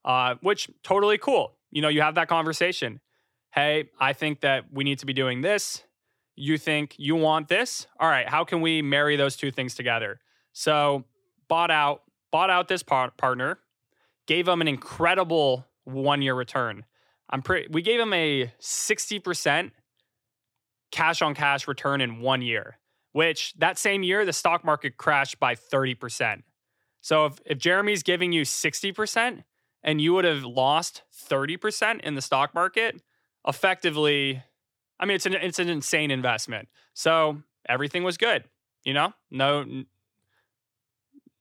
uh, 0.05 0.37
which 0.41 0.69
totally 0.83 1.19
cool. 1.19 1.57
You 1.71 1.83
know, 1.83 1.89
you 1.89 2.03
have 2.03 2.17
that 2.17 2.29
conversation. 2.29 3.01
Hey, 3.55 3.91
I 3.99 4.13
think 4.13 4.41
that 4.41 4.65
we 4.73 4.85
need 4.85 4.99
to 5.01 5.07
be 5.07 5.13
doing 5.13 5.43
this. 5.43 5.83
You 6.35 6.59
think 6.59 6.95
you 6.99 7.15
want 7.15 7.49
this? 7.49 7.87
All 8.01 8.09
right, 8.09 8.29
how 8.29 8.45
can 8.45 8.61
we 8.61 8.83
marry 8.83 9.17
those 9.17 9.37
two 9.37 9.51
things 9.51 9.75
together? 9.75 10.21
So 10.53 11.05
bought 11.49 11.71
out, 11.71 12.03
bought 12.31 12.51
out 12.51 12.69
this 12.69 12.83
par- 12.83 13.13
partner, 13.17 13.59
gave 14.27 14.47
them 14.47 14.61
an 14.61 14.69
incredible 14.69 15.67
one 15.85 16.23
year 16.23 16.35
return. 16.35 16.85
I'm 17.29 17.43
pretty. 17.43 17.69
We 17.71 17.83
gave 17.83 18.01
him 18.01 18.13
a 18.13 18.53
sixty 18.59 19.19
percent 19.19 19.73
cash 20.91 21.23
on 21.23 21.35
cash 21.35 21.67
return 21.69 22.01
in 22.01 22.21
one 22.21 22.43
year. 22.43 22.79
Which 23.13 23.53
that 23.59 23.79
same 23.79 24.03
year 24.03 24.25
the 24.25 24.33
stock 24.33 24.65
market 24.65 24.97
crashed 24.97 25.39
by 25.39 25.55
thirty 25.55 25.95
percent. 25.95 26.45
So 27.03 27.27
if 27.27 27.41
if 27.45 27.59
Jeremy's 27.59 28.03
giving 28.03 28.33
you 28.33 28.47
sixty 28.47 28.91
percent 28.91 29.43
and 29.83 30.01
you 30.01 30.15
would 30.15 30.25
have 30.25 30.45
lost 30.45 31.03
thirty 31.13 31.59
percent 31.59 32.01
in 32.03 32.15
the 32.15 32.23
stock 32.23 32.55
market, 32.55 33.03
effectively, 33.47 34.43
I 35.03 35.05
mean 35.05 35.17
it's 35.17 35.27
an 35.27 35.35
it's 35.35 35.59
an 35.59 35.69
insane 35.69 36.11
investment. 36.11 36.69
So 36.95 37.43
everything 37.69 38.05
was 38.05 38.17
good. 38.17 38.45
You 38.85 38.95
know, 38.95 39.13
no. 39.31 39.61
N- 39.61 39.87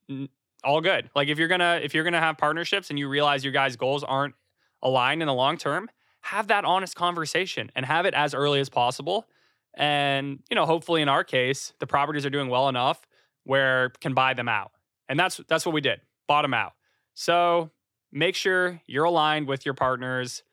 n- 0.09 0.30
all 0.64 0.82
good. 0.82 1.09
Like 1.16 1.28
if 1.28 1.38
you're 1.39 1.47
gonna 1.47 1.80
if 1.82 1.93
you're 1.93 2.03
gonna 2.03 2.20
have 2.20 2.38
partnerships 2.38 2.89
and 2.89 2.99
you 2.99 3.07
realize 3.07 3.43
your 3.43 3.53
guys' 3.53 3.76
goals 3.76 4.03
aren't 4.03 4.36
aligned 4.82 5.22
in 5.22 5.28
the 5.28 5.34
long 5.34 5.57
term, 5.57 5.89
have 6.22 6.47
that 6.47 6.66
honest 6.66 6.95
conversation 6.95 7.72
and 7.76 7.86
have 7.86 8.05
it 8.05 8.14
as 8.14 8.34
early 8.34 8.59
as 8.59 8.70
possible. 8.70 9.28
And, 9.76 10.39
you 10.49 10.55
know, 10.55 10.66
hopefully 10.66 11.01
in 11.01 11.07
our 11.07 11.24
case, 11.24 11.74
the 11.80 11.88
properties 11.88 12.26
are 12.26 12.30
doing 12.30 12.49
well 12.49 12.68
enough 12.68 13.07
where 13.43 13.89
can 14.01 14.14
buy 14.14 14.34
them 14.34 14.49
out. 14.49 14.72
And 15.07 15.20
that's 15.20 15.39
that's 15.47 15.66
what 15.66 15.74
we 15.74 15.82
did. 15.82 16.01
Bought 16.28 16.43
them 16.43 16.53
out. 16.53 16.74
So 17.14 17.72
make 18.12 18.36
sure 18.36 18.82
you're 18.88 19.05
aligned 19.05 19.47
with 19.47 19.66
your 19.66 19.74
partners 19.74 20.43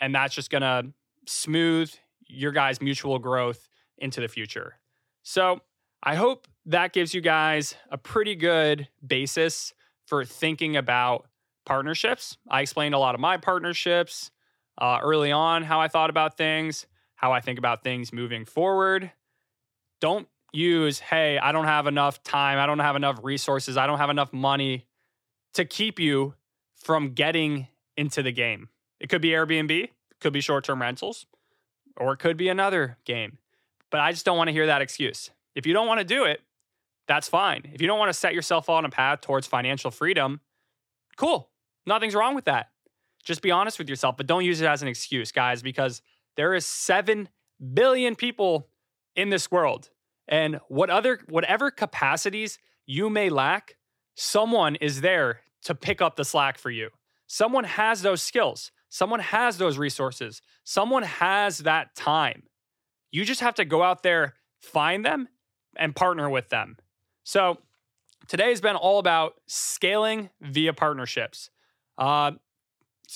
and 0.00 0.14
that's 0.14 0.34
just 0.34 0.50
gonna 0.50 0.92
smooth 1.26 1.94
your 2.28 2.52
guys' 2.52 2.80
mutual 2.80 3.18
growth 3.18 3.68
into 3.98 4.20
the 4.20 4.28
future. 4.28 4.74
So 5.22 5.60
I 6.02 6.14
hope 6.14 6.46
that 6.66 6.92
gives 6.92 7.14
you 7.14 7.20
guys 7.20 7.74
a 7.90 7.98
pretty 7.98 8.34
good 8.34 8.88
basis 9.04 9.72
for 10.06 10.24
thinking 10.24 10.76
about 10.76 11.26
partnerships. 11.64 12.36
I 12.48 12.60
explained 12.60 12.94
a 12.94 12.98
lot 12.98 13.14
of 13.14 13.20
my 13.20 13.36
partnerships 13.36 14.30
uh, 14.78 14.98
early 15.02 15.32
on, 15.32 15.62
how 15.62 15.80
I 15.80 15.88
thought 15.88 16.10
about 16.10 16.36
things, 16.36 16.86
how 17.16 17.32
I 17.32 17.40
think 17.40 17.58
about 17.58 17.82
things 17.82 18.12
moving 18.12 18.44
forward. 18.44 19.10
Don't 20.00 20.28
use, 20.52 21.00
hey, 21.00 21.38
I 21.38 21.52
don't 21.52 21.64
have 21.64 21.86
enough 21.86 22.22
time, 22.22 22.58
I 22.58 22.66
don't 22.66 22.78
have 22.78 22.96
enough 22.96 23.18
resources, 23.22 23.76
I 23.76 23.86
don't 23.86 23.98
have 23.98 24.10
enough 24.10 24.32
money 24.32 24.86
to 25.54 25.64
keep 25.64 25.98
you 25.98 26.34
from 26.74 27.14
getting 27.14 27.68
into 27.96 28.22
the 28.22 28.32
game. 28.32 28.68
It 29.00 29.08
could 29.08 29.22
be 29.22 29.30
Airbnb, 29.30 29.70
it 29.70 29.90
could 30.20 30.32
be 30.32 30.40
short 30.40 30.64
term 30.64 30.80
rentals, 30.80 31.26
or 31.96 32.12
it 32.12 32.18
could 32.18 32.36
be 32.36 32.48
another 32.48 32.98
game. 33.04 33.38
But 33.90 34.00
I 34.00 34.12
just 34.12 34.24
don't 34.24 34.36
want 34.36 34.48
to 34.48 34.52
hear 34.52 34.66
that 34.66 34.82
excuse. 34.82 35.30
If 35.54 35.66
you 35.66 35.72
don't 35.72 35.86
want 35.86 36.00
to 36.00 36.04
do 36.04 36.24
it, 36.24 36.40
that's 37.08 37.28
fine. 37.28 37.62
If 37.72 37.80
you 37.80 37.86
don't 37.86 37.98
want 37.98 38.08
to 38.08 38.18
set 38.18 38.34
yourself 38.34 38.68
on 38.68 38.84
a 38.84 38.90
path 38.90 39.20
towards 39.20 39.46
financial 39.46 39.90
freedom, 39.90 40.40
cool. 41.16 41.50
Nothing's 41.86 42.14
wrong 42.14 42.34
with 42.34 42.46
that. 42.46 42.70
Just 43.24 43.42
be 43.42 43.50
honest 43.50 43.78
with 43.78 43.88
yourself, 43.88 44.16
but 44.16 44.26
don't 44.26 44.44
use 44.44 44.60
it 44.60 44.66
as 44.66 44.82
an 44.82 44.88
excuse, 44.88 45.32
guys, 45.32 45.62
because 45.62 46.02
there 46.36 46.54
is 46.54 46.66
7 46.66 47.28
billion 47.74 48.16
people 48.16 48.68
in 49.14 49.30
this 49.30 49.50
world. 49.50 49.90
And 50.28 50.60
what 50.68 50.90
other 50.90 51.20
whatever 51.28 51.70
capacities 51.70 52.58
you 52.86 53.08
may 53.08 53.30
lack, 53.30 53.76
someone 54.14 54.76
is 54.76 55.00
there 55.00 55.40
to 55.62 55.74
pick 55.74 56.00
up 56.00 56.16
the 56.16 56.24
slack 56.24 56.58
for 56.58 56.70
you. 56.70 56.90
Someone 57.26 57.64
has 57.64 58.02
those 58.02 58.22
skills. 58.22 58.70
Someone 58.88 59.20
has 59.20 59.58
those 59.58 59.78
resources. 59.78 60.42
Someone 60.64 61.02
has 61.02 61.58
that 61.58 61.94
time. 61.94 62.44
You 63.10 63.24
just 63.24 63.40
have 63.40 63.54
to 63.56 63.64
go 63.64 63.82
out 63.82 64.02
there, 64.02 64.34
find 64.60 65.04
them, 65.04 65.28
and 65.76 65.94
partner 65.94 66.28
with 66.30 66.48
them. 66.48 66.76
So, 67.24 67.58
today 68.28 68.50
has 68.50 68.60
been 68.60 68.76
all 68.76 68.98
about 68.98 69.34
scaling 69.46 70.30
via 70.40 70.72
partnerships. 70.72 71.50
Uh, 71.98 72.32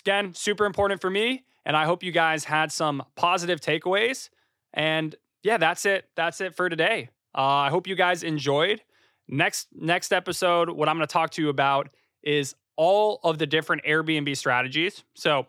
again, 0.00 0.34
super 0.34 0.64
important 0.64 1.00
for 1.00 1.10
me. 1.10 1.44
And 1.64 1.76
I 1.76 1.84
hope 1.84 2.02
you 2.02 2.12
guys 2.12 2.44
had 2.44 2.72
some 2.72 3.02
positive 3.16 3.60
takeaways. 3.60 4.30
And 4.72 5.14
yeah, 5.42 5.58
that's 5.58 5.84
it. 5.86 6.06
That's 6.16 6.40
it 6.40 6.54
for 6.54 6.68
today. 6.68 7.10
Uh, 7.36 7.42
I 7.42 7.70
hope 7.70 7.86
you 7.86 7.94
guys 7.94 8.22
enjoyed. 8.22 8.82
Next 9.28 9.68
next 9.72 10.12
episode, 10.12 10.70
what 10.70 10.88
I'm 10.88 10.96
going 10.96 11.06
to 11.06 11.12
talk 11.12 11.30
to 11.32 11.42
you 11.42 11.48
about 11.48 11.90
is 12.22 12.54
all 12.76 13.20
of 13.22 13.38
the 13.38 13.46
different 13.46 13.84
Airbnb 13.84 14.36
strategies. 14.36 15.04
So 15.14 15.46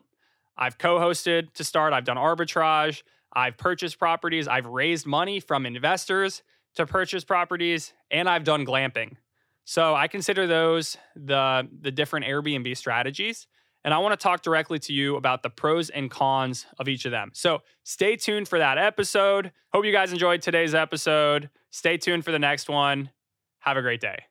I've 0.58 0.78
co-hosted 0.78 1.54
to 1.54 1.64
start. 1.64 1.94
I've 1.94 2.06
done 2.06 2.18
arbitrage. 2.18 3.04
I've 3.34 3.58
purchased 3.58 3.98
properties. 3.98 4.48
I've 4.48 4.66
raised 4.66 5.06
money 5.06 5.40
from 5.40 5.66
investors 5.66 6.44
to 6.76 6.86
purchase 6.86 7.24
properties, 7.24 7.94
and 8.10 8.30
I've 8.30 8.44
done 8.44 8.66
glamping. 8.66 9.16
So 9.64 9.96
I 9.96 10.08
consider 10.08 10.48
those 10.48 10.98
the 11.16 11.68
the 11.82 11.92
different 11.92 12.26
Airbnb 12.26 12.76
strategies. 12.78 13.48
And 13.84 13.94
I 13.94 13.98
want 13.98 14.18
to 14.18 14.24
talk 14.24 14.44
directly 14.44 14.78
to 14.80 14.94
you 14.94 15.16
about 15.16 15.42
the 15.42 15.50
pros 15.50 15.90
and 15.90 16.10
cons 16.12 16.68
of 16.78 16.88
each 16.88 17.06
of 17.06 17.12
them. 17.12 17.32
So 17.34 17.64
stay 17.84 18.16
tuned 18.16 18.48
for 18.48 18.60
that 18.60 18.78
episode. 18.78 19.52
Hope 19.74 19.86
you 19.86 19.92
guys 19.92 20.12
enjoyed 20.12 20.44
today's 20.44 20.76
episode. 20.76 21.50
Stay 21.72 21.98
tuned 21.98 22.24
for 22.24 22.32
the 22.32 22.38
next 22.38 22.70
one. 22.70 23.10
Have 23.60 23.78
a 23.78 23.82
great 23.82 24.02
day. 24.02 24.31